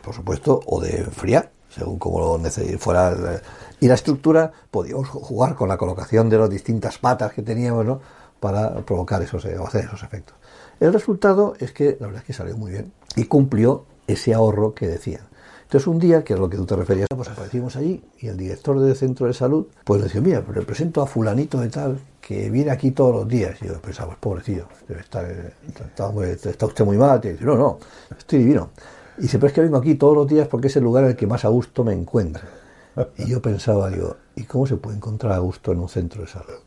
por 0.03 0.13
supuesto, 0.13 0.59
o 0.65 0.81
de 0.81 0.97
enfriar, 0.97 1.49
según 1.69 1.97
como 1.97 2.19
lo 2.19 2.51
fuera 2.77 3.41
y 3.83 3.87
la 3.89 3.95
estructura 3.95 4.49
podíamos 4.71 5.09
jugar 5.09 5.55
con 5.55 5.67
la 5.67 5.75
colocación 5.75 6.29
de 6.29 6.37
las 6.37 6.49
distintas 6.49 6.97
patas 6.99 7.33
que 7.33 7.41
teníamos 7.41 7.99
para 8.39 8.77
provocar 8.85 9.21
esos, 9.21 9.43
o 9.43 9.67
hacer 9.67 9.83
esos 9.83 10.01
efectos. 10.03 10.37
El 10.79 10.93
resultado 10.93 11.53
es 11.59 11.73
que 11.73 11.97
la 11.99 12.07
verdad 12.07 12.21
es 12.21 12.27
que 12.27 12.31
salió 12.31 12.55
muy 12.55 12.71
bien 12.71 12.93
y 13.17 13.25
cumplió 13.25 13.83
ese 14.07 14.33
ahorro 14.33 14.73
que 14.73 14.87
decían. 14.87 15.23
Entonces 15.63 15.85
un 15.87 15.99
día, 15.99 16.23
que 16.23 16.33
es 16.33 16.39
lo 16.39 16.49
que 16.49 16.55
tú 16.55 16.65
te 16.65 16.77
referías, 16.77 17.09
pues 17.13 17.27
aparecimos 17.27 17.75
allí 17.75 18.01
y 18.19 18.27
el 18.27 18.37
director 18.37 18.79
del 18.79 18.95
centro 18.95 19.27
de 19.27 19.33
salud 19.33 19.67
pues 19.83 19.99
le 19.99 20.05
decía, 20.07 20.21
mira, 20.21 20.41
le 20.55 20.61
presento 20.61 21.01
a 21.01 21.05
fulanito 21.05 21.59
de 21.59 21.67
tal 21.67 21.99
que 22.21 22.49
viene 22.49 22.71
aquí 22.71 22.91
todos 22.91 23.13
los 23.13 23.27
días. 23.27 23.61
Y 23.61 23.67
yo 23.67 23.81
pensaba, 23.81 24.11
pues 24.11 24.19
pobrecillo, 24.19 24.69
está, 24.97 25.27
está, 25.27 26.65
usted 26.65 26.85
muy 26.85 26.95
mal. 26.95 27.19
Y 27.21 27.31
dice, 27.31 27.43
no, 27.43 27.57
no, 27.57 27.79
estoy 28.17 28.39
divino. 28.39 28.69
Y 29.17 29.23
dice, 29.23 29.39
pero 29.39 29.47
es 29.47 29.53
que 29.53 29.59
vengo 29.59 29.75
aquí 29.75 29.95
todos 29.95 30.15
los 30.15 30.25
días 30.25 30.47
porque 30.47 30.67
es 30.67 30.75
el 30.77 30.85
lugar 30.85 31.03
en 31.03 31.09
el 31.09 31.15
que 31.17 31.27
más 31.27 31.43
a 31.43 31.49
gusto 31.49 31.83
me 31.83 31.91
encuentro. 31.91 32.62
Y 33.17 33.27
yo 33.27 33.41
pensaba, 33.41 33.89
digo, 33.89 34.15
¿y 34.35 34.43
cómo 34.43 34.65
se 34.65 34.77
puede 34.77 34.97
encontrar 34.97 35.33
a 35.33 35.39
gusto 35.39 35.71
en 35.71 35.79
un 35.79 35.89
centro 35.89 36.21
de 36.21 36.27
salud? 36.27 36.59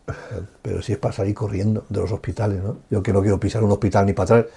Pero 0.62 0.82
si 0.82 0.92
es 0.92 0.98
para 0.98 1.14
salir 1.14 1.34
corriendo 1.34 1.84
de 1.88 2.00
los 2.00 2.12
hospitales, 2.12 2.62
¿no? 2.62 2.78
Yo 2.90 3.02
que 3.02 3.12
no 3.12 3.20
quiero 3.22 3.38
pisar 3.38 3.62
un 3.62 3.72
hospital 3.72 4.06
ni 4.06 4.12
para 4.12 4.40
atrás. 4.40 4.52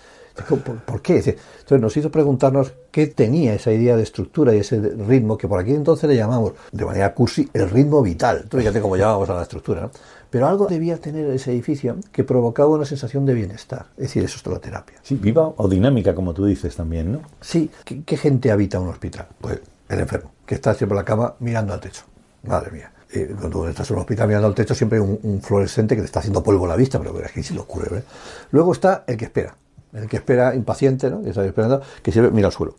¿Por, 0.86 1.02
qué? 1.02 1.18
Entonces 1.18 1.82
nos 1.82 1.98
hizo 1.98 2.10
preguntarnos 2.10 2.72
qué 2.92 3.08
tenía 3.08 3.54
esa 3.54 3.74
idea 3.74 3.98
de 3.98 4.04
estructura 4.04 4.56
y 4.56 4.60
ese 4.60 4.80
ritmo 4.80 5.38
que 5.38 5.50
por 5.50 5.60
aquí 5.60 5.74
entonces 5.74 6.10
le 6.10 6.16
llamamos, 6.16 6.54
de 6.72 6.86
manera 6.86 7.14
cursi, 7.14 7.50
el 7.54 7.70
ritmo 7.70 8.02
vital. 8.02 8.46
Tú 8.48 8.58
fíjate 8.58 8.80
cómo 8.80 8.96
llamábamos 8.96 9.30
a 9.30 9.34
la 9.34 9.42
estructura, 9.42 9.82
¿no? 9.82 9.92
Pero 10.30 10.48
algo 10.48 10.68
debía 10.68 10.98
tener 10.98 11.30
ese 11.32 11.52
edificio 11.52 11.98
que 12.12 12.24
provocaba 12.24 12.70
una 12.70 12.86
sensación 12.86 13.26
de 13.26 13.34
bienestar. 13.34 13.88
Es 13.98 14.04
decir, 14.04 14.24
eso 14.24 14.38
es 14.38 14.44
toda 14.44 14.58
la 14.58 14.62
terapia. 14.62 15.00
Sí, 15.02 15.16
viva 15.16 15.52
o 15.58 15.68
dinámica, 15.68 16.16
como 16.16 16.34
tú 16.34 16.46
dices 16.46 16.76
también, 16.76 17.12
¿no? 17.12 17.22
Sí. 17.42 17.70
¿Qué, 17.84 18.04
qué 18.04 18.16
gente 18.16 18.52
habita 18.52 18.80
un 18.80 18.90
hospital? 18.90 19.28
Pues 19.42 19.60
el 19.90 20.00
enfermo, 20.00 20.32
que 20.50 20.56
está 20.56 20.74
siempre 20.74 20.96
en 20.96 21.02
la 21.02 21.06
cama 21.06 21.36
mirando 21.42 21.76
al 21.76 21.80
techo. 21.80 22.02
Madre 22.48 22.72
mía. 22.72 22.92
cuando 23.40 23.70
estás 23.70 23.88
en 23.92 23.98
un 23.98 24.02
hospital 24.02 24.28
mirando 24.28 24.48
al 24.48 24.56
techo, 24.56 24.74
siempre 24.74 24.98
hay 24.98 25.06
un, 25.22 25.42
fluorescente 25.44 25.96
que 25.96 26.02
te 26.02 26.08
está 26.08 26.22
haciendo 26.22 26.42
polvo 26.42 26.66
a 26.66 26.70
la 26.70 26.76
vista, 26.76 26.98
pero 26.98 27.14
aquí 27.24 27.44
se 27.44 27.54
lo 27.54 27.62
ocurre. 27.62 28.00
¿eh? 28.00 28.04
Luego 28.50 28.74
está 28.74 29.04
el 29.06 29.16
que 29.16 29.26
espera. 29.26 29.56
El 29.94 30.10
que 30.10 30.18
espera 30.18 30.56
impaciente, 30.56 31.08
¿no? 31.12 31.22
que 31.22 31.30
está 31.30 31.46
esperando, 31.46 31.84
que 32.02 32.12
siempre 32.12 32.32
mira 32.32 32.48
al 32.48 32.52
suelo. 32.52 32.74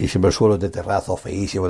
Y 0.00 0.08
siempre 0.08 0.30
el 0.30 0.32
suelo 0.34 0.54
es 0.56 0.60
de 0.62 0.70
terrazo, 0.70 1.16
feísimo. 1.16 1.68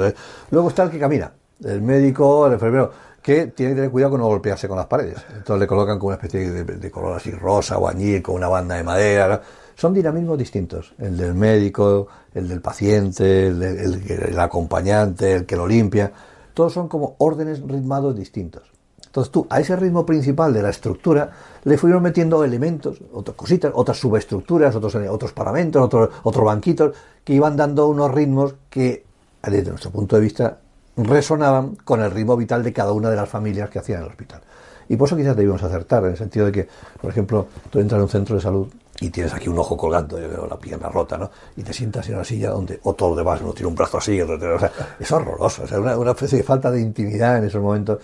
Luego 0.51 0.71
está 0.71 0.85
el 0.85 0.91
que 0.91 0.99
camina. 0.99 1.31
El 1.63 1.83
médico, 1.83 2.47
el 2.47 2.55
enfermero, 2.55 2.91
que 3.21 3.49
tiene 3.49 3.73
que 3.73 3.77
tener 3.77 3.91
cuidado 3.91 4.13
con 4.13 4.21
no 4.21 4.29
golpearse 4.29 4.69
con 4.69 4.79
las 4.79 4.87
paredes. 4.87 5.19
Entonces 5.29 5.61
le 5.61 5.67
colocan 5.67 5.99
con 5.99 6.07
una 6.07 6.17
especie 6.17 6.51
de, 6.51 6.91
color 6.91 7.19
así 7.19 7.31
rosa 7.31 7.77
o 7.77 7.87
añil, 7.87 8.23
con 8.23 8.37
una 8.37 8.49
banda 8.49 8.77
de 8.77 8.85
madera. 8.85 9.43
Son 9.75 9.93
dinamismos 9.93 10.39
distintos. 10.39 10.95
El 10.99 11.17
del 11.17 11.35
médico, 11.35 12.09
el 12.35 12.49
del 12.49 12.61
paciente, 12.61 13.49
el, 13.49 14.39
acompañante, 14.39 15.35
el 15.35 15.47
que 15.47 15.57
lo 15.57 15.67
limpia. 15.67 16.13
Todos 16.55 16.73
son 16.73 16.89
como 16.89 17.17
órdenes 17.19 17.61
ritmados 17.61 18.17
distintos. 18.17 18.63
Entonces 19.07 19.31
tú 19.31 19.47
a 19.51 19.61
ese 19.61 19.77
ritmo 19.77 20.07
principal 20.07 20.55
de 20.55 20.63
la 20.63 20.71
estructura 20.71 21.31
le 21.65 21.77
fueron 21.77 22.03
metiendo 22.03 22.45
elementos, 22.45 22.99
otras 23.13 23.37
cositas, 23.37 23.71
otras 23.75 23.99
subestructuras, 23.99 24.75
otros, 24.75 24.95
otros 24.95 25.33
paramentos, 25.33 25.83
otros, 25.83 26.09
otros 26.23 26.45
banquitos, 26.47 26.97
que 27.23 27.35
iban 27.35 27.57
dando 27.57 27.89
unos 27.89 28.11
ritmos 28.11 28.55
que, 28.71 29.05
desde 29.43 29.69
nuestro 29.69 29.91
punto 29.91 30.17
de 30.17 30.23
vista, 30.23 30.59
resonaban 30.97 31.77
con 31.85 32.01
el 32.01 32.11
ritmo 32.11 32.37
vital 32.37 32.63
de 32.63 32.73
cada 32.73 32.93
una 32.93 33.11
de 33.11 33.17
las 33.17 33.29
familias 33.29 33.69
que 33.69 33.79
hacían 33.79 34.03
el 34.03 34.09
hospital. 34.09 34.41
Y 34.89 34.97
por 34.97 35.09
eso 35.09 35.17
quizás 35.17 35.37
debíamos 35.37 35.63
acertar, 35.63 36.05
en 36.05 36.11
el 36.11 36.17
sentido 36.17 36.47
de 36.47 36.53
que, 36.53 36.69
por 37.01 37.11
ejemplo, 37.11 37.47
tú 37.71 37.81
entras 37.81 37.99
en 37.99 38.03
un 38.03 38.09
centro 38.09 38.37
de 38.37 38.43
salud 38.43 38.69
y 39.03 39.11
tienes 39.11 39.35
aquí 39.35 39.49
un 39.49 39.59
ojo 39.59 39.77
colgando, 39.77 40.21
yo 40.21 40.29
veo 40.29 40.47
la 40.47 40.57
pierna 40.57 40.89
rota, 40.89 41.19
¿no? 41.19 41.29
Y 41.57 41.63
te 41.65 41.73
sientas 41.73 42.09
en 42.09 42.15
una 42.15 42.25
silla 42.25 42.51
donde, 42.51 42.79
o 42.85 42.95
todo 42.95 43.11
lo 43.11 43.17
demás, 43.17 43.41
uno 43.43 43.53
tiene 43.53 43.67
un 43.67 43.75
brazo 43.75 43.99
así, 43.99 44.21
o 44.21 44.27
sea, 44.39 44.71
es 44.99 45.11
horroroso, 45.11 45.65
o 45.65 45.67
sea, 45.67 45.81
una, 45.81 45.99
una 45.99 46.13
especie 46.13 46.39
de 46.39 46.45
falta 46.45 46.71
de 46.71 46.81
intimidad 46.81 47.39
en 47.39 47.45
esos 47.45 47.61
momentos. 47.61 47.99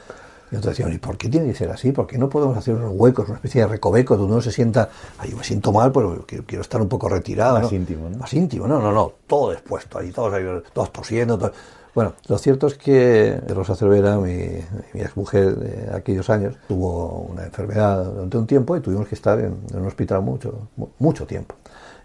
Y 0.50 0.56
otros 0.56 0.76
decían, 0.76 0.92
¿y 0.92 0.98
por 0.98 1.18
qué 1.18 1.28
tiene 1.28 1.46
que 1.48 1.54
ser 1.54 1.70
así? 1.70 1.92
¿Por 1.92 2.06
qué 2.06 2.16
no 2.16 2.28
podemos 2.28 2.56
hacer 2.56 2.74
unos 2.74 2.92
huecos, 2.94 3.28
una 3.28 3.36
especie 3.36 3.60
de 3.60 3.66
recoveco 3.68 4.16
donde 4.16 4.32
uno 4.32 4.42
se 4.42 4.50
sienta, 4.50 4.88
ay, 5.18 5.34
me 5.34 5.44
siento 5.44 5.72
mal, 5.72 5.92
pero 5.92 6.24
quiero, 6.26 6.62
estar 6.62 6.80
un 6.80 6.88
poco 6.88 7.08
retirado. 7.08 7.60
Más 7.60 7.72
íntimo, 7.72 8.08
¿no? 8.08 8.16
Más 8.16 8.32
íntimo, 8.32 8.66
no, 8.66 8.80
no, 8.80 8.90
no, 8.90 9.12
todo 9.26 9.52
expuesto 9.52 9.98
ahí, 9.98 10.10
todos, 10.10 10.32
todos 10.72 10.90
tosiendo. 10.90 11.52
Bueno, 11.98 12.14
lo 12.28 12.38
cierto 12.38 12.68
es 12.68 12.74
que 12.74 13.40
Rosa 13.48 13.74
Cervera, 13.74 14.18
mi, 14.18 14.36
mi 14.94 15.00
exmujer 15.00 15.56
de 15.56 15.96
aquellos 15.96 16.30
años, 16.30 16.54
tuvo 16.68 17.26
una 17.28 17.42
enfermedad 17.42 18.04
durante 18.04 18.38
un 18.38 18.46
tiempo 18.46 18.76
y 18.76 18.80
tuvimos 18.80 19.08
que 19.08 19.16
estar 19.16 19.40
en, 19.40 19.56
en 19.68 19.80
un 19.80 19.86
hospital 19.88 20.22
mucho, 20.22 20.68
mucho 21.00 21.26
tiempo. 21.26 21.56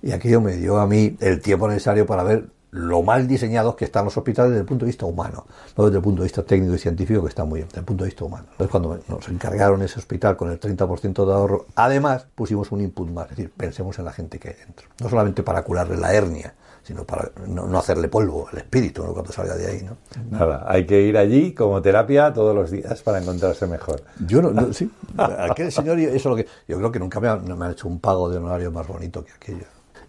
Y 0.01 0.11
aquello 0.11 0.41
me 0.41 0.55
dio 0.55 0.79
a 0.79 0.87
mí 0.87 1.15
el 1.19 1.43
tiempo 1.43 1.67
necesario 1.67 2.07
para 2.07 2.23
ver 2.23 2.47
lo 2.71 3.03
mal 3.03 3.27
diseñados 3.27 3.75
que 3.75 3.85
están 3.85 4.05
los 4.05 4.17
hospitales 4.17 4.53
desde 4.53 4.61
el 4.61 4.65
punto 4.65 4.85
de 4.85 4.89
vista 4.89 5.05
humano, 5.05 5.45
no 5.77 5.85
desde 5.85 5.97
el 5.97 6.03
punto 6.03 6.23
de 6.23 6.25
vista 6.25 6.41
técnico 6.41 6.73
y 6.73 6.79
científico, 6.79 7.21
que 7.21 7.29
está 7.29 7.45
muy 7.45 7.59
bien, 7.59 7.67
desde 7.67 7.81
el 7.81 7.85
punto 7.85 8.03
de 8.03 8.07
vista 8.07 8.25
humano. 8.25 8.47
Entonces, 8.49 8.71
cuando 8.71 8.99
nos 9.07 9.29
encargaron 9.29 9.83
ese 9.83 9.99
hospital 9.99 10.35
con 10.35 10.49
el 10.49 10.59
30% 10.59 11.23
de 11.23 11.33
ahorro, 11.33 11.67
además 11.75 12.25
pusimos 12.33 12.71
un 12.71 12.81
input 12.81 13.11
más, 13.11 13.25
es 13.25 13.37
decir, 13.37 13.51
pensemos 13.55 13.99
en 13.99 14.05
la 14.05 14.11
gente 14.11 14.39
que 14.39 14.47
hay 14.47 14.55
dentro. 14.55 14.87
No 14.99 15.07
solamente 15.07 15.43
para 15.43 15.61
curarle 15.61 15.97
la 15.97 16.15
hernia, 16.15 16.55
sino 16.83 17.05
para 17.05 17.31
no, 17.47 17.77
hacerle 17.77 18.09
polvo 18.09 18.47
al 18.51 18.57
espíritu 18.57 19.03
cuando 19.13 19.31
salga 19.31 19.55
de 19.55 19.67
ahí. 19.67 19.83
¿no? 19.83 19.97
Nada, 20.29 20.65
hay 20.67 20.85
que 20.85 21.01
ir 21.01 21.17
allí 21.17 21.53
como 21.53 21.81
terapia 21.81 22.33
todos 22.33 22.53
los 22.53 22.71
días 22.71 23.01
para 23.01 23.19
encontrarse 23.19 23.65
mejor. 23.67 24.03
Yo 24.27 24.41
no, 24.41 24.73
sí, 24.73 24.91
aquel 25.17 25.71
señor, 25.71 25.99
eso 25.99 26.29
lo 26.29 26.35
que, 26.35 26.45
yo 26.67 26.77
creo 26.77 26.91
que 26.91 26.99
nunca 26.99 27.19
me, 27.19 27.29
han 27.29 27.71
hecho 27.71 27.87
un 27.87 27.99
pago 27.99 28.29
de 28.29 28.37
honorario 28.37 28.71
más 28.71 28.87
bonito 28.87 29.23
que 29.23 29.31
aquello. 29.31 29.65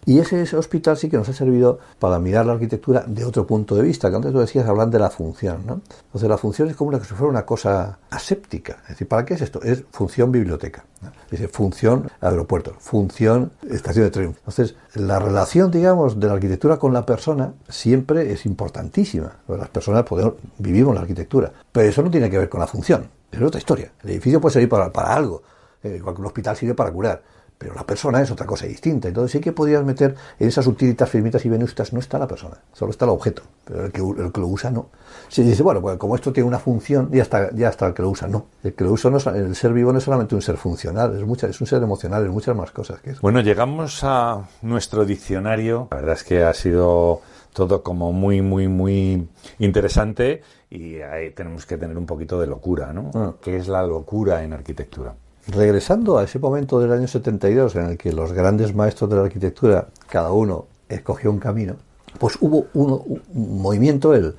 Y 0.07 0.19
ese, 0.19 0.55
hospital 0.55 0.97
sí 0.97 1.09
que 1.09 1.17
nos 1.17 1.27
ha 1.29 1.33
servido 1.33 1.79
para 1.97 2.19
mirar 2.19 2.45
la 2.45 2.53
arquitectura 2.53 3.03
de 3.07 3.25
otro 3.25 3.47
punto 3.47 3.75
de 3.75 3.81
vista, 3.81 4.09
que 4.09 4.15
antes 4.15 4.31
tú 4.31 4.39
decías, 4.39 4.67
hablan 4.67 4.91
de 4.91 4.99
la 4.99 5.09
función, 5.09 5.65
¿no? 5.65 5.81
Entonces 6.05 6.29
la 6.29 6.37
función 6.37 6.69
es 6.69 6.75
como 6.75 6.89
una, 6.89 6.99
si 6.99 7.15
fuera 7.15 7.25
una 7.25 7.45
cosa 7.45 7.97
aséptica. 8.11 8.77
Es 8.83 8.89
decir, 8.89 9.07
¿para 9.07 9.25
qué 9.25 9.33
es 9.33 9.41
esto? 9.41 9.63
Es 9.63 9.83
función 9.91 10.31
biblioteca. 10.31 10.85
Dice, 11.31 11.47
función 11.47 12.09
aeropuerto, 12.21 12.75
función 12.79 13.51
estación 13.67 14.05
de 14.05 14.11
tren. 14.11 14.35
Entonces, 14.37 14.75
la 14.93 15.19
relación, 15.19 15.71
digamos, 15.71 16.19
de 16.19 16.27
la 16.27 16.33
arquitectura 16.33 16.77
con 16.77 16.93
la 16.93 17.05
persona 17.05 17.53
siempre 17.67 18.31
es 18.31 18.45
importantísima. 18.45 19.37
Las 19.47 19.69
personas 19.69 20.03
podemos, 20.03 20.35
vivimos 20.59 20.93
la 20.93 21.01
arquitectura, 21.01 21.51
pero 21.71 21.89
eso 21.89 22.03
no 22.03 22.11
tiene 22.11 22.29
que 22.29 22.37
ver 22.37 22.49
con 22.49 22.59
la 22.59 22.67
función. 22.67 23.09
Es 23.31 23.41
otra 23.41 23.59
historia. 23.59 23.91
El 24.03 24.11
edificio 24.11 24.39
puede 24.39 24.53
servir 24.53 24.69
para, 24.69 24.91
para 24.91 25.15
algo, 25.15 25.41
eh, 25.83 25.97
igual 25.97 26.15
hospital 26.25 26.55
sirve 26.55 26.73
para 26.73 26.91
curar 26.91 27.21
pero 27.57 27.73
la 27.73 27.85
persona 27.85 28.21
es 28.21 28.31
otra 28.31 28.45
cosa 28.45 28.65
distinta. 28.65 29.07
Entonces 29.07 29.31
sí 29.31 29.39
que 29.39 29.51
podrías 29.51 29.83
meter 29.83 30.15
en 30.39 30.47
esas 30.47 30.67
utilitas, 30.67 31.09
firmitas 31.09 31.45
y 31.45 31.49
venustas, 31.49 31.93
no 31.93 31.99
está 31.99 32.19
la 32.19 32.27
persona, 32.27 32.57
solo 32.73 32.91
está 32.91 33.05
el 33.05 33.11
objeto, 33.11 33.43
pero 33.63 33.85
el 33.85 33.91
que, 33.91 34.01
el 34.01 34.31
que 34.31 34.41
lo 34.41 34.47
usa 34.47 34.71
no. 34.71 34.89
Si 35.29 35.43
dice, 35.43 35.63
bueno, 35.63 35.81
pues 35.81 35.97
como 35.97 36.15
esto 36.15 36.33
tiene 36.33 36.47
una 36.47 36.59
función, 36.59 37.09
ya 37.11 37.23
está, 37.23 37.53
ya 37.53 37.69
está 37.69 37.87
el 37.87 37.93
que 37.93 38.01
lo 38.01 38.09
usa, 38.09 38.27
no. 38.27 38.47
El 38.63 38.73
que 38.73 38.83
lo 38.83 38.91
usa 38.91 39.09
no 39.09 39.17
es, 39.17 39.27
el 39.27 39.55
ser 39.55 39.73
vivo 39.73 39.91
no 39.91 39.99
es 39.99 40.03
solamente 40.03 40.35
un 40.35 40.41
ser 40.41 40.57
funcional, 40.57 41.17
es, 41.17 41.25
mucha, 41.25 41.47
es 41.47 41.59
un 41.61 41.67
ser 41.67 41.81
emocional, 41.81 42.25
es 42.25 42.31
muchas 42.31 42.55
más 42.55 42.71
cosas 42.71 42.99
que 43.01 43.11
eso. 43.11 43.19
Bueno, 43.21 43.41
llegamos 43.41 44.03
a 44.03 44.47
nuestro 44.61 45.05
diccionario. 45.05 45.87
La 45.91 45.97
verdad 45.97 46.15
es 46.15 46.23
que 46.23 46.43
ha 46.43 46.53
sido 46.53 47.21
todo 47.53 47.83
como 47.83 48.11
muy, 48.11 48.41
muy, 48.41 48.67
muy 48.67 49.27
interesante 49.59 50.41
y 50.69 50.99
ahí 50.99 51.31
tenemos 51.31 51.65
que 51.65 51.77
tener 51.77 51.97
un 51.97 52.05
poquito 52.05 52.39
de 52.39 52.47
locura, 52.47 52.91
¿no? 52.91 53.11
Ah. 53.13 53.33
¿Qué 53.41 53.55
es 53.55 53.67
la 53.67 53.81
locura 53.83 54.43
en 54.43 54.51
arquitectura? 54.51 55.15
Regresando 55.47 56.17
a 56.17 56.23
ese 56.23 56.39
momento 56.39 56.79
del 56.79 56.91
año 56.91 57.07
72 57.07 57.75
en 57.75 57.85
el 57.85 57.97
que 57.97 58.11
los 58.11 58.33
grandes 58.33 58.73
maestros 58.73 59.09
de 59.09 59.15
la 59.15 59.23
arquitectura, 59.23 59.87
cada 60.09 60.31
uno 60.31 60.65
escogió 60.89 61.31
un 61.31 61.39
camino, 61.39 61.75
pues 62.19 62.37
hubo 62.41 62.67
un 62.73 63.21
movimiento, 63.33 64.13
el, 64.13 64.35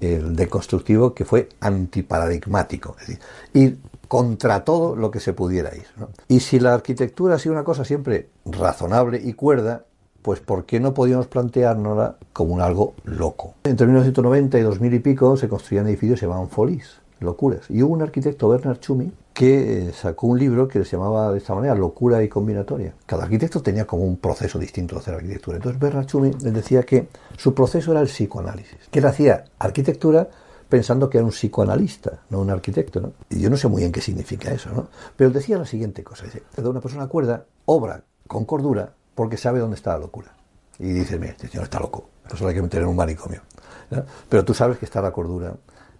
el 0.00 0.34
deconstructivo, 0.34 1.14
que 1.14 1.24
fue 1.24 1.48
antiparadigmático, 1.60 2.96
es 3.00 3.06
decir, 3.06 3.22
ir 3.54 3.78
contra 4.08 4.64
todo 4.64 4.96
lo 4.96 5.10
que 5.10 5.20
se 5.20 5.32
pudiera 5.32 5.74
ir. 5.74 5.86
¿no? 5.96 6.08
Y 6.28 6.40
si 6.40 6.60
la 6.60 6.74
arquitectura 6.74 7.34
ha 7.34 7.38
sido 7.38 7.54
una 7.54 7.64
cosa 7.64 7.84
siempre 7.84 8.28
razonable 8.44 9.20
y 9.22 9.32
cuerda, 9.34 9.84
pues 10.22 10.40
¿por 10.40 10.64
qué 10.64 10.80
no 10.80 10.94
podíamos 10.94 11.26
planteárnosla 11.26 12.16
como 12.32 12.54
un 12.54 12.60
algo 12.60 12.94
loco? 13.04 13.54
Entre 13.64 13.86
1990 13.86 14.58
y 14.58 14.62
2000 14.62 14.94
y 14.94 14.98
pico 15.00 15.36
se 15.36 15.48
construían 15.48 15.86
edificios 15.86 16.16
que 16.16 16.20
se 16.20 16.26
llamaban 16.26 16.48
folies, 16.48 17.00
locuras. 17.20 17.70
Y 17.70 17.82
hubo 17.82 17.94
un 17.94 18.02
arquitecto, 18.02 18.48
Bernard 18.48 18.78
Tschumi, 18.78 19.12
que 19.32 19.88
eh, 19.88 19.92
sacó 19.92 20.28
un 20.28 20.38
libro 20.38 20.66
que 20.66 20.84
se 20.84 20.96
llamaba 20.96 21.30
de 21.30 21.38
esta 21.38 21.54
manera, 21.54 21.74
Locura 21.74 22.22
y 22.22 22.28
Combinatoria. 22.28 22.94
Cada 23.04 23.24
arquitecto 23.24 23.62
tenía 23.62 23.86
como 23.86 24.04
un 24.04 24.16
proceso 24.16 24.58
distinto 24.58 24.94
de 24.94 25.00
hacer 25.02 25.14
arquitectura. 25.14 25.58
Entonces 25.58 25.80
Bernard 25.80 26.06
Tschumi 26.06 26.30
les 26.32 26.54
decía 26.54 26.82
que 26.84 27.08
su 27.36 27.52
proceso 27.54 27.92
era 27.92 28.00
el 28.00 28.06
psicoanálisis, 28.06 28.78
que 28.90 28.98
él 28.98 29.06
hacía 29.06 29.44
arquitectura 29.58 30.28
pensando 30.68 31.08
que 31.08 31.18
era 31.18 31.24
un 31.24 31.32
psicoanalista, 31.32 32.20
no 32.30 32.40
un 32.40 32.50
arquitecto. 32.50 33.00
¿no? 33.00 33.12
Y 33.30 33.40
yo 33.40 33.50
no 33.50 33.56
sé 33.56 33.68
muy 33.68 33.80
bien 33.82 33.92
qué 33.92 34.00
significa 34.00 34.50
eso, 34.50 34.70
¿no? 34.70 34.88
pero 35.16 35.30
decía 35.30 35.58
la 35.58 35.66
siguiente 35.66 36.02
cosa, 36.02 36.24
dice, 36.24 36.42
una 36.62 36.80
persona 36.80 37.06
cuerda, 37.06 37.44
obra 37.66 38.02
con 38.26 38.44
cordura 38.44 38.92
porque 39.14 39.36
sabe 39.36 39.60
dónde 39.60 39.76
está 39.76 39.92
la 39.92 39.98
locura. 39.98 40.32
Y 40.78 40.92
dices, 40.92 41.18
mira, 41.18 41.32
este 41.32 41.48
señor 41.48 41.64
está 41.64 41.78
loco, 41.78 42.08
eso 42.26 42.44
lo 42.44 42.48
hay 42.48 42.54
que 42.54 42.62
meter 42.62 42.82
en 42.82 42.88
un 42.88 42.96
manicomio. 42.96 43.42
¿no? 43.90 44.04
Pero 44.28 44.44
tú 44.44 44.54
sabes 44.54 44.78
que 44.78 44.84
está 44.84 45.00
la 45.00 45.12
cordura 45.12 45.54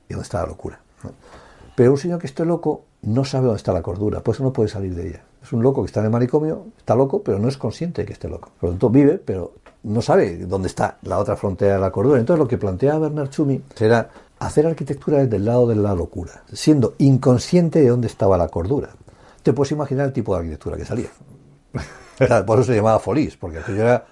y 0.08 0.14
dónde 0.14 0.24
está 0.24 0.42
la 0.42 0.48
locura. 0.48 0.80
Pero 1.74 1.92
un 1.92 1.99
señor 1.99 2.18
que 2.18 2.26
esté 2.26 2.44
loco 2.44 2.84
no 3.03 3.24
sabe 3.24 3.47
dónde 3.47 3.59
está 3.59 3.72
la 3.72 3.82
cordura, 3.82 4.20
por 4.20 4.34
eso 4.34 4.42
no 4.42 4.53
puede 4.53 4.68
salir 4.68 4.94
de 4.94 5.09
ella. 5.09 5.22
Es 5.42 5.53
un 5.53 5.62
loco 5.62 5.82
que 5.82 5.86
está 5.86 6.01
en 6.01 6.07
el 6.07 6.12
manicomio, 6.12 6.66
está 6.78 6.94
loco, 6.94 7.22
pero 7.22 7.38
no 7.38 7.49
es 7.49 7.57
consciente 7.57 8.03
de 8.03 8.07
que 8.07 8.14
esté 8.14 8.28
loco. 8.28 8.51
Por 8.59 8.68
lo 8.68 8.72
tanto, 8.72 8.90
vive, 8.90 9.18
pero 9.18 9.53
no 9.84 10.03
sabe 10.03 10.38
dónde 10.38 10.68
está 10.68 10.99
la 11.03 11.18
otra 11.18 11.36
frontera 11.36 11.74
de 11.74 11.80
la 11.80 11.92
cordura. 11.92 12.18
Entonces, 12.18 12.40
lo 12.40 12.49
que 12.49 12.59
plantea 12.59 12.99
Bernard 12.99 13.28
Tschumi 13.28 13.62
será 13.74 14.11
hacer 14.38 14.66
arquitectura 14.66 15.18
desde 15.18 15.36
el 15.36 15.44
lado 15.44 15.66
de 15.68 15.76
la 15.76 15.94
locura, 15.94 16.42
siendo 16.53 16.94
inconsciente 16.99 17.80
de 17.80 17.88
dónde 17.88 18.09
estaba 18.09 18.36
la 18.36 18.49
cordura. 18.49 18.90
Te 19.42 19.53
puedes 19.53 19.70
imaginar 19.70 20.07
el 20.07 20.12
tipo 20.12 20.34
de 20.34 20.40
arquitectura 20.40 20.76
que 20.76 20.84
salía. 20.84 21.09
Por 22.47 22.59
eso 22.59 22.64
se 22.64 22.76
llamaba 22.76 22.99
Folis, 22.99 23.36
porque 23.36 23.59
aquello 23.59 23.82
era, 23.82 24.07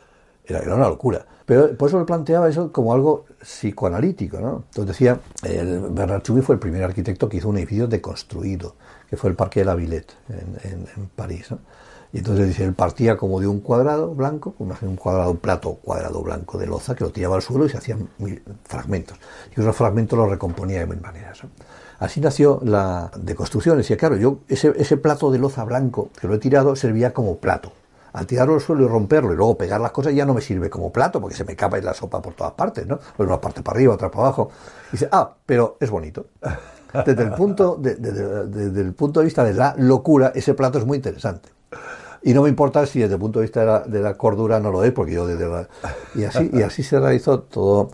era, 0.44 0.60
era 0.60 0.74
una 0.76 0.88
locura. 0.88 1.24
Pero 1.46 1.76
por 1.76 1.88
eso 1.88 1.98
lo 1.98 2.06
planteaba 2.06 2.48
eso 2.48 2.72
como 2.72 2.94
algo 2.94 3.26
psicoanalítico, 3.40 4.40
¿no? 4.40 4.64
Entonces 4.70 4.86
decía, 4.86 5.20
Bernard 5.42 6.22
Tschumi 6.22 6.40
fue 6.40 6.54
el 6.54 6.58
primer 6.58 6.82
arquitecto 6.82 7.28
que 7.28 7.36
hizo 7.36 7.48
un 7.48 7.58
edificio 7.58 7.86
deconstruido, 7.86 8.76
que 9.10 9.16
fue 9.16 9.30
el 9.30 9.36
Parque 9.36 9.60
de 9.60 9.66
la 9.66 9.74
Villette 9.74 10.14
en, 10.28 11.08
París, 11.14 11.50
¿no? 11.50 11.58
Y 12.12 12.18
entonces 12.18 12.46
dice, 12.46 12.64
él 12.64 12.74
partía 12.74 13.16
como 13.16 13.40
de 13.40 13.48
un 13.48 13.58
cuadrado 13.60 14.14
blanco, 14.14 14.54
imagina 14.60 14.88
un 14.88 14.96
cuadrado, 14.96 15.32
un 15.32 15.38
plato 15.38 15.74
cuadrado 15.82 16.22
blanco 16.22 16.58
de 16.58 16.66
loza 16.66 16.94
que 16.94 17.02
lo 17.02 17.10
tiraba 17.10 17.34
al 17.34 17.42
suelo 17.42 17.66
y 17.66 17.68
se 17.68 17.76
hacían 17.76 18.08
fragmentos. 18.62 19.18
Y 19.54 19.60
esos 19.60 19.74
fragmentos 19.74 20.16
los 20.16 20.30
recomponía 20.30 20.78
de 20.78 20.86
mil 20.86 21.00
maneras. 21.00 21.40
Así 21.98 22.20
nació 22.20 22.60
la 22.62 23.10
deconstrucción. 23.16 23.78
Decía, 23.78 23.96
claro, 23.96 24.16
yo 24.16 24.38
ese, 24.48 24.72
ese 24.76 24.96
plato 24.96 25.32
de 25.32 25.38
loza 25.38 25.64
blanco 25.64 26.10
que 26.20 26.28
lo 26.28 26.34
he 26.34 26.38
tirado 26.38 26.76
servía 26.76 27.12
como 27.12 27.38
plato. 27.38 27.72
Al 28.14 28.26
tirarlo 28.26 28.54
al 28.54 28.60
suelo 28.60 28.84
y 28.84 28.88
romperlo 28.88 29.32
y 29.32 29.36
luego 29.36 29.58
pegar 29.58 29.80
las 29.80 29.90
cosas 29.92 30.14
ya 30.14 30.24
no 30.24 30.32
me 30.34 30.40
sirve 30.40 30.70
como 30.70 30.90
plato 30.92 31.20
porque 31.20 31.36
se 31.36 31.44
me 31.44 31.54
capa 31.56 31.78
la 31.78 31.92
sopa 31.94 32.22
por 32.22 32.34
todas 32.34 32.52
partes, 32.54 32.86
¿no? 32.86 32.98
Pues 33.16 33.28
una 33.28 33.40
parte 33.40 33.60
para 33.62 33.76
arriba, 33.76 33.94
otra 33.94 34.10
para 34.10 34.24
abajo. 34.28 34.50
Y 34.88 34.92
dice, 34.92 35.08
ah, 35.12 35.34
pero 35.44 35.76
es 35.80 35.90
bonito. 35.90 36.26
Desde 37.04 37.24
el 37.24 37.32
punto, 37.32 37.76
de- 37.76 37.96
de- 37.96 38.12
de- 38.12 38.46
desde 38.46 38.80
el 38.80 38.94
punto 38.94 39.18
de 39.18 39.24
vista 39.24 39.42
de 39.42 39.52
la 39.52 39.74
locura, 39.76 40.30
ese 40.34 40.54
plato 40.54 40.78
es 40.78 40.86
muy 40.86 40.96
interesante. 40.98 41.48
Y 42.24 42.32
no 42.32 42.42
me 42.42 42.48
importa 42.48 42.86
si 42.86 43.00
desde 43.00 43.14
el 43.14 43.20
punto 43.20 43.38
de 43.38 43.44
vista 43.44 43.60
de 43.60 43.66
la, 43.66 43.80
de 43.80 44.00
la 44.00 44.14
cordura 44.14 44.58
no 44.58 44.70
lo 44.70 44.82
es, 44.82 44.92
porque 44.92 45.12
yo 45.12 45.26
desde 45.26 45.46
la... 45.46 45.68
Y 46.14 46.24
así, 46.24 46.50
y 46.52 46.62
así 46.62 46.82
se 46.82 46.98
realizó 46.98 47.40
todo 47.40 47.90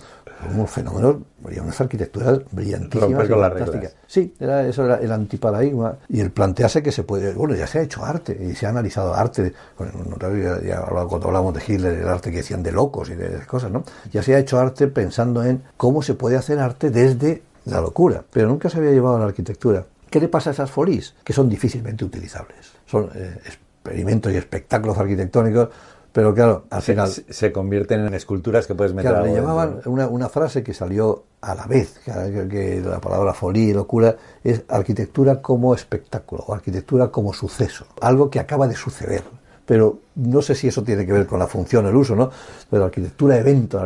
unos 0.55 0.71
fenómenos, 0.71 1.17
había 1.45 1.63
unas 1.63 1.81
arquitecturas 1.81 2.41
brillantísimas. 2.51 3.29
Con 3.29 3.41
las 3.41 3.53
reglas. 3.53 3.95
Sí, 4.07 4.35
era, 4.39 4.67
eso 4.67 4.85
era 4.85 4.97
el 4.97 5.13
antiparadigma 5.13 5.99
y 6.09 6.21
el 6.21 6.31
plantearse 6.31 6.83
que 6.83 6.93
se 6.93 7.03
puede, 7.03 7.35
bueno, 7.35 7.55
ya 7.55 7.67
se 7.67 7.81
ha 7.81 7.83
hecho 7.83 8.05
arte 8.05 8.39
y 8.41 8.55
se 8.55 8.67
ha 8.67 8.71
analizado 8.71 9.15
arte, 9.15 9.53
bueno, 9.77 9.93
no, 10.09 10.61
ya, 10.63 10.81
cuando 10.81 11.27
hablamos 11.27 11.53
de 11.53 11.63
Hitler, 11.67 11.99
el 11.99 12.09
arte 12.09 12.31
que 12.31 12.39
decían 12.39 12.63
de 12.63 12.73
locos 12.73 13.11
y 13.11 13.17
de, 13.17 13.29
de 13.29 13.47
cosas, 13.47 13.71
¿no? 13.71 13.85
Ya 14.13 14.23
se 14.23 14.35
ha 14.35 14.39
hecho 14.39 14.59
arte 14.59 14.87
pensando 14.87 15.45
en 15.45 15.63
cómo 15.77 16.03
se 16.03 16.15
puede 16.15 16.37
hacer 16.37 16.59
arte 16.59 16.91
desde 16.91 17.43
la 17.67 17.81
locura, 17.81 18.25
pero 18.33 18.49
nunca 18.49 18.71
se 18.71 18.79
había 18.79 18.93
llevado 18.93 19.17
a 19.17 19.19
la 19.19 19.27
arquitectura. 19.27 19.85
¿Qué 20.09 20.21
le 20.21 20.29
pasa 20.29 20.51
a 20.51 20.53
esas 20.53 20.71
folis? 20.71 21.15
Que 21.23 21.33
son 21.33 21.49
difícilmente 21.49 22.05
utilizables. 22.05 22.73
Son 22.87 23.11
eh, 23.15 23.39
experimentos 23.85 24.33
y 24.33 24.37
espectáculos 24.37 24.99
arquitectónicos, 24.99 25.69
pero 26.13 26.35
claro, 26.35 26.65
al 26.71 26.83
final... 26.83 27.09
se- 27.09 27.33
se 27.33 27.53
convierten 27.53 28.01
en 28.07 28.15
esculturas 28.15 28.67
que 28.67 28.75
puedes 28.75 28.93
meter 28.93 29.13
Claro, 29.13 29.27
le 29.27 29.33
llamaban 29.35 29.81
una, 29.87 30.09
una 30.09 30.29
frase 30.29 30.63
que 30.63 30.75
salió 30.75 31.25
a 31.41 31.55
la 31.55 31.67
vez, 31.67 31.99
que, 32.05 32.83
la 32.85 33.01
palabra 33.01 33.33
folía 33.33 33.69
y 33.69 33.73
locura 33.73 34.17
es 34.45 34.63
arquitectura 34.69 35.41
como 35.41 35.75
espectáculo 35.75 36.45
o 36.47 36.53
arquitectura 36.55 37.09
como 37.11 37.33
suceso, 37.33 37.87
algo 38.01 38.29
que 38.29 38.41
acaba 38.41 38.67
de 38.69 38.75
suceder. 38.75 39.23
Pero 39.65 40.01
no 40.17 40.43
sé 40.43 40.57
si 40.57 40.67
eso 40.67 40.83
tiene 40.83 41.07
que 41.07 41.13
ver 41.13 41.27
con 41.27 41.39
la 41.39 41.47
función, 41.47 41.87
el 41.87 41.95
uso, 41.95 42.17
¿no? 42.17 42.31
Pero 42.69 42.85
arquitectura 42.87 43.37
evento, 43.39 43.81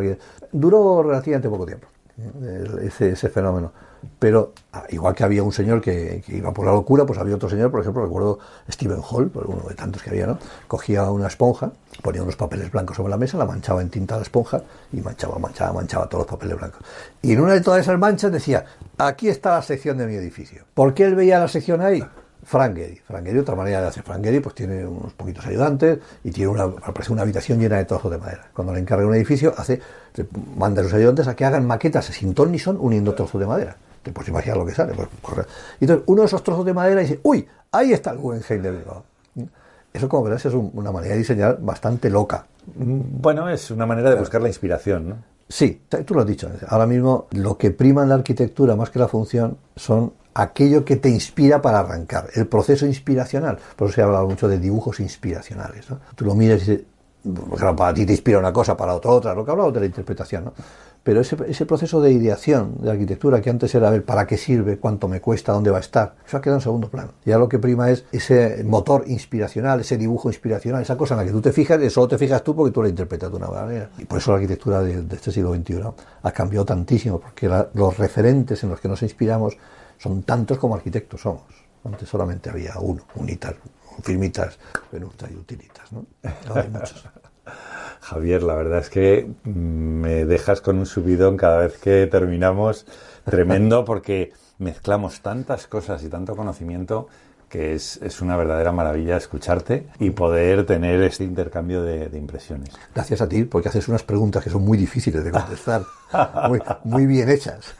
duró 0.51 1.03
relativamente 1.03 1.49
poco 1.49 1.67
tiempo 1.67 1.87
eh, 2.43 2.65
ese, 2.87 3.11
ese 3.11 3.29
fenómeno. 3.29 3.71
Pero 4.19 4.53
ah, 4.73 4.85
igual 4.91 5.15
que 5.15 5.25
había 5.25 5.43
un 5.43 5.53
señor 5.53 5.81
que, 5.81 6.23
iba 6.29 6.53
por 6.53 6.67
la 6.67 6.73
locura, 6.73 7.05
pues 7.05 7.19
había 7.19 7.35
otro 7.35 7.49
señor, 7.49 7.71
por 7.71 7.81
ejemplo, 7.81 8.03
recuerdo 8.03 8.39
Stephen 8.71 9.01
Hall, 9.09 9.29
por 9.31 9.47
uno 9.47 9.69
de 9.69 9.75
tantos 9.75 10.03
que 10.03 10.11
había, 10.11 10.27
¿no? 10.27 10.39
Cogía 10.67 11.11
una 11.11 11.29
esponja, 11.29 11.73
ponía 12.03 12.23
unos 12.23 12.37
papeles 12.37 12.71
blancos 12.71 12.97
sobre 12.97 13.11
la 13.11 13.17
mesa, 13.17 13.39
la 13.39 13.47
manchaba 13.47 13.83
en 13.83 13.91
tinta 13.91 14.17
la 14.17 14.23
esponja 14.23 14.63
y 14.93 15.01
manchaba, 15.01 15.39
manchaba, 15.39 15.73
manchaba 15.73 16.09
todos 16.09 16.23
los 16.25 16.31
papeles 16.31 16.57
blancos. 16.57 16.81
Y 17.23 17.33
en 17.33 17.41
una 17.41 17.55
de 17.55 17.61
todas 17.61 17.81
esas 17.81 17.99
manchas 17.99 18.33
decía, 18.33 18.65
aquí 18.99 19.29
está 19.29 19.53
la 19.53 19.63
sección 19.63 19.99
de 19.99 20.07
mi 20.07 20.15
edificio. 20.15 20.65
¿Por 20.75 20.95
qué 20.95 21.05
él 21.05 21.15
veía 21.15 21.39
la 21.39 21.49
sección 21.49 21.81
ahí? 21.81 22.03
Frank 22.45 22.77
Gehry. 22.77 23.01
Frank 23.07 23.25
Gehry, 23.25 23.39
otra 23.39 23.55
manera 23.55 23.81
de 23.81 23.89
hacer 23.89 24.03
Frank 24.03 24.23
Gehry, 24.23 24.41
pues 24.41 24.55
tiene 24.55 24.87
unos 24.87 25.13
poquitos 25.15 25.47
ayudantes 25.47 25.99
y 26.23 26.31
tiene 26.31 26.49
una, 26.49 26.71
parece 26.71 27.13
una 27.13 27.23
habitación 27.23 27.59
llena 27.59 27.77
de 27.77 27.85
trozos 27.85 28.11
de 28.11 28.19
madera. 28.19 28.49
Cuando 28.53 28.73
le 28.73 28.81
encarga 28.81 29.07
un 29.07 29.15
edificio, 29.15 29.55
hace, 29.57 29.81
manda 30.57 30.83
a 30.83 30.85
sus 30.85 30.95
ayudantes 30.95 31.27
a 31.27 31.35
que 31.35 31.45
hagan 31.45 31.67
maquetas 31.67 32.07
sin 32.07 32.35
ton 32.35 32.53
ni 32.53 32.59
son 32.59 32.77
uniendo 32.79 33.15
trozos 33.15 33.41
de 33.41 33.47
madera. 33.47 33.77
Te 34.05 34.13
puedes 34.13 34.29
imaginar 34.29 34.57
lo 34.59 34.65
que 34.67 34.73
sale. 34.75 34.93
Pues, 34.95 35.09
corre. 35.21 35.43
Y 35.81 35.85
entonces, 35.85 36.05
uno 36.07 36.21
de 36.23 36.27
esos 36.27 36.43
trozos 36.45 36.65
de 36.65 36.73
madera 36.75 37.01
dice, 37.01 37.19
uy, 37.25 37.45
ahí 37.73 37.93
está 37.93 38.11
el 38.13 38.19
Guggenheim 38.19 38.63
de 38.63 38.71
Bilbao. 38.71 39.03
Eso, 39.93 40.09
como 40.09 40.25
verás, 40.25 40.45
es 40.47 40.55
un- 40.55 40.71
una 40.75 40.93
manera 40.93 41.15
de 41.15 41.19
diseñar 41.19 41.59
bastante 41.61 42.11
loca. 42.11 42.47
Bueno, 42.77 43.49
es 43.49 43.71
una 43.71 43.87
manera 43.87 44.11
de 44.11 44.17
buscar 44.17 44.41
la 44.43 44.49
inspiración, 44.49 45.09
¿no? 45.09 45.17
Sí, 45.49 45.83
tú 46.07 46.15
lo 46.15 46.21
has 46.21 46.27
dicho. 46.27 46.49
Ahora 46.69 46.87
mismo 46.87 47.27
lo 47.33 47.57
que 47.59 47.71
prima 47.71 48.03
en 48.03 48.09
la 48.09 48.15
arquitectura 48.17 48.77
más 48.77 48.91
que 48.91 48.99
la 48.99 49.09
función 49.09 49.59
son 49.77 50.13
aquello 50.35 50.85
que 50.85 50.97
te 50.97 51.09
inspira 51.11 51.63
para 51.63 51.81
arrancar, 51.81 52.29
el 52.35 52.47
proceso 52.49 52.87
inspiracional. 52.87 53.59
Por 53.77 53.89
eso 53.89 53.95
se 53.97 54.01
ha 54.03 54.05
hablado 54.05 54.27
mucho 54.27 54.49
de 54.49 54.59
dibujos 54.59 55.01
inspiracionales. 55.01 55.89
¿no? 55.91 56.01
Tú 56.17 56.25
lo 56.25 56.35
miras 56.35 56.63
y 56.67 56.71
dices, 56.71 56.87
claro, 57.57 57.77
para 57.77 57.95
ti 57.95 58.05
te 58.05 58.13
inspira 58.13 58.39
una 58.39 58.53
cosa, 58.53 58.77
para 58.77 58.95
otro 58.95 59.13
otra, 59.13 59.35
lo 59.35 59.45
que 59.45 59.51
hablamos 59.53 59.73
de 59.75 59.81
la 59.81 59.87
interpretación, 59.87 60.47
¿no? 60.47 60.55
Pero 61.05 61.21
ese, 61.21 61.37
ese 61.47 61.67
proceso 61.67 62.01
de 62.01 62.13
ideación 62.13 62.79
de 62.81 62.91
arquitectura 62.91 63.43
que 63.43 63.51
antes 63.51 63.75
era 63.75 63.91
ver 63.91 64.05
para 64.05 64.27
qué 64.27 64.39
sirve, 64.39 64.79
cuánto 64.79 65.07
me 65.07 65.21
cuesta, 65.21 65.53
dónde 65.53 65.71
va 65.71 65.77
a 65.77 65.81
estar, 65.81 66.17
eso 66.27 66.39
ha 66.39 66.41
quedado 66.41 66.59
en 66.59 66.63
segundo 66.63 66.89
plano. 66.89 67.13
Ya 67.27 67.37
lo 67.37 67.47
que 67.47 67.59
prima 67.59 67.91
es 67.91 68.07
ese 68.11 68.65
motor 68.65 69.05
inspiracional, 69.07 69.81
ese 69.81 69.99
dibujo 69.99 70.31
inspiracional, 70.31 70.81
esa 70.81 70.97
cosa 70.97 71.15
en 71.15 71.21
la 71.21 71.27
que 71.27 71.33
tú 71.33 71.43
te 71.43 71.53
fijas, 71.53 71.81
y 71.83 71.91
solo 71.91 72.09
te 72.09 72.17
fijas 72.17 72.43
tú 72.43 72.57
porque 72.57 72.73
tú 72.73 72.83
la 72.83 72.89
interpretas 72.89 73.31
de 73.31 73.37
una 73.37 73.49
manera. 73.49 73.91
Y 73.99 74.07
por 74.07 74.19
eso 74.19 74.31
la 74.31 74.39
arquitectura 74.39 74.83
de, 74.83 75.05
este 75.15 75.31
siglo 75.31 75.55
XXI 75.55 75.83
ha 76.23 76.33
cambiado 76.33 76.65
tantísimo, 76.65 77.21
porque 77.21 77.49
la, 77.49 77.69
los 77.75 77.99
referentes 77.99 78.63
en 78.65 78.71
los 78.71 78.81
que 78.81 78.89
nos 78.89 79.03
inspiramos 79.03 79.59
son 79.99 80.23
tantos 80.23 80.57
como 80.57 80.75
arquitectos 80.75 81.21
somos. 81.21 81.43
Antes 81.85 82.09
solamente 82.09 82.49
había 82.49 82.79
uno, 82.81 83.03
unitas, 83.17 83.55
firmitas, 84.03 84.59
venutas 84.91 85.31
y 85.31 85.35
utilitas. 85.35 85.93
¿no? 85.93 86.07
Ahora 86.49 86.63
hay 86.63 86.71
muchos. 86.71 87.05
Javier, 88.05 88.43
la 88.43 88.55
verdad 88.55 88.81
es 88.81 88.91
que 88.91 89.27
me 89.45 90.27
dejas 90.27 90.61
con 90.61 90.79
un 90.79 90.85
subidón 90.85 91.39
cada 91.39 91.59
vez 91.59 91.79
que 91.79 92.07
terminamos, 92.07 92.87
tremendo, 93.25 93.85
porque 93.87 94.33
mezclamos 94.59 95.23
tantas 95.23 95.67
cosas 95.67 96.05
y 96.05 96.09
tanto 96.09 96.37
conocimiento 96.37 97.09
que 97.49 97.75
es, 97.75 97.99
es, 98.03 98.21
una 98.21 98.37
verdadera 98.37 98.73
maravilla 98.73 99.17
escucharte 99.17 99.87
y 100.01 100.11
poder 100.11 100.67
tener 100.67 101.01
este 101.03 101.25
intercambio 101.25 101.83
de, 101.83 102.09
de, 102.09 102.19
impresiones. 102.19 102.71
Gracias 102.95 103.21
a 103.21 103.29
ti, 103.29 103.45
porque 103.45 103.69
haces 103.69 103.87
unas 103.89 104.03
preguntas 104.03 104.43
que 104.43 104.51
son 104.51 104.65
muy 104.65 104.77
difíciles 104.77 105.25
de 105.25 105.31
contestar, 105.31 105.83
muy, 106.49 106.61
muy, 106.83 107.07
bien 107.07 107.31
hechas. 107.31 107.75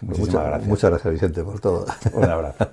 Muchas 0.00 0.28
gracias. 0.28 0.66
Muchas 0.66 0.90
gracias, 0.90 1.14
Vicente, 1.14 1.44
por 1.44 1.60
todo. 1.60 1.86
Un 2.12 2.24
abrazo. 2.24 2.72